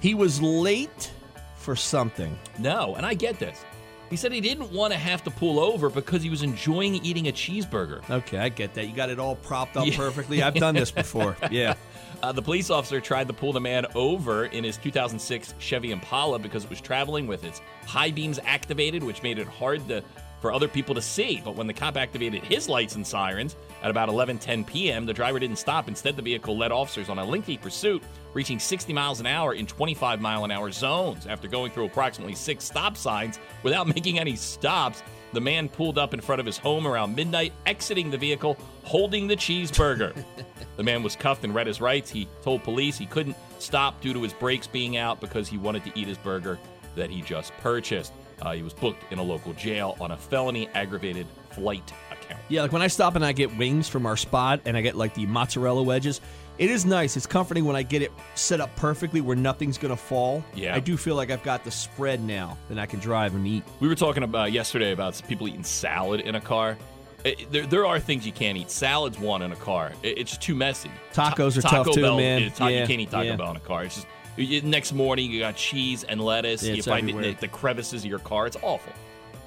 He 0.00 0.12
was 0.14 0.42
late 0.42 1.10
for 1.56 1.74
something. 1.74 2.38
No, 2.58 2.94
and 2.96 3.06
I 3.06 3.14
get 3.14 3.38
this. 3.38 3.64
He 4.10 4.16
said 4.16 4.30
he 4.30 4.42
didn't 4.42 4.70
want 4.72 4.92
to 4.92 4.98
have 4.98 5.24
to 5.24 5.30
pull 5.30 5.58
over 5.58 5.88
because 5.88 6.22
he 6.22 6.28
was 6.28 6.42
enjoying 6.42 6.96
eating 6.96 7.28
a 7.28 7.32
cheeseburger. 7.32 8.08
Okay, 8.10 8.36
I 8.36 8.50
get 8.50 8.74
that. 8.74 8.86
You 8.86 8.94
got 8.94 9.08
it 9.08 9.18
all 9.18 9.36
propped 9.36 9.78
up 9.78 9.86
Yeah. 9.86 9.96
perfectly. 9.96 10.42
I've 10.42 10.52
done 10.54 10.74
this 10.74 10.90
before. 10.90 11.34
Yeah. 11.50 11.74
Uh, 12.22 12.30
the 12.30 12.42
police 12.42 12.68
officer 12.68 13.00
tried 13.00 13.26
to 13.28 13.32
pull 13.32 13.52
the 13.54 13.60
man 13.60 13.86
over 13.94 14.44
in 14.44 14.64
his 14.64 14.76
2006 14.76 15.54
Chevy 15.58 15.92
Impala 15.92 16.38
because 16.38 16.62
it 16.64 16.70
was 16.70 16.80
traveling 16.80 17.26
with 17.26 17.42
its 17.42 17.62
high 17.86 18.10
beams 18.10 18.38
activated, 18.44 19.02
which 19.02 19.22
made 19.22 19.38
it 19.38 19.48
hard 19.48 19.88
to, 19.88 20.04
for 20.42 20.52
other 20.52 20.68
people 20.68 20.94
to 20.94 21.00
see. 21.00 21.40
But 21.42 21.54
when 21.54 21.66
the 21.66 21.72
cop 21.72 21.96
activated 21.96 22.42
his 22.42 22.68
lights 22.68 22.96
and 22.96 23.06
sirens 23.06 23.56
at 23.82 23.90
about 23.90 24.10
11:10 24.10 24.66
p.m., 24.66 25.06
the 25.06 25.14
driver 25.14 25.38
didn't 25.38 25.56
stop. 25.56 25.88
Instead, 25.88 26.16
the 26.16 26.22
vehicle 26.22 26.58
led 26.58 26.72
officers 26.72 27.08
on 27.08 27.18
a 27.18 27.24
lengthy 27.24 27.56
pursuit, 27.56 28.02
reaching 28.34 28.58
60 28.58 28.92
miles 28.92 29.20
an 29.20 29.26
hour 29.26 29.54
in 29.54 29.66
25 29.66 30.20
mile 30.20 30.44
an 30.44 30.50
hour 30.50 30.70
zones. 30.70 31.26
After 31.26 31.48
going 31.48 31.72
through 31.72 31.86
approximately 31.86 32.34
six 32.34 32.64
stop 32.64 32.98
signs 32.98 33.38
without 33.62 33.86
making 33.94 34.18
any 34.18 34.36
stops, 34.36 35.02
the 35.32 35.40
man 35.40 35.68
pulled 35.68 35.96
up 35.96 36.12
in 36.12 36.20
front 36.20 36.40
of 36.40 36.46
his 36.46 36.58
home 36.58 36.86
around 36.86 37.16
midnight, 37.16 37.52
exiting 37.64 38.10
the 38.10 38.18
vehicle 38.18 38.58
holding 38.82 39.28
the 39.28 39.36
cheeseburger. 39.36 40.12
the 40.76 40.82
man 40.82 41.02
was 41.02 41.16
cuffed 41.16 41.44
and 41.44 41.54
read 41.54 41.68
his 41.68 41.80
rights. 41.80 42.10
He 42.10 42.28
told 42.42 42.64
police 42.64 42.98
he 42.98 43.06
couldn't 43.06 43.36
stop 43.58 44.00
due 44.00 44.12
to 44.12 44.22
his 44.22 44.32
brakes 44.32 44.66
being 44.66 44.96
out 44.96 45.20
because 45.20 45.48
he 45.48 45.56
wanted 45.56 45.84
to 45.84 45.98
eat 45.98 46.08
his 46.08 46.18
burger 46.18 46.58
that 46.96 47.10
he 47.10 47.22
just 47.22 47.52
purchased. 47.58 48.12
Uh, 48.42 48.52
he 48.52 48.62
was 48.62 48.74
booked 48.74 49.10
in 49.12 49.18
a 49.18 49.22
local 49.22 49.52
jail 49.52 49.96
on 50.00 50.10
a 50.10 50.16
felony 50.16 50.68
aggravated 50.74 51.26
flight 51.52 51.92
account. 52.10 52.40
Yeah, 52.48 52.62
like 52.62 52.72
when 52.72 52.82
I 52.82 52.88
stop 52.88 53.14
and 53.14 53.24
I 53.24 53.30
get 53.32 53.56
wings 53.56 53.88
from 53.88 54.04
our 54.04 54.16
spot 54.16 54.60
and 54.64 54.76
I 54.76 54.80
get 54.80 54.96
like 54.96 55.14
the 55.14 55.26
mozzarella 55.26 55.82
wedges, 55.82 56.20
it 56.58 56.68
is 56.70 56.84
nice. 56.84 57.16
It's 57.16 57.24
comforting 57.26 57.64
when 57.64 57.76
I 57.76 57.82
get 57.84 58.02
it 58.02 58.10
set 58.34 58.60
up 58.60 58.74
perfectly 58.74 59.20
where 59.20 59.36
nothing's 59.36 59.78
going 59.78 59.94
to 59.94 60.00
fall. 60.02 60.44
Yeah. 60.54 60.74
I 60.74 60.80
do 60.80 60.96
feel 60.96 61.14
like 61.14 61.30
I've 61.30 61.42
got 61.44 61.62
the 61.64 61.70
spread 61.70 62.20
now 62.20 62.58
that 62.68 62.78
I 62.80 62.86
can 62.86 62.98
drive 62.98 63.34
and 63.36 63.46
eat. 63.46 63.62
We 63.78 63.86
were 63.86 63.94
talking 63.94 64.24
about 64.24 64.50
yesterday 64.50 64.90
about 64.92 65.20
people 65.28 65.46
eating 65.46 65.62
salad 65.64 66.20
in 66.20 66.34
a 66.34 66.40
car. 66.40 66.76
It- 67.24 67.50
there, 67.52 67.64
there 67.66 67.86
are 67.86 68.00
things 68.00 68.26
you 68.26 68.32
can't 68.32 68.58
eat. 68.58 68.70
Salad's 68.72 69.18
one 69.20 69.42
in 69.42 69.52
a 69.52 69.56
car. 69.56 69.92
It- 70.02 70.18
it's 70.18 70.30
just 70.32 70.42
too 70.42 70.56
messy. 70.56 70.90
Tacos 71.14 71.60
Ta- 71.60 71.68
are 71.68 71.70
Taco 71.70 71.84
tough 71.84 71.94
too, 71.94 72.02
Bell, 72.02 72.16
man. 72.16 72.42
it's 72.42 72.58
Yeah, 72.58 72.68
you 72.68 72.86
can't 72.88 73.00
eat 73.00 73.10
Taco 73.12 73.22
yeah. 73.22 73.36
Bell 73.36 73.50
in 73.50 73.56
a 73.56 73.60
car. 73.60 73.84
It's 73.84 73.94
just 73.94 74.06
next 74.36 74.92
morning 74.92 75.30
you 75.30 75.40
got 75.40 75.56
cheese 75.56 76.04
and 76.04 76.20
lettuce. 76.20 76.62
Yeah, 76.62 76.74
you 76.74 76.82
find 76.82 77.08
it 77.08 77.16
in 77.16 77.22
the, 77.22 77.32
the 77.34 77.48
crevices 77.48 78.04
of 78.04 78.10
your 78.10 78.18
car. 78.18 78.46
It's 78.46 78.56
awful. 78.62 78.92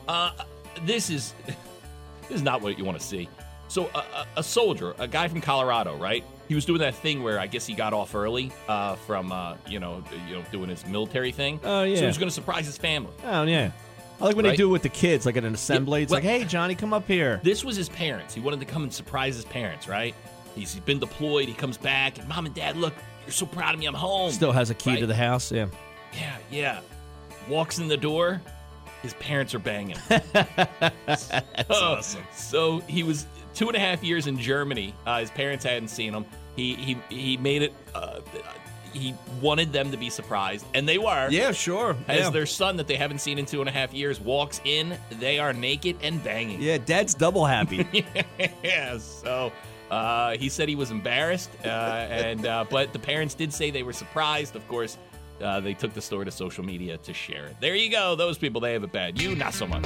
Uh, 0.07 0.31
this 0.83 1.09
is 1.09 1.33
this 1.45 2.31
is 2.31 2.41
not 2.41 2.61
what 2.61 2.77
you 2.77 2.85
want 2.85 2.99
to 2.99 3.05
see. 3.05 3.29
So 3.67 3.89
a, 3.95 4.27
a, 4.37 4.43
soldier, 4.43 4.93
a 4.99 5.07
guy 5.07 5.27
from 5.27 5.41
Colorado, 5.41 5.97
right? 5.97 6.23
He 6.47 6.53
was 6.53 6.65
doing 6.65 6.79
that 6.81 6.93
thing 6.95 7.23
where 7.23 7.39
I 7.39 7.47
guess 7.47 7.65
he 7.65 7.73
got 7.73 7.93
off 7.93 8.13
early 8.13 8.51
uh, 8.67 8.95
from 8.95 9.31
uh, 9.31 9.57
you 9.67 9.79
know 9.79 10.03
you 10.27 10.35
know 10.35 10.43
doing 10.51 10.69
his 10.69 10.85
military 10.85 11.31
thing. 11.31 11.59
Oh, 11.63 11.83
yeah. 11.83 11.95
So 11.95 11.99
yeah. 11.99 12.01
he 12.01 12.07
was 12.07 12.17
going 12.17 12.29
to 12.29 12.35
surprise 12.35 12.65
his 12.65 12.77
family. 12.77 13.11
Oh, 13.23 13.43
yeah. 13.43 13.71
I 14.21 14.25
like 14.25 14.35
when 14.35 14.43
they 14.43 14.49
Right? 14.49 14.57
do 14.57 14.69
it 14.69 14.71
with 14.71 14.83
the 14.83 14.89
kids, 14.89 15.25
like 15.25 15.35
at 15.35 15.43
an 15.43 15.53
assembly. 15.53 16.03
It's 16.03 16.11
well- 16.11 16.21
like, 16.21 16.23
hey, 16.23 16.45
Johnny, 16.45 16.75
come 16.75 16.93
up 16.93 17.07
here. 17.07 17.41
This 17.43 17.65
was 17.65 17.75
his 17.75 17.89
parents. 17.89 18.33
He 18.33 18.39
wanted 18.39 18.59
to 18.61 18.65
come 18.65 18.83
and 18.83 18.93
surprise 18.93 19.35
his 19.35 19.45
parents, 19.45 19.87
right? 19.89 20.15
He's, 20.55 20.71
he's 20.71 20.81
been 20.81 20.99
deployed. 20.99 21.49
He 21.49 21.53
comes 21.53 21.75
back, 21.75 22.17
and 22.17 22.27
mom 22.29 22.45
and 22.45 22.55
dad, 22.55 22.77
look, 22.77 22.93
you're 23.25 23.33
so 23.33 23.45
proud 23.45 23.73
of 23.73 23.79
me. 23.79 23.85
I'm 23.85 23.93
home. 23.93 24.31
Still 24.31 24.51
has 24.51 24.69
a 24.69 24.73
key 24.75 24.99
to 24.99 25.07
the 25.07 25.15
house. 25.15 25.51
Yeah. 25.51 25.67
Yeah, 26.13 26.37
yeah. 26.51 26.79
Walks 27.49 27.79
in 27.79 27.87
the 27.87 27.97
door. 27.97 28.41
His 29.01 29.13
parents 29.15 29.53
are 29.53 29.59
banging. 29.59 29.97
That's 30.07 31.31
awesome. 31.69 32.23
So 32.33 32.79
he 32.81 33.03
was 33.03 33.27
two 33.53 33.67
and 33.67 33.75
a 33.75 33.79
half 33.79 34.03
years 34.03 34.27
in 34.27 34.39
Germany. 34.39 34.93
Uh, 35.05 35.19
his 35.19 35.29
parents 35.31 35.63
hadn't 35.63 35.89
seen 35.89 36.13
him. 36.13 36.25
He 36.55 36.75
he 36.75 36.97
he 37.09 37.37
made 37.37 37.61
it. 37.61 37.73
Uh, 37.93 38.21
he 38.93 39.13
wanted 39.41 39.73
them 39.73 39.91
to 39.91 39.97
be 39.97 40.09
surprised, 40.09 40.65
and 40.73 40.87
they 40.87 40.97
were. 40.97 41.27
Yeah, 41.29 41.51
sure. 41.51 41.97
As 42.07 42.19
yeah. 42.19 42.29
their 42.29 42.45
son 42.45 42.77
that 42.77 42.87
they 42.87 42.95
haven't 42.95 43.19
seen 43.19 43.37
in 43.37 43.45
two 43.45 43.59
and 43.59 43.69
a 43.69 43.71
half 43.71 43.93
years 43.93 44.21
walks 44.21 44.61
in, 44.63 44.97
they 45.19 45.37
are 45.37 45.51
naked 45.51 45.97
and 46.01 46.23
banging. 46.23 46.61
yeah, 46.61 46.77
dad's 46.77 47.13
double 47.13 47.45
happy. 47.45 48.05
yeah. 48.63 48.97
So 48.97 49.51
uh, 49.91 50.37
he 50.37 50.49
said 50.49 50.69
he 50.69 50.75
was 50.75 50.91
embarrassed, 50.91 51.49
uh, 51.63 51.67
and 51.67 52.45
uh, 52.45 52.65
but 52.69 52.93
the 52.93 52.99
parents 52.99 53.33
did 53.33 53.53
say 53.53 53.71
they 53.71 53.83
were 53.83 53.93
surprised. 53.93 54.55
Of 54.55 54.67
course, 54.67 54.97
uh, 55.41 55.59
they 55.59 55.73
took 55.73 55.93
the 55.93 56.01
story 56.01 56.25
to 56.25 56.31
social 56.31 56.63
media 56.63 56.97
to 56.97 57.13
share 57.13 57.45
it. 57.47 57.55
There 57.59 57.75
you 57.75 57.89
go. 57.89 58.15
Those 58.15 58.37
people 58.37 58.61
they 58.61 58.73
have 58.73 58.83
it 58.83 58.91
bad. 58.91 59.21
You 59.21 59.35
not 59.35 59.53
so 59.53 59.67
much. 59.67 59.85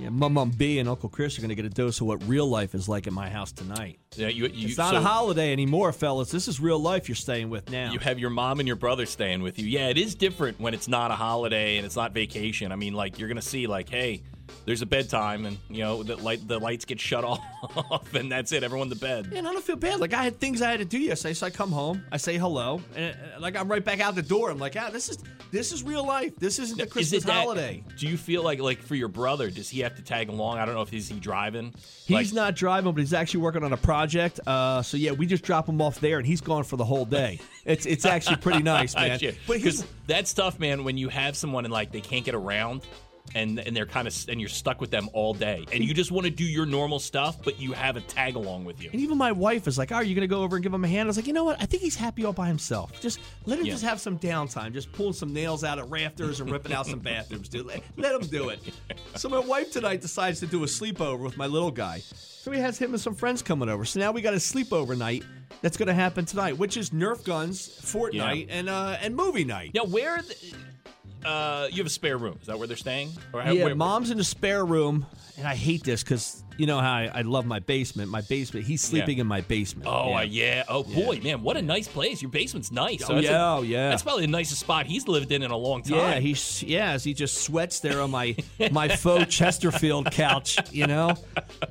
yeah, 0.00 0.08
Mum 0.08 0.32
Mum 0.32 0.50
B 0.50 0.78
and 0.78 0.88
Uncle 0.88 1.08
Chris 1.08 1.38
are 1.38 1.42
going 1.42 1.50
to 1.50 1.54
get 1.54 1.66
a 1.66 1.68
dose 1.68 2.00
of 2.00 2.06
what 2.06 2.26
real 2.26 2.46
life 2.46 2.74
is 2.74 2.88
like 2.88 3.06
at 3.06 3.12
my 3.12 3.28
house 3.28 3.52
tonight. 3.52 3.98
Yeah, 4.16 4.28
you, 4.28 4.46
you, 4.46 4.68
It's 4.68 4.78
not 4.78 4.92
so 4.92 4.96
a 4.96 5.00
holiday 5.00 5.52
anymore, 5.52 5.92
fellas. 5.92 6.30
This 6.30 6.48
is 6.48 6.58
real 6.58 6.78
life 6.78 7.08
you're 7.08 7.16
staying 7.16 7.50
with 7.50 7.70
now. 7.70 7.92
You 7.92 7.98
have 7.98 8.18
your 8.18 8.30
mom 8.30 8.60
and 8.60 8.66
your 8.66 8.76
brother 8.76 9.04
staying 9.04 9.42
with 9.42 9.58
you. 9.58 9.66
Yeah, 9.66 9.88
it 9.88 9.98
is 9.98 10.14
different 10.14 10.58
when 10.58 10.72
it's 10.72 10.88
not 10.88 11.10
a 11.10 11.14
holiday 11.14 11.76
and 11.76 11.84
it's 11.84 11.96
not 11.96 12.12
vacation. 12.12 12.72
I 12.72 12.76
mean, 12.76 12.94
like 12.94 13.18
you're 13.18 13.28
gonna 13.28 13.42
see, 13.42 13.66
like, 13.66 13.88
hey, 13.88 14.22
there's 14.66 14.82
a 14.82 14.86
bedtime, 14.86 15.46
and 15.46 15.56
you 15.68 15.82
know 15.82 16.02
the 16.02 16.16
light, 16.16 16.46
the 16.46 16.58
lights 16.58 16.84
get 16.84 17.00
shut 17.00 17.24
off, 17.24 18.14
and 18.14 18.30
that's 18.30 18.52
it. 18.52 18.62
Everyone 18.62 18.88
to 18.90 18.96
bed. 18.96 19.32
and 19.34 19.46
I 19.48 19.52
don't 19.52 19.64
feel 19.64 19.76
bad. 19.76 20.00
Like 20.00 20.14
I 20.14 20.22
had 20.24 20.38
things 20.38 20.62
I 20.62 20.70
had 20.70 20.78
to 20.80 20.84
do 20.84 20.98
yesterday, 20.98 21.34
so 21.34 21.46
I 21.46 21.50
come 21.50 21.72
home, 21.72 22.04
I 22.12 22.16
say 22.16 22.38
hello, 22.38 22.80
and 22.96 23.16
like 23.40 23.56
I'm 23.56 23.68
right 23.68 23.84
back 23.84 24.00
out 24.00 24.14
the 24.14 24.22
door. 24.22 24.50
I'm 24.50 24.58
like, 24.58 24.76
ah, 24.78 24.90
this 24.90 25.08
is 25.08 25.18
this 25.50 25.72
is 25.72 25.82
real 25.82 26.04
life. 26.06 26.36
This 26.36 26.58
isn't 26.58 26.78
the 26.78 26.86
Christmas 26.86 27.24
it 27.24 27.26
that- 27.26 27.32
holiday. 27.32 27.82
Do 27.98 28.06
you 28.06 28.16
feel 28.16 28.42
like 28.42 28.60
like 28.60 28.80
for 28.82 28.94
your 28.94 29.08
brother? 29.08 29.50
Does 29.50 29.68
he 29.68 29.80
have 29.80 29.96
to 29.96 30.02
tag 30.02 30.28
along? 30.28 30.58
I 30.58 30.64
don't 30.66 30.74
know 30.74 30.82
if 30.82 30.90
he's 30.90 31.08
he 31.08 31.18
driving. 31.20 31.74
He's 32.06 32.32
Like- 32.32 32.32
not 32.32 32.56
driving, 32.56 32.92
but 32.92 33.00
he's 33.00 33.12
actually 33.12 33.40
working 33.40 33.64
on 33.64 33.72
a 33.72 33.76
project. 33.76 34.40
Uh, 34.46 34.82
so 34.82 34.96
yeah, 34.96 35.12
we 35.12 35.26
just 35.26 35.42
drop 35.44 35.68
him 35.68 35.80
off 35.80 36.00
there, 36.00 36.18
and 36.18 36.26
he's 36.26 36.40
gone 36.40 36.64
for 36.64 36.76
the 36.76 36.84
whole 36.84 37.04
day. 37.04 37.40
It's 37.64 37.86
it's 37.86 38.04
actually 38.04 38.36
pretty 38.36 38.62
nice, 38.62 38.94
man. 38.94 39.18
But 39.46 39.60
that's 40.06 40.32
tough, 40.34 40.58
man. 40.58 40.84
When 40.84 40.96
you 40.96 41.08
have 41.08 41.36
someone 41.36 41.64
and 41.64 41.72
like 41.72 41.92
they 41.92 42.00
can't 42.00 42.24
get 42.24 42.34
around, 42.34 42.82
and 43.34 43.58
and 43.58 43.76
they're 43.76 43.86
kind 43.86 44.06
of 44.08 44.14
and 44.28 44.40
you're 44.40 44.48
stuck 44.48 44.80
with 44.80 44.90
them 44.90 45.08
all 45.12 45.34
day, 45.34 45.66
and 45.72 45.82
you 45.84 45.94
just 45.94 46.10
want 46.12 46.24
to 46.26 46.30
do 46.30 46.44
your 46.44 46.66
normal 46.66 46.98
stuff, 46.98 47.42
but 47.44 47.60
you 47.60 47.72
have 47.72 47.96
a 47.96 48.00
tag 48.00 48.36
along 48.36 48.64
with 48.64 48.82
you. 48.82 48.90
And 48.92 49.00
even 49.00 49.18
my 49.18 49.32
wife 49.32 49.66
is 49.68 49.78
like, 49.78 49.92
"Oh, 49.92 49.96
are 49.96 50.02
you 50.04 50.14
going 50.14 50.28
to 50.28 50.34
go 50.34 50.42
over 50.42 50.56
and 50.56 50.62
give 50.62 50.72
him 50.74 50.84
a 50.84 50.88
hand?" 50.88 51.06
I 51.06 51.10
was 51.10 51.16
like, 51.16 51.26
"You 51.26 51.32
know 51.32 51.44
what? 51.44 51.60
I 51.60 51.66
think 51.66 51.82
he's 51.82 51.96
happy 51.96 52.24
all 52.24 52.32
by 52.32 52.46
himself. 52.48 53.00
Just 53.00 53.20
let 53.46 53.58
him 53.58 53.66
Yeah. 53.66 53.72
just 53.72 53.84
have 53.84 54.00
some 54.00 54.18
downtime. 54.18 54.72
Just 54.72 54.92
pulling 54.92 55.12
some 55.12 55.32
nails 55.32 55.64
out 55.64 55.78
of 55.78 55.90
rafters 55.90 56.40
and 56.40 56.50
ripping 56.50 56.72
out 56.72 56.86
some 56.86 56.98
bathrooms, 57.00 57.48
dude. 57.48 57.66
Let, 57.66 57.82
let 57.96 58.14
him 58.14 58.26
do 58.28 58.48
it." 58.50 58.60
So 59.16 59.28
my 59.28 59.38
wife 59.38 59.70
tonight 59.72 60.00
decides 60.00 60.40
to 60.40 60.46
do 60.46 60.62
a 60.64 60.66
sleepover 60.66 61.18
with 61.20 61.36
my 61.36 61.46
little 61.46 61.70
guy. 61.70 62.02
So 62.42 62.50
he 62.50 62.58
has 62.60 62.78
him 62.78 62.92
and 62.92 63.00
some 63.00 63.14
friends 63.14 63.42
coming 63.42 63.68
over. 63.68 63.84
So 63.84 64.00
now 64.00 64.12
we 64.12 64.22
got 64.22 64.32
a 64.32 64.38
sleepover 64.38 64.96
night 64.96 65.24
that's 65.60 65.76
going 65.76 65.88
to 65.88 65.94
happen 65.94 66.24
tonight, 66.24 66.56
which 66.56 66.78
is 66.78 66.88
Nerf 66.88 67.22
guns, 67.22 67.68
Fortnite, 67.68 68.46
and 68.48 68.68
uh, 68.70 68.96
and 69.02 69.14
movie 69.14 69.44
night. 69.44 69.72
Now, 69.74 69.84
where? 69.84 70.12
are 70.16 70.22
The, 70.22 70.34
uh, 71.24 71.68
you 71.70 71.78
have 71.78 71.86
a 71.86 71.90
spare 71.90 72.16
room? 72.18 72.38
Is 72.40 72.46
that 72.46 72.58
where 72.58 72.66
they're 72.66 72.76
staying? 72.76 73.10
Or 73.32 73.42
Yeah, 73.42 73.64
where- 73.64 73.74
mom's 73.74 74.10
in 74.10 74.18
the 74.18 74.24
spare 74.24 74.64
room, 74.64 75.06
and 75.40 75.48
I 75.48 75.54
hate 75.56 75.82
this 75.82 76.02
because 76.02 76.44
you 76.58 76.66
know 76.66 76.78
how 76.78 76.92
I, 76.92 77.10
I 77.14 77.22
love 77.22 77.46
my 77.46 77.58
basement. 77.58 78.10
My 78.10 78.20
basement. 78.20 78.66
He's 78.66 78.82
sleeping 78.82 79.16
Yeah. 79.16 79.22
in 79.22 79.26
my 79.26 79.40
basement. 79.40 79.88
Oh 79.88 80.10
yeah. 80.10 80.22
yeah. 80.22 80.54
yeah. 80.56 80.64
Oh 80.68 80.82
boy, 80.82 81.18
man, 81.24 81.42
what 81.42 81.56
a 81.56 81.62
nice 81.62 81.88
place. 81.88 82.20
Your 82.20 82.30
basement's 82.30 82.70
nice. 82.70 83.02
Oh, 83.08 83.14
that's 83.14 83.26
a- 83.26 83.30
yeah, 83.30 83.54
oh, 83.54 83.62
yeah. 83.62 83.88
That's 83.88 84.02
probably 84.02 84.26
the 84.26 84.32
nicest 84.32 84.60
spot 84.60 84.84
he's 84.86 85.08
lived 85.08 85.32
in 85.32 85.42
in 85.42 85.50
a 85.50 85.56
long 85.56 85.82
time. 85.82 85.96
Yeah, 85.98 86.20
he's 86.20 86.62
yeah, 86.62 86.90
as 86.92 87.02
he 87.02 87.14
just 87.14 87.38
sweats 87.42 87.80
there 87.80 88.02
on 88.02 88.10
my 88.10 88.36
my 88.70 88.88
faux 88.88 89.34
Chesterfield 89.34 90.10
couch, 90.10 90.58
you 90.72 90.86
know, 90.86 91.14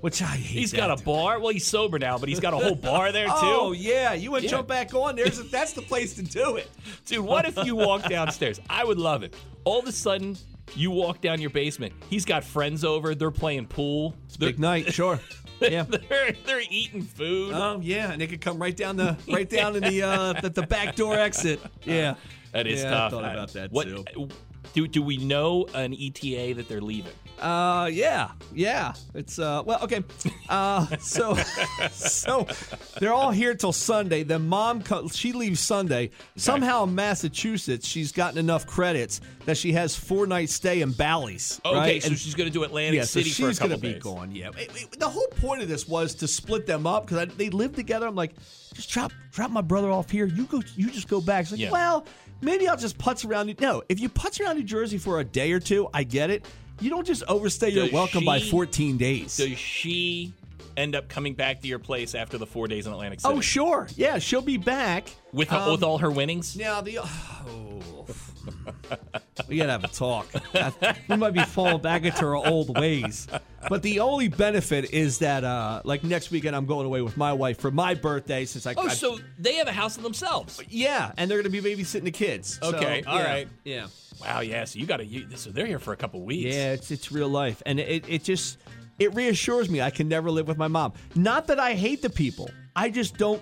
which 0.01 0.21
I 0.21 0.25
hate. 0.25 0.57
He's 0.59 0.73
got 0.73 0.89
a 0.91 0.95
dude. 0.95 1.05
bar. 1.05 1.39
Well, 1.39 1.53
he's 1.53 1.67
sober 1.67 1.99
now, 1.99 2.17
but 2.17 2.27
he's 2.27 2.39
got 2.39 2.53
a 2.53 2.57
whole 2.57 2.75
bar 2.75 3.11
there 3.11 3.27
too. 3.27 3.33
Oh 3.35 3.71
yeah, 3.73 4.13
you 4.13 4.31
would 4.31 4.43
Yeah. 4.43 4.49
jump 4.49 4.67
back 4.67 4.93
on? 4.95 5.15
There's 5.15 5.37
a, 5.39 5.43
that's 5.43 5.73
the 5.73 5.83
place 5.83 6.15
to 6.15 6.23
do 6.23 6.55
it. 6.55 6.67
Dude, 7.05 7.23
what 7.23 7.45
if 7.45 7.63
you 7.63 7.75
walk 7.75 8.09
downstairs? 8.09 8.59
I 8.69 8.83
would 8.83 8.97
love 8.97 9.21
it. 9.23 9.35
All 9.65 9.77
of 9.79 9.85
a 9.85 9.91
sudden, 9.91 10.35
you 10.75 10.91
walk 10.91 11.21
down 11.21 11.41
your 11.41 11.49
basement. 11.49 11.93
He's 12.09 12.25
got 12.25 12.43
friends 12.43 12.83
over. 12.83 13.15
They're 13.15 13.31
playing 13.31 13.67
pool. 13.67 14.15
They're, 14.37 14.49
Big 14.49 14.59
night, 14.59 14.93
sure. 14.93 15.19
Yeah. 15.61 15.83
they're, 15.83 16.31
they're 16.45 16.61
eating 16.69 17.01
food. 17.01 17.51
Oh 17.53 17.81
yeah, 17.83 18.13
and 18.13 18.21
they 18.21 18.27
could 18.27 18.39
come 18.39 18.59
right 18.59 18.75
down 18.75 18.95
the 18.95 19.17
right 19.29 19.49
down 19.49 19.75
in 19.75 19.83
the 19.83 20.03
uh 20.03 20.31
the, 20.39 20.49
the 20.49 20.61
back 20.65 20.95
door 20.95 21.15
exit. 21.15 21.59
Yeah. 21.83 22.15
That 22.53 22.65
is 22.65 22.81
Yeah, 22.81 23.07
I 23.07 23.09
thought 23.09 23.25
Uh, 23.25 23.27
about 23.27 23.53
that, 23.53 23.71
what, 23.73 23.85
too. 23.85 24.29
Do 24.73 24.87
do 24.87 25.01
we 25.01 25.17
know 25.17 25.65
an 25.73 25.93
ETA 25.93 26.53
that 26.55 26.67
they're 26.67 26.81
leaving? 26.81 27.13
Uh, 27.39 27.89
yeah, 27.91 28.31
yeah. 28.53 28.93
It's 29.13 29.39
uh, 29.39 29.63
well, 29.65 29.81
okay. 29.83 30.03
Uh, 30.49 30.85
so, 30.99 31.35
so 31.89 32.45
they're 32.99 33.13
all 33.13 33.31
here 33.31 33.55
till 33.55 33.71
Sunday. 33.71 34.23
Then 34.23 34.47
mom, 34.47 34.81
co- 34.83 35.07
she 35.07 35.31
leaves 35.31 35.59
Sunday. 35.61 36.11
Somehow 36.35 36.83
in 36.83 36.95
Massachusetts, 36.95 37.87
she's 37.87 38.11
gotten 38.11 38.37
enough 38.37 38.67
credits 38.67 39.21
that 39.45 39.57
she 39.57 39.71
has 39.71 39.95
four 39.95 40.27
night 40.27 40.49
stay 40.49 40.81
in 40.81 40.91
Bally's. 40.91 41.61
Okay, 41.65 41.77
right? 41.77 42.03
so 42.03 42.09
And- 42.09 42.17
she's 42.19 42.35
going 42.35 42.49
to 42.49 42.53
do 42.53 42.63
Atlantic 42.63 42.97
yeah, 42.97 43.03
so 43.03 43.19
City 43.21 43.29
for 43.29 43.45
a 43.47 43.49
she's 43.51 43.59
couple 43.59 43.77
gonna 43.77 43.93
be 43.93 43.99
gone. 43.99 44.31
Yeah, 44.35 44.49
It- 44.57 44.71
it- 44.75 44.99
the 44.99 45.09
whole 45.09 45.27
point 45.37 45.61
of 45.61 45.69
this 45.69 45.87
was 45.87 46.15
to 46.15 46.27
split 46.27 46.65
them 46.65 46.85
up 46.85 47.07
because 47.07 47.29
they 47.37 47.49
live 47.49 47.73
together. 47.73 48.05
I'm 48.07 48.15
like, 48.15 48.33
just 48.73 48.89
drop 48.91 49.11
drop 49.31 49.49
my 49.51 49.61
brother 49.61 49.89
off 49.91 50.09
here. 50.11 50.25
You 50.25 50.45
go, 50.45 50.61
you 50.75 50.89
just 50.91 51.07
go 51.07 51.21
back. 51.21 51.43
It's 51.43 51.51
like, 51.51 51.59
Yeah. 51.61 51.71
well, 51.71 52.05
maybe 52.41 52.67
I'll 52.67 52.77
just 52.77 52.97
putz 52.97 53.27
around. 53.29 53.47
New- 53.47 53.55
no, 53.59 53.83
if 53.89 53.99
you 53.99 54.09
putz 54.09 54.39
around 54.39 54.57
New 54.57 54.63
Jersey 54.63 54.97
for 54.97 55.19
a 55.19 55.23
day 55.23 55.51
or 55.51 55.59
two, 55.59 55.87
I 55.93 56.03
get 56.03 56.29
it. 56.29 56.45
You 56.79 56.89
don't 56.89 57.05
just 57.05 57.23
overstay 57.27 57.69
your 57.69 57.85
Does 57.85 57.93
welcome 57.93 58.23
by 58.23 58.39
14 58.39 58.97
days. 58.97 59.35
Does 59.37 59.57
she 59.57 60.33
end 60.79 60.95
up 60.95 61.07
coming 61.09 61.33
back 61.33 61.61
to 61.61 61.67
your 61.67 61.79
place 61.79 62.15
after 62.15 62.37
the 62.37 62.45
four 62.47 62.67
days 62.67 62.87
in 62.87 62.93
Atlantic 62.93 63.19
City? 63.21 63.33
Oh, 63.33 63.41
sure. 63.41 63.87
Yeah, 63.95 64.19
she'll 64.19 64.41
be 64.41 64.57
back 64.57 65.09
with 65.31 65.51
Um, 65.51 65.71
with 65.71 65.83
all 65.83 65.97
her 65.99 66.09
winnings. 66.11 66.55
Yeah, 66.55 66.81
the 66.81 66.99
oh, 66.99 68.05
we 69.47 69.57
gotta 69.57 69.71
have 69.71 69.83
a 69.83 69.87
talk. 69.87 70.27
we 71.09 71.15
might 71.17 71.33
be 71.33 71.43
falling 71.43 71.81
back 71.81 72.03
into 72.03 72.25
our 72.25 72.35
old 72.35 72.77
ways. 72.77 73.27
But 73.69 73.81
the 73.83 73.99
only 73.99 74.27
benefit 74.29 74.91
is 74.93 75.19
that, 75.19 75.43
uh, 75.43 75.81
like 75.83 76.03
next 76.03 76.31
weekend, 76.31 76.55
I'm 76.55 76.65
going 76.65 76.85
away 76.85 77.01
with 77.01 77.17
my 77.17 77.33
wife 77.33 77.59
for 77.59 77.71
my 77.71 77.93
birthday. 77.93 78.45
Since 78.45 78.65
I 78.65 78.73
Oh, 78.77 78.87
I- 78.87 78.93
so 78.93 79.19
they 79.37 79.55
have 79.55 79.67
a 79.67 79.71
house 79.73 79.95
to 79.95 80.01
themselves. 80.01 80.61
yeah, 80.69 81.11
and 81.17 81.29
they're 81.29 81.39
gonna 81.41 81.49
be 81.49 81.61
babysitting 81.61 82.03
the 82.03 82.11
kids. 82.11 82.59
So, 82.61 82.69
Okay, 82.75 83.03
all 83.05 83.17
yeah, 83.19 83.23
right. 83.25 83.47
yeah, 83.65 83.87
Wow, 84.21 84.39
yeah. 84.41 84.65
So 84.65 84.79
you 84.79 84.85
got 84.85 84.97
to. 84.97 85.37
So 85.37 85.49
they're 85.51 85.65
here 85.65 85.79
for 85.79 85.93
a 85.93 85.97
couple 85.97 86.21
weeks. 86.21 86.53
yeah. 86.55 86.73
It's 86.73 86.91
it's 86.91 87.11
real 87.11 87.29
life, 87.29 87.61
and 87.65 87.79
it 87.79 88.03
it 88.07 88.23
just 88.23 88.57
it 88.99 89.13
reassures 89.15 89.69
me 89.69 89.81
I 89.81 89.89
can 89.89 90.07
never 90.07 90.29
live 90.29 90.47
with 90.47 90.57
my 90.57 90.67
mom. 90.67 90.93
Not 91.15 91.47
that 91.47 91.59
I 91.59 91.73
hate 91.73 92.01
the 92.01 92.09
people, 92.09 92.49
I 92.75 92.89
just 92.89 93.17
don't. 93.17 93.41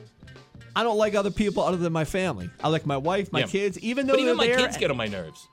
I 0.76 0.84
don't 0.84 0.98
like 0.98 1.16
other 1.16 1.32
people 1.32 1.64
other 1.64 1.78
than 1.78 1.92
my 1.92 2.06
family. 2.06 2.50
I 2.64 2.68
like 2.70 2.86
my 2.86 2.98
wife, 2.98 3.32
my 3.32 3.40
Yeah. 3.40 3.46
kids, 3.48 3.80
even 3.80 4.06
though 4.06 4.14
But 4.14 4.20
even 4.20 4.38
my 4.38 4.46
there. 4.48 4.58
kids 4.58 4.78
get 4.78 4.92
on 4.92 4.98
my 4.98 5.08
nerves. 5.08 5.48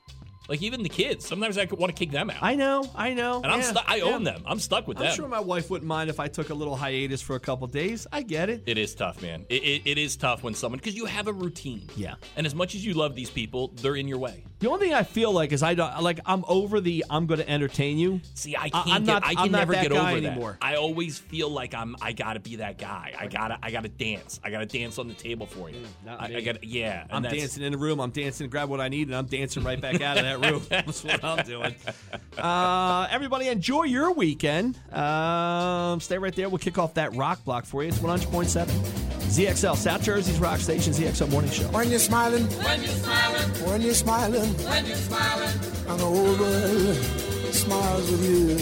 Like 0.48 0.60
even 0.62 0.82
the 0.82 0.88
kids. 0.90 1.26
Sometimes 1.26 1.56
I 1.56 1.64
want 1.64 1.94
to 1.94 1.98
kick 1.98 2.10
them 2.10 2.28
out. 2.28 2.36
I 2.42 2.54
know, 2.54 2.88
I 2.94 3.14
know. 3.14 3.40
and 3.42 3.46
I'm 3.46 3.60
yeah, 3.60 3.64
stuck. 3.66 3.84
I 3.88 3.96
yeah. 3.96 4.04
own 4.04 4.24
them. 4.24 4.42
I'm 4.46 4.58
stuck 4.58 4.86
with 4.86 4.98
that. 4.98 5.04
I'm 5.04 5.08
them. 5.10 5.16
sure 5.16 5.28
my 5.28 5.40
wife 5.40 5.70
wouldn't 5.70 5.88
mind 5.88 6.10
if 6.10 6.20
I 6.20 6.28
took 6.28 6.50
a 6.50 6.54
little 6.54 6.76
hiatus 6.76 7.22
for 7.22 7.34
a 7.36 7.40
couple 7.40 7.66
days. 7.66 8.06
I 8.12 8.22
get 8.22 8.50
it. 8.50 8.62
It 8.66 8.76
is 8.76 8.94
tough, 8.94 9.22
man. 9.22 9.46
It, 9.48 9.62
it, 9.62 9.82
it 9.86 9.98
is 9.98 10.16
tough 10.16 10.42
when 10.42 10.54
someone 10.54 10.78
because 10.78 10.94
you 10.94 11.06
have 11.06 11.28
a 11.28 11.32
routine. 11.32 11.88
Yeah. 11.96 12.16
And 12.36 12.46
as 12.46 12.54
much 12.54 12.74
as 12.74 12.84
you 12.84 12.92
love 12.92 13.14
these 13.14 13.30
people, 13.30 13.68
they're 13.76 13.96
in 13.96 14.06
your 14.06 14.18
way. 14.18 14.44
The 14.58 14.68
only 14.68 14.86
thing 14.86 14.94
I 14.94 15.02
feel 15.02 15.32
like 15.32 15.52
is 15.52 15.62
I 15.62 15.74
don't 15.74 16.02
like 16.02 16.20
I'm 16.26 16.44
over 16.46 16.80
the 16.80 17.04
I'm 17.08 17.26
going 17.26 17.40
to 17.40 17.48
entertain 17.48 17.96
you. 17.98 18.20
See, 18.34 18.54
I 18.54 18.64
I- 18.64 18.68
can't. 18.68 18.88
I'm 18.88 19.04
get, 19.04 19.12
not- 19.12 19.24
I 19.24 19.34
can 19.34 19.44
I'm 19.44 19.52
never 19.52 19.72
that 19.72 19.82
get 19.82 19.92
over 19.92 20.20
that. 20.20 20.24
anymore. 20.24 20.58
I 20.60 20.76
always 20.76 21.18
feel 21.18 21.48
like 21.48 21.74
I'm. 21.74 21.96
I 22.02 22.12
gotta 22.12 22.40
be 22.40 22.56
that 22.56 22.76
guy. 22.78 23.14
I 23.18 23.28
gotta. 23.28 23.58
I 23.62 23.70
gotta 23.70 23.88
dance. 23.88 24.40
I 24.44 24.50
gotta 24.50 24.66
dance 24.66 24.98
on 24.98 25.08
the 25.08 25.14
table 25.14 25.46
for 25.46 25.70
you. 25.70 25.76
Mm, 25.76 26.06
not 26.06 26.20
I. 26.20 26.36
I 26.36 26.40
gotta. 26.42 26.58
Yeah. 26.62 27.06
I'm 27.10 27.22
dancing 27.22 27.62
in 27.62 27.72
the 27.72 27.78
room. 27.78 28.00
I'm 28.00 28.10
dancing, 28.10 28.48
grab 28.50 28.68
what 28.68 28.80
I 28.80 28.88
need, 28.88 29.08
and 29.08 29.16
I'm 29.16 29.26
dancing 29.26 29.64
right 29.64 29.80
back 29.80 30.00
out 30.00 30.18
of 30.18 30.24
that 30.38 30.50
room. 30.50 30.62
That's 30.68 31.04
what 31.04 31.24
I'm 31.24 31.44
doing. 31.44 31.74
Uh, 32.38 33.06
everybody, 33.10 33.48
enjoy 33.48 33.84
your 33.84 34.12
weekend. 34.12 34.78
Um, 34.92 36.00
stay 36.00 36.18
right 36.18 36.34
there. 36.34 36.48
We'll 36.48 36.58
kick 36.58 36.78
off 36.78 36.94
that 36.94 37.14
rock 37.14 37.44
block 37.44 37.64
for 37.64 37.82
you. 37.82 37.88
It's 37.88 37.98
100.7 37.98 38.66
ZXL, 39.24 39.76
South 39.76 40.02
Jersey's 40.02 40.38
rock 40.38 40.60
station, 40.60 40.92
ZXL 40.92 41.30
Morning 41.30 41.50
Show. 41.50 41.64
When 41.68 41.90
you're 41.90 41.98
smiling, 41.98 42.44
when 42.44 42.82
you're 42.82 42.92
smiling, 42.92 43.50
when 43.66 43.80
you're 43.80 43.94
smiling, 43.94 44.54
when 44.54 44.86
you're 44.86 44.96
smiling, 44.96 45.50
and 45.88 46.00
the 46.00 46.04
whole 46.04 46.38
world 46.38 46.96
smiles 47.54 48.10
with 48.10 48.24
you. 48.24 48.58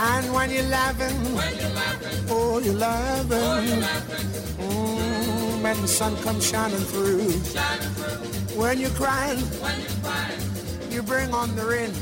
And 0.00 0.32
when 0.32 0.50
you're 0.50 0.62
laughing, 0.64 1.14
when 1.34 1.56
you're 1.58 1.70
laughing, 1.70 2.26
oh, 2.30 2.58
you're 2.60 2.74
laughing. 2.74 3.82
Mm, 4.58 5.62
when 5.62 5.80
the 5.82 5.88
sun 5.88 6.16
comes 6.18 6.48
shining 6.48 6.78
through. 6.78 7.28
When 8.58 8.80
you're 8.80 8.90
crying, 8.90 9.38
when 9.38 9.80
you're 9.80 9.90
crying, 10.02 10.47
you 10.98 11.04
bring 11.04 11.32
on 11.32 11.54
the 11.54 11.64
rain. 11.64 11.94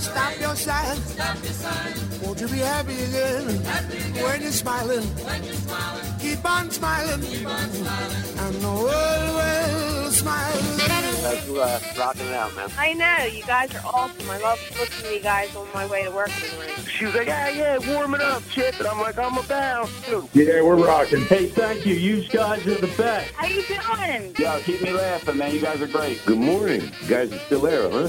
Stop 0.00 0.40
your 0.40 0.56
sighing. 0.56 1.00
Stop 1.02 1.36
your 1.44 1.52
sighing. 1.52 2.22
Won't 2.22 2.40
you 2.40 2.48
be 2.48 2.58
happy 2.58 2.94
again? 2.94 3.46
When 4.20 4.42
you're 4.42 4.50
smiling, 4.50 5.04
when 5.24 5.44
you're 5.44 5.54
smiling, 5.54 6.18
keep 6.18 6.44
on 6.44 6.68
smiling. 6.70 7.20
Keep 7.20 7.46
on 7.46 7.70
smiling. 7.70 8.38
And 8.38 8.54
the 8.56 8.68
world 8.68 9.34
will 9.38 10.10
smile. 10.10 10.62
That's 11.22 11.48
uh, 11.48 11.80
rocking 11.96 12.26
it 12.26 12.34
out, 12.34 12.56
man. 12.56 12.68
I 12.76 12.94
know, 12.94 13.24
you 13.26 13.44
guys 13.44 13.72
are 13.76 13.86
awesome. 13.86 14.28
I 14.28 14.38
love 14.38 14.58
listening 14.72 15.10
to 15.10 15.14
you 15.14 15.22
guys 15.22 15.54
on 15.54 15.68
my 15.72 15.86
way 15.86 16.02
to 16.02 16.10
work 16.10 16.30
in 16.42 16.50
the 16.50 16.56
morning. 16.56 16.74
She 16.86 17.04
was 17.06 17.14
like, 17.14 17.28
yeah, 17.28 17.48
yeah, 17.48 17.94
warming 17.94 18.20
up, 18.20 18.42
Chip. 18.50 18.76
And 18.80 18.88
I'm 18.88 18.98
like, 19.00 19.18
I'm 19.18 19.38
about 19.38 19.88
to. 20.06 20.28
Yeah, 20.34 20.62
we're 20.62 20.84
rocking. 20.84 21.22
Hey, 21.26 21.46
thank 21.46 21.86
you. 21.86 21.94
You 21.94 22.28
guys 22.28 22.66
are 22.66 22.74
the 22.74 22.92
best. 22.98 23.32
How 23.34 23.46
you 23.46 23.62
doing? 23.62 24.34
Yo, 24.36 24.60
keep 24.62 24.82
me 24.82 24.92
laughing, 24.92 25.38
man. 25.38 25.54
You 25.54 25.60
guys 25.60 25.80
are 25.80 25.86
great. 25.86 26.20
Good 26.26 26.38
morning. 26.38 26.90
You 27.02 27.08
guys 27.08 27.32
are 27.32 27.38
still 27.38 27.60
there, 27.60 27.88
huh? 27.88 28.08